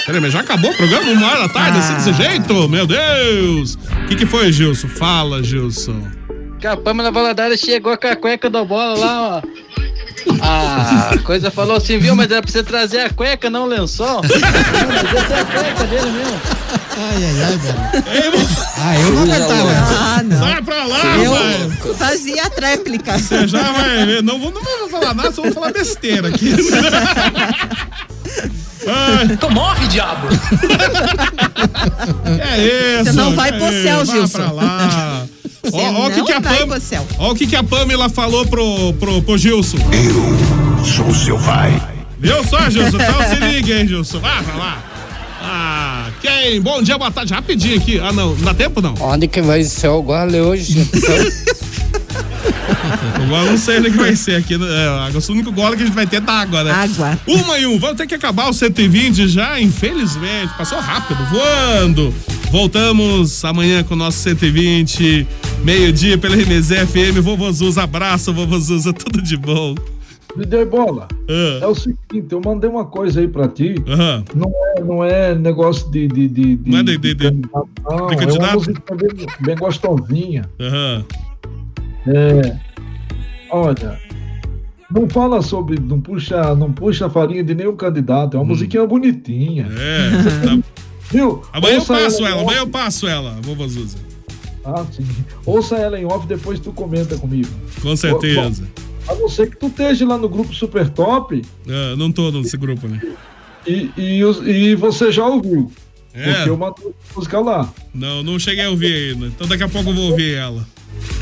Peraí, 0.05 0.21
mas 0.21 0.31
já 0.33 0.39
acabou 0.39 0.71
o 0.71 0.75
programa? 0.77 1.11
Uma 1.11 1.27
hora 1.27 1.39
da 1.47 1.49
tarde, 1.49 1.77
assim, 1.77 1.93
desse 1.93 2.13
jeito? 2.13 2.67
Meu 2.69 2.87
Deus! 2.87 3.75
O 3.75 4.07
que, 4.07 4.15
que 4.15 4.25
foi, 4.25 4.51
Gilson? 4.51 4.87
Fala, 4.87 5.43
Gilson. 5.43 6.01
Que 6.59 6.67
a 6.67 6.75
Pamela 6.75 7.11
Valadares 7.11 7.59
chegou 7.59 7.95
com 7.97 8.07
a 8.07 8.15
cueca 8.15 8.49
do 8.49 8.65
bola 8.65 8.97
lá, 8.97 9.21
ó. 9.37 9.41
A 10.41 11.17
coisa 11.23 11.51
falou 11.51 11.77
assim, 11.77 11.97
viu? 11.97 12.15
Mas 12.15 12.31
era 12.31 12.41
pra 12.41 12.51
você 12.51 12.63
trazer 12.63 13.01
a 13.01 13.09
cueca, 13.09 13.49
não 13.49 13.63
o 13.63 13.67
lençol. 13.67 14.21
Essa 14.23 15.33
é 15.33 15.39
a 15.39 15.45
cueca 15.45 15.83
dele 15.85 16.11
mesmo. 16.11 16.41
Ai, 16.97 17.23
ai, 17.23 17.43
ai, 17.43 17.57
velho. 17.57 17.79
Ah, 18.77 18.99
eu 18.99 19.11
não 19.13 19.23
aguentava. 19.23 19.69
Ah, 19.99 20.23
não. 20.23 20.39
Sai 20.39 20.61
pra 20.61 20.85
lá, 20.85 21.17
Eu 21.17 21.33
rapaz! 21.33 21.97
fazia 21.97 22.43
a 22.43 22.49
tréplica. 22.49 23.17
Você 23.17 23.47
já 23.47 23.71
vai 23.71 24.05
ver. 24.05 24.23
Não 24.23 24.39
vou, 24.39 24.51
não 24.51 24.61
vou 24.61 24.89
falar 24.89 25.13
nada, 25.13 25.31
só 25.31 25.41
vou 25.43 25.53
falar 25.53 25.71
besteira 25.71 26.27
aqui. 26.27 26.53
Ai. 28.87 29.37
Tu 29.37 29.49
morre, 29.51 29.87
diabo! 29.87 30.27
É 32.41 32.97
isso. 32.97 33.05
Você 33.05 33.11
não 33.13 33.35
vai 33.35 33.49
é 33.49 33.51
pro 33.53 33.67
céu, 33.71 34.03
isso, 34.03 34.11
Gilson. 34.11 34.37
Vá 34.37 34.43
pra 34.45 34.51
lá. 34.53 35.25
Ó, 35.71 35.77
ó 35.77 36.07
o 36.07 36.11
que, 36.11 36.23
que 36.23 36.31
a 36.31 36.41
Pam, 36.41 36.79
céu. 36.79 37.05
ó 37.17 37.31
o 37.31 37.35
que, 37.35 37.45
que 37.47 37.55
a 37.55 37.63
Pamela 37.63 38.09
falou 38.09 38.45
pro, 38.45 38.93
pro, 38.93 39.21
pro 39.21 39.37
Gilson. 39.37 39.77
Eu 39.91 40.85
sou 40.85 41.13
seu 41.13 41.37
pai. 41.39 41.81
Viu 42.17 42.43
só, 42.45 42.69
Gilson? 42.69 42.97
Então 42.97 43.29
se 43.29 43.35
liga, 43.45 43.79
hein, 43.79 43.87
Gilson. 43.87 44.19
Vai, 44.19 44.41
vai 44.43 44.57
lá. 44.57 44.83
Ah, 45.41 46.07
quem? 46.21 46.61
Bom 46.61 46.81
dia, 46.81 46.97
boa 46.97 47.11
tarde. 47.11 47.33
Rapidinho 47.33 47.77
aqui. 47.77 47.99
Ah, 47.99 48.11
não. 48.11 48.35
Não 48.35 48.43
dá 48.45 48.53
tempo, 48.53 48.81
não? 48.81 48.93
Onde 48.99 49.27
que 49.27 49.41
vai 49.41 49.63
ser 49.63 49.87
o 49.89 50.01
gole 50.01 50.39
hoje? 50.39 50.87
Agora 53.15 53.45
eu 53.45 53.51
não 53.51 53.57
sei 53.57 53.79
onde 53.79 53.91
que 53.91 53.97
vai 53.97 54.15
ser 54.15 54.35
aqui. 54.35 54.57
né? 54.57 54.65
É, 54.65 54.87
agora 55.07 55.23
o 55.27 55.31
único 55.31 55.51
gole 55.51 55.75
que 55.75 55.83
a 55.83 55.85
gente 55.85 55.93
vai 55.95 56.07
ter 56.07 56.17
é 56.17 56.19
d'água, 56.21 56.63
né? 56.63 56.71
Água. 56.71 57.19
Uma 57.27 57.59
e 57.59 57.65
um. 57.67 57.77
Vamos 57.77 57.97
ter 57.97 58.07
que 58.07 58.15
acabar 58.15 58.49
o 58.49 58.53
120 58.53 59.27
já, 59.27 59.59
infelizmente. 59.59 60.51
Passou 60.57 60.79
rápido, 60.79 61.19
voando. 61.29 62.13
Voltamos 62.51 63.43
amanhã 63.45 63.83
com 63.83 63.93
o 63.93 63.97
nosso 63.97 64.17
120, 64.19 65.27
meio-dia 65.63 66.17
pela 66.17 66.35
RMZ 66.35 66.69
FM. 66.89 67.19
Vovozuza, 67.21 67.83
abraço, 67.83 68.33
Vovozuza, 68.33 68.91
tudo 68.91 69.21
de 69.21 69.37
bom. 69.37 69.75
DJ 70.35 70.65
Bola, 70.65 71.07
é 71.61 71.65
o 71.65 71.73
seguinte, 71.75 72.27
eu 72.31 72.39
mandei 72.43 72.69
uma 72.69 72.85
coisa 72.85 73.19
aí 73.19 73.27
pra 73.27 73.47
ti. 73.47 73.75
Não, 74.35 74.51
é, 74.77 74.81
não 74.83 75.03
é 75.03 75.35
negócio 75.35 75.89
de. 75.91 76.07
de, 76.07 76.27
de, 76.27 76.55
de 76.55 76.69
Não 76.71 76.79
é 76.79 76.83
de- 76.83 76.97
de- 76.97 77.13
de- 77.15 77.23
candidato, 77.25 77.67
não, 77.83 77.97
de 78.07 78.13
é 78.13 78.15
uma 78.15 78.15
candidato? 78.15 78.53
música 78.55 78.95
bem, 78.95 79.27
bem 79.41 79.55
gostosinha. 79.55 80.49
Aham. 80.59 81.05
É, 82.07 82.55
olha, 83.51 83.99
não 84.91 85.09
fala 85.09 85.41
sobre. 85.41 85.79
Não 85.79 85.99
puxa, 85.99 86.55
não 86.55 86.71
puxa 86.71 87.07
a 87.07 87.09
farinha 87.09 87.43
de 87.43 87.53
nenhum 87.55 87.75
candidato. 87.75 88.37
É 88.37 88.39
uma 88.39 88.45
musiquinha 88.45 88.85
bonitinha. 88.87 89.67
É, 89.71 90.45
tá. 90.45 90.59
Viu? 91.11 91.41
Amanhã 91.51 91.73
eu 91.75 91.79
Ouça 91.79 91.93
passo 91.93 92.21
em 92.21 92.25
ela, 92.25 92.35
off. 92.35 92.43
amanhã 92.43 92.59
eu 92.59 92.67
passo 92.67 93.07
ela, 93.07 93.37
Vovozuza. 93.41 93.97
Ah, 94.63 94.85
sim. 94.91 95.05
Ouça 95.45 95.75
ela 95.77 95.99
em 95.99 96.05
off 96.05 96.27
depois 96.27 96.59
tu 96.59 96.71
comenta 96.71 97.17
comigo. 97.17 97.49
Com 97.81 97.95
certeza. 97.95 98.67
A 99.07 99.15
não 99.15 99.27
ser 99.27 99.49
que 99.49 99.57
tu 99.57 99.67
esteja 99.67 100.05
lá 100.05 100.17
no 100.17 100.29
grupo 100.29 100.53
Super 100.53 100.87
Top 100.89 101.41
Ah, 101.67 101.95
não 101.97 102.11
tô 102.11 102.29
nesse 102.31 102.55
grupo, 102.57 102.87
né? 102.87 103.01
e, 103.65 103.89
e, 103.97 104.21
e 104.45 104.75
você 104.75 105.11
já 105.11 105.25
ouviu. 105.25 105.71
É. 106.13 106.33
Porque 106.33 106.49
eu 106.49 106.57
mandei 106.57 106.91
música 107.15 107.39
lá. 107.39 107.71
Não, 107.93 108.21
não 108.23 108.37
cheguei 108.39 108.65
a 108.65 108.69
ouvir 108.69 109.13
ainda. 109.13 109.27
Então 109.27 109.47
daqui 109.47 109.63
a 109.63 109.69
pouco 109.69 109.89
eu 109.89 109.95
vou 109.95 110.11
ouvir 110.11 110.35
ela. 110.35 110.65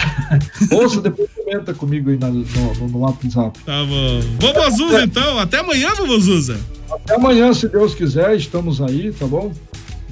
Ouça, 0.72 1.02
depois 1.02 1.30
comenta 1.36 1.74
comigo 1.74 2.10
aí 2.10 2.18
na- 2.18 2.30
no, 2.30 2.44
no, 2.90 3.00
WhatsApp. 3.00 3.60
Tá 3.66 3.84
bom. 3.86 4.22
Vovozuza, 4.40 5.04
então. 5.04 5.38
Até 5.40 5.60
amanhã, 5.60 5.94
Vovozuza. 5.96 6.60
Até 6.90 7.16
amanhã, 7.16 7.54
se 7.54 7.68
Deus 7.68 7.94
quiser, 7.94 8.36
estamos 8.36 8.82
aí, 8.82 9.12
tá 9.12 9.26
bom? 9.28 9.52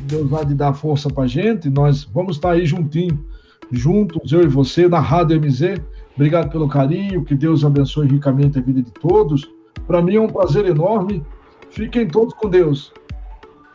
Deus 0.06 0.30
vai 0.30 0.46
dar 0.46 0.74
força 0.74 1.10
pra 1.10 1.28
gente. 1.28 1.70
Nós 1.70 2.04
vamos 2.04 2.38
estar 2.38 2.52
aí 2.52 2.66
juntinho, 2.66 3.26
juntos, 3.72 4.32
eu 4.32 4.44
e 4.44 4.48
você, 4.48 4.88
na 4.88 5.00
Rádio 5.00 5.40
MZ. 5.42 5.82
Obrigado 6.16 6.50
pelo 6.50 6.70
carinho, 6.70 7.26
que 7.26 7.36
Deus 7.36 7.66
abençoe 7.66 8.08
ricamente 8.08 8.58
a 8.58 8.62
vida 8.62 8.82
de 8.82 8.92
todos. 8.92 9.50
Para 9.86 10.02
mim 10.02 10.16
é 10.16 10.22
um 10.22 10.28
prazer 10.28 10.66
enorme. 10.66 11.22
Fiquem 11.70 12.08
todos 12.08 12.34
com 12.34 12.50
Deus. 12.50 12.94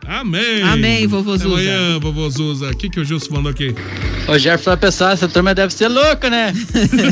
Amém. 0.07 0.63
Amém, 0.63 1.07
Vovozuza. 1.07 1.45
Até 1.53 1.73
amanhã, 1.75 1.99
Vovozuza. 1.99 2.69
O 2.69 2.75
que, 2.75 2.89
que 2.89 2.99
o 2.99 3.05
Gilson 3.05 3.33
mandou 3.35 3.51
aqui? 3.51 3.73
Ô, 4.27 4.37
Jefferson 4.37 4.71
vai 4.71 4.77
pensar, 4.77 5.13
essa 5.13 5.27
turma 5.27 5.53
deve 5.53 5.73
ser 5.73 5.87
louca, 5.87 6.29
né? 6.29 6.53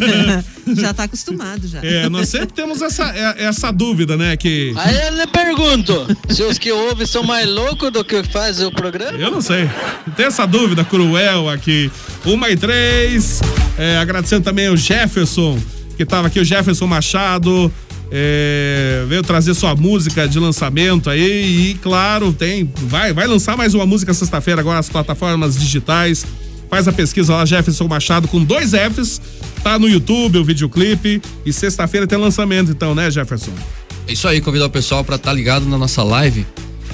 já 0.76 0.94
tá 0.94 1.04
acostumado 1.04 1.68
já. 1.68 1.80
É, 1.84 2.10
nós 2.10 2.30
sempre 2.30 2.54
temos 2.54 2.82
essa, 2.82 3.04
é- 3.16 3.46
essa 3.46 3.72
dúvida, 3.72 4.18
né? 4.18 4.36
Que. 4.36 4.74
Aí 4.76 4.96
eu 5.08 5.16
lhe 5.16 5.28
pergunto, 5.28 6.08
se 6.30 6.44
os 6.44 6.58
que 6.58 6.72
ouvem 6.72 7.06
são 7.06 7.24
mais 7.24 7.48
loucos 7.48 7.92
do 7.92 8.04
que 8.04 8.24
fazem 8.24 8.66
o 8.68 8.72
programa? 8.72 9.18
Eu 9.18 9.32
não 9.32 9.42
sei. 9.42 9.70
Tem 10.16 10.26
essa 10.26 10.46
dúvida 10.46 10.84
cruel 10.84 11.50
aqui. 11.50 11.92
Uma 12.26 12.50
e 12.50 12.58
três. 12.58 13.40
É, 13.78 13.98
agradecendo 13.98 14.44
também 14.44 14.68
o 14.70 14.76
Jefferson, 14.76 15.58
que 15.96 16.06
tava 16.06 16.28
aqui, 16.28 16.40
o 16.40 16.46
Jefferson 16.46 16.86
Machado. 16.88 17.72
É, 18.12 19.05
veio 19.07 19.22
trazer 19.22 19.53
sua 19.53 19.76
música 19.76 20.28
de 20.28 20.39
lançamento 20.39 21.10
aí. 21.10 21.72
E 21.72 21.74
claro, 21.76 22.34
tem. 22.34 22.72
Vai, 22.84 23.14
vai 23.14 23.28
lançar 23.28 23.55
mais 23.55 23.74
uma 23.74 23.86
música 23.86 24.14
sexta-feira 24.14 24.62
agora 24.62 24.78
nas 24.78 24.89
plataformas 24.89 25.57
digitais. 25.57 26.26
Faz 26.70 26.88
a 26.88 26.91
pesquisa 26.91 27.34
lá, 27.34 27.45
Jefferson 27.45 27.88
Machado, 27.88 28.28
com 28.28 28.43
dois 28.43 28.72
Fs. 28.72 29.22
Tá 29.64 29.80
no 29.80 29.89
YouTube 29.89 30.38
o 30.38 30.45
videoclipe. 30.45 31.22
E 31.45 31.51
sexta-feira 31.51 32.05
tem 32.05 32.18
lançamento, 32.18 32.72
então, 32.72 32.93
né, 32.93 33.10
Jefferson? 33.10 33.51
É 34.07 34.14
isso 34.14 34.28
aí, 34.28 34.39
convidar 34.41 34.66
o 34.66 34.70
pessoal 34.70 35.03
pra 35.03 35.16
estar 35.16 35.34
ligado 35.34 35.66
na 35.66 35.78
nossa 35.78 36.03
live 36.03 36.45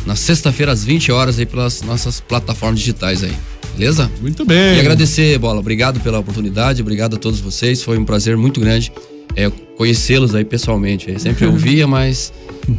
na 0.05 0.16
sexta-feira 0.16 0.72
às 0.72 0.84
20 0.84 1.11
horas 1.11 1.39
aí 1.39 1.45
pelas 1.45 1.82
nossas 1.82 2.20
plataformas 2.20 2.80
digitais 2.80 3.24
aí. 3.24 3.36
Beleza? 3.76 4.09
Muito 4.22 4.45
bem. 4.45 4.78
E 4.78 4.80
agradecer, 4.80 5.38
Bola. 5.38 5.59
Obrigado 5.59 5.99
pela 5.99 6.20
oportunidade, 6.20 6.82
obrigado 6.82 7.16
a 7.16 7.20
todos 7.20 7.39
vocês. 7.39 7.84
Foi 7.84 7.97
um 7.97 8.05
prazer 8.05 8.38
muito 8.38 8.59
grande 8.59 8.91
é, 9.36 9.51
conhecê-los 9.78 10.34
aí 10.36 10.45
pessoalmente. 10.45 11.09
Eu 11.09 11.19
sempre 11.19 11.45
ouvia, 11.45 11.88
mas 11.88 12.34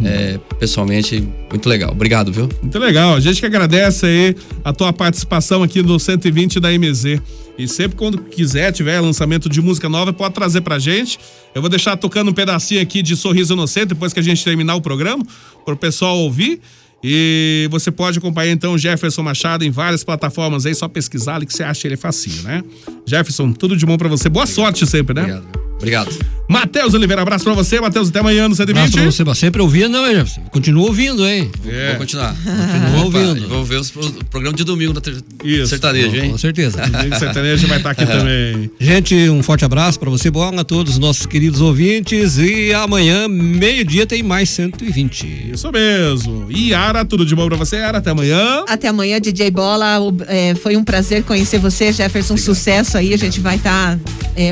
é, 0.05 0.39
pessoalmente, 0.59 1.27
muito 1.51 1.69
legal. 1.69 1.93
Obrigado, 1.93 2.33
viu? 2.33 2.49
Muito 2.63 2.79
legal. 2.79 3.15
A 3.15 3.21
gente 3.21 3.41
que 3.41 3.47
agradece 3.47 4.07
aí 4.07 4.37
a 4.65 4.73
tua 4.73 4.93
participação 4.93 5.63
aqui 5.63 5.83
no 5.83 5.99
120 5.99 6.59
da 6.61 6.71
MZ. 6.71 7.21
E 7.59 7.67
sempre 7.67 7.97
quando 7.97 8.19
quiser, 8.19 8.73
tiver 8.73 9.01
lançamento 9.01 9.49
de 9.49 9.63
música 9.63 9.89
nova, 9.89 10.13
pode 10.13 10.35
trazer 10.35 10.61
pra 10.61 10.79
gente. 10.79 11.19
Eu 11.55 11.63
vou 11.63 11.71
deixar 11.71 11.97
tocando 11.97 12.31
um 12.31 12.35
pedacinho 12.35 12.83
aqui 12.83 13.03
de 13.03 13.17
Sorriso 13.17 13.55
Inocente 13.55 13.89
depois 13.89 14.13
que 14.13 14.21
a 14.21 14.23
gente 14.23 14.45
terminar 14.45 14.75
o 14.75 14.81
programa, 14.81 15.25
pro 15.65 15.77
pessoal 15.77 16.19
ouvir. 16.19 16.61
E 17.03 17.69
você 17.71 17.91
pode 17.91 18.19
acompanhar 18.19 18.53
então 18.53 18.75
o 18.75 18.79
Jefferson 18.79 19.23
Machado 19.23 19.65
em 19.65 19.71
várias 19.71 20.03
plataformas 20.03 20.67
aí, 20.67 20.75
só 20.75 20.89
pesquisar 20.89 21.37
ali 21.37 21.47
que 21.47 21.53
você 21.53 21.63
acha 21.63 21.87
ele 21.87 21.97
facinho, 21.97 22.43
né? 22.43 22.63
Jefferson, 23.07 23.53
tudo 23.53 23.77
de 23.77 23.87
bom 23.87 23.97
pra 23.97 24.09
você. 24.09 24.29
Boa 24.29 24.47
sorte 24.47 24.87
sempre, 24.87 25.15
né? 25.15 25.41
Obrigado. 25.77 26.36
Matheus 26.49 26.95
Oliveira, 26.95 27.23
abraço 27.23 27.45
pra 27.45 27.55
você. 27.55 27.81
Matheus, 27.81 28.09
até 28.09 28.21
amanhã 28.21 28.49
no 28.49 28.55
Abraço 28.55 28.67
120. 28.67 28.93
pra 28.95 29.05
você, 29.05 29.25
mas 29.25 29.39
sempre 29.39 29.61
ouvindo, 29.63 29.89
não, 29.91 30.07
hein, 30.07 30.15
Jefferson? 30.17 30.43
Continua 30.51 30.87
ouvindo, 30.87 31.27
hein? 31.27 31.51
É. 31.67 31.89
Vou 31.91 31.97
continuar. 31.99 32.35
Continua 32.39 33.05
ouvindo. 33.05 33.49
Vou 33.49 33.65
ver 33.65 33.77
os 33.81 33.91
pro- 33.91 34.07
o 34.07 34.25
programa 34.27 34.57
de 34.57 34.63
domingo 34.65 34.93
na 34.95 35.01
ter... 35.01 35.17
Isso. 35.45 35.67
sertanejo, 35.69 36.17
hein? 36.17 36.31
Com 36.31 36.39
certeza. 36.39 36.81
Domingo 36.87 37.19
sertanejo 37.19 37.67
vai 37.67 37.79
estar 37.79 37.91
aqui 37.91 38.07
também. 38.07 38.71
Gente, 38.79 39.15
um 39.29 39.43
forte 39.43 39.65
abraço 39.65 39.99
pra 39.99 40.09
você, 40.09 40.31
bola, 40.31 40.61
a 40.61 40.65
todos 40.65 40.95
os 40.95 40.99
nossos 40.99 41.27
queridos 41.27 41.61
ouvintes. 41.61 42.39
E 42.39 42.73
amanhã, 42.73 43.27
meio-dia, 43.29 44.07
tem 44.07 44.23
mais 44.23 44.49
120. 44.51 45.51
Isso 45.53 45.71
mesmo. 45.73 46.47
E 46.51 46.71
Yara, 46.71 47.05
tudo 47.05 47.27
de 47.27 47.35
bom 47.35 47.47
pra 47.49 47.57
você, 47.57 47.77
Yara? 47.77 47.99
Até 47.99 48.11
amanhã. 48.11 48.65
Até 48.69 48.89
amanhã, 48.89 49.21
DJ 49.21 49.51
Bola. 49.51 49.99
O- 50.01 50.17
é, 50.29 50.55
foi 50.55 50.77
um 50.77 50.85
prazer 50.85 51.25
conhecer 51.25 51.59
você, 51.59 51.93
Jefferson. 51.93 52.37
Sucesso 52.37 52.97
aí. 52.97 53.13
A 53.13 53.19
gente 53.19 53.41
vai 53.41 53.57
estar 53.57 53.99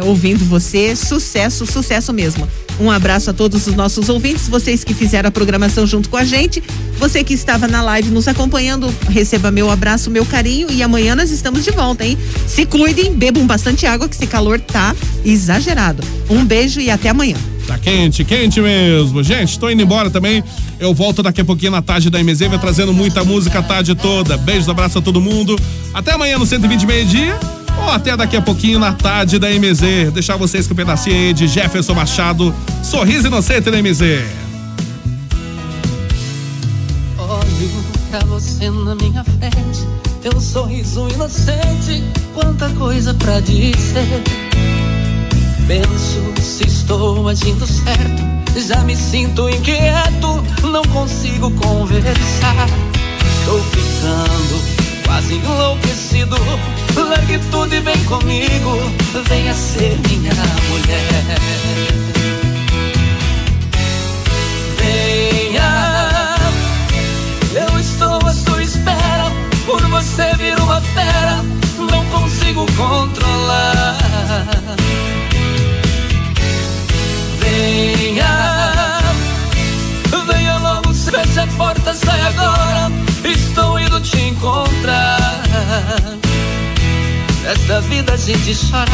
ouvindo 0.04 0.44
você. 0.44 0.96
Sucesso, 0.96 1.64
sucesso 1.66 1.83
mesmo. 2.12 2.48
Um 2.80 2.90
abraço 2.90 3.30
a 3.30 3.32
todos 3.32 3.66
os 3.66 3.74
nossos 3.74 4.08
ouvintes, 4.08 4.48
vocês 4.48 4.82
que 4.82 4.92
fizeram 4.94 5.28
a 5.28 5.30
programação 5.30 5.86
junto 5.86 6.08
com 6.08 6.16
a 6.16 6.24
gente. 6.24 6.62
Você 6.98 7.22
que 7.22 7.34
estava 7.34 7.68
na 7.68 7.82
live 7.82 8.10
nos 8.10 8.26
acompanhando, 8.26 8.92
receba 9.08 9.50
meu 9.50 9.70
abraço, 9.70 10.10
meu 10.10 10.24
carinho. 10.24 10.68
E 10.70 10.82
amanhã 10.82 11.14
nós 11.14 11.30
estamos 11.30 11.64
de 11.64 11.70
volta, 11.70 12.04
hein? 12.04 12.18
Se 12.46 12.66
cuidem, 12.66 13.14
bebam 13.14 13.46
bastante 13.46 13.86
água, 13.86 14.08
que 14.08 14.14
esse 14.14 14.26
calor 14.26 14.58
tá 14.60 14.94
exagerado. 15.24 16.02
Um 16.28 16.44
beijo 16.44 16.80
e 16.80 16.90
até 16.90 17.10
amanhã. 17.10 17.36
Tá 17.66 17.78
quente, 17.78 18.24
quente 18.24 18.60
mesmo. 18.60 19.22
Gente, 19.22 19.58
tô 19.58 19.70
indo 19.70 19.82
embora 19.82 20.10
também. 20.10 20.42
Eu 20.78 20.92
volto 20.92 21.22
daqui 21.22 21.40
a 21.40 21.44
pouquinho 21.44 21.72
na 21.72 21.80
tarde 21.80 22.10
da 22.10 22.22
MZ, 22.22 22.40
trazendo 22.60 22.92
muita 22.92 23.24
música 23.24 23.60
a 23.60 23.62
tarde 23.62 23.94
toda. 23.94 24.36
Beijos, 24.36 24.68
abraço 24.68 24.98
a 24.98 25.02
todo 25.02 25.20
mundo. 25.20 25.58
Até 25.92 26.12
amanhã 26.12 26.38
no 26.38 26.46
120 26.46 26.86
meio-dia. 26.86 27.38
Ou 27.82 27.90
até 27.90 28.16
daqui 28.16 28.36
a 28.36 28.42
pouquinho 28.42 28.78
na 28.78 28.92
tarde 28.92 29.38
da 29.38 29.48
MZ. 29.48 30.12
Deixar 30.12 30.36
vocês 30.36 30.66
com 30.66 30.72
um 30.74 30.76
pedacinho 30.76 31.16
aí 31.16 31.32
de 31.32 31.46
Jefferson 31.46 31.94
Machado. 31.94 32.54
Sorriso 32.82 33.26
inocente 33.26 33.70
da 33.70 33.82
MZ. 33.82 34.02
Olho 37.18 37.84
pra 38.10 38.20
você 38.26 38.70
na 38.70 38.94
minha 38.94 39.24
frente, 39.24 39.86
teu 40.22 40.40
sorriso 40.40 41.08
inocente, 41.08 42.04
quanta 42.32 42.68
coisa 42.70 43.12
pra 43.14 43.40
dizer. 43.40 44.22
Penso 45.66 46.22
se 46.40 46.64
estou 46.66 47.26
agindo 47.28 47.66
certo, 47.66 48.22
já 48.68 48.82
me 48.82 48.94
sinto 48.94 49.48
inquieto, 49.48 50.44
não 50.62 50.84
consigo 50.84 51.50
conversar. 51.52 52.68
Estou 53.40 53.58
ficando 53.64 54.73
quase 55.14 55.34
enlouquecido. 55.34 56.36
Largue 56.96 57.38
tudo 57.50 57.72
e 57.72 57.80
vem 57.80 58.04
comigo, 58.04 58.78
venha 59.28 59.54
ser 59.54 59.96
minha 60.08 60.32
mulher. 60.68 61.38
Venha, 64.76 66.36
eu 67.54 67.78
estou 67.78 68.18
à 68.26 68.32
sua 68.32 68.62
espera. 68.62 69.30
Por 69.64 69.80
você 69.88 70.34
vir 70.36 70.58
uma 70.58 70.80
fera, 70.80 71.44
não 71.78 72.04
consigo 72.06 72.66
controlar. 72.76 73.96
Venha, 77.38 78.98
venha 80.26 80.58
logo, 80.58 80.92
feche 80.92 81.40
a 81.40 81.46
porta, 81.56 81.94
sai 81.94 82.20
agora. 82.20 82.90
Estou 83.24 83.73
indo 83.94 84.00
te 84.00 84.20
encontrar. 84.28 85.42
Esta 87.46 87.80
vida 87.82 88.14
a 88.14 88.16
gente 88.16 88.56
chora, 88.70 88.90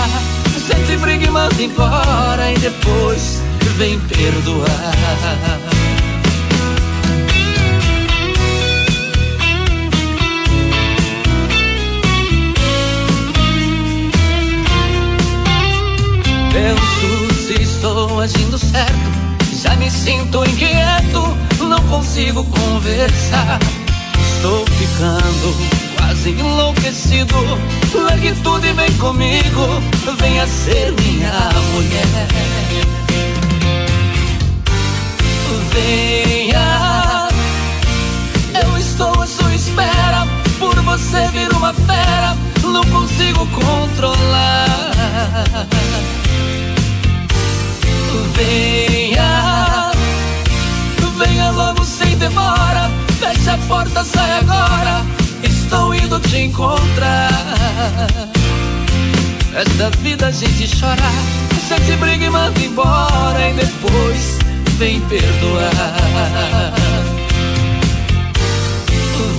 sente 0.67 0.97
briga 0.99 1.27
e 1.27 1.31
manda 1.31 1.63
embora 1.63 2.51
e 2.51 2.59
depois 2.59 3.41
vem 3.77 3.99
perdoar. 4.01 4.69
Penso 16.53 17.35
se 17.35 17.63
estou 17.63 18.21
agindo 18.21 18.59
certo. 18.59 19.21
Já 19.63 19.77
me 19.77 19.91
sinto 19.91 20.45
inquieto, 20.45 21.37
não 21.61 21.83
consigo 21.89 22.45
conversar. 22.45 23.59
Estou 24.41 24.65
ficando 24.65 25.55
quase 25.99 26.31
enlouquecido. 26.31 27.35
Largue 27.93 28.33
tudo 28.43 28.67
e 28.67 28.73
vem 28.73 28.91
comigo. 28.95 29.83
Venha 30.19 30.47
ser 30.47 30.93
minha 30.93 31.51
mulher. 31.75 32.27
Venha, 35.75 37.29
eu 38.65 38.79
estou 38.79 39.13
à 39.21 39.27
sua 39.27 39.55
espera. 39.55 40.27
Por 40.59 40.75
você 40.85 41.29
vir 41.35 41.53
uma 41.53 41.75
fera, 41.75 42.35
não 42.63 42.83
consigo 42.85 43.47
controlar. 43.49 44.67
Venha, 48.35 49.93
venha 51.19 51.51
logo 51.51 51.85
sem 51.85 52.17
demora. 52.17 53.00
Fecha 53.21 53.53
a 53.53 53.59
porta, 53.69 54.03
sai 54.03 54.39
agora. 54.39 55.05
Estou 55.43 55.95
indo 55.95 56.19
te 56.21 56.39
encontrar. 56.39 57.29
Esta 59.55 59.91
vida 59.99 60.29
a 60.29 60.31
gente 60.31 60.67
chora, 60.81 61.13
sente 61.69 61.97
briga 61.99 62.25
e 62.25 62.31
manda 62.31 62.59
embora. 62.61 63.51
E 63.51 63.53
depois 63.53 64.39
vem 64.79 65.03
perdoar. 65.03 66.73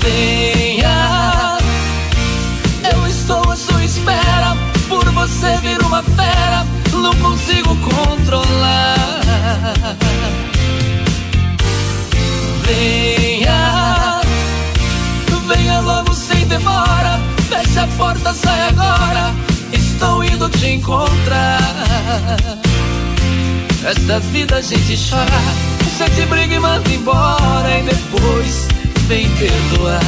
Venha, 0.01 1.57
eu 2.93 3.07
estou 3.07 3.51
à 3.51 3.55
sua 3.55 3.83
espera. 3.83 4.55
Por 4.87 5.05
você 5.11 5.57
vir 5.57 5.81
uma 5.81 6.03
fera, 6.03 6.67
não 6.93 7.15
consigo 7.15 7.75
controlar. 7.77 9.21
Venha, 12.71 14.21
venha 15.45 15.81
logo 15.81 16.13
sem 16.13 16.47
demora. 16.47 17.19
Fecha 17.49 17.83
a 17.83 17.87
porta, 17.97 18.33
sai 18.33 18.69
agora. 18.69 19.35
Estou 19.73 20.23
indo 20.23 20.47
te 20.47 20.67
encontrar. 20.67 21.59
Esta 23.85 24.21
vida 24.21 24.55
a 24.55 24.61
gente 24.61 24.97
chora, 24.97 25.41
sente 25.97 26.25
briga 26.27 26.55
e 26.55 26.59
manda 26.59 26.89
embora. 26.89 27.77
E 27.77 27.81
depois 27.83 28.69
vem 29.07 29.29
perdoar. 29.31 29.99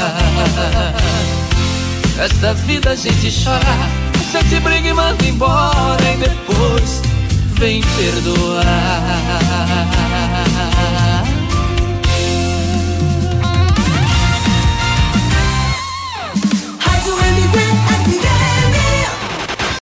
Esta 2.17 2.53
vida 2.53 2.91
a 2.91 2.95
gente 2.95 3.29
chora, 3.43 3.89
sente 4.31 4.57
briga 4.61 4.87
e 4.87 4.93
manda 4.93 5.25
embora. 5.25 6.01
E 6.01 6.17
depois 6.17 7.01
vem 7.59 7.81
perdoar. 7.81 8.63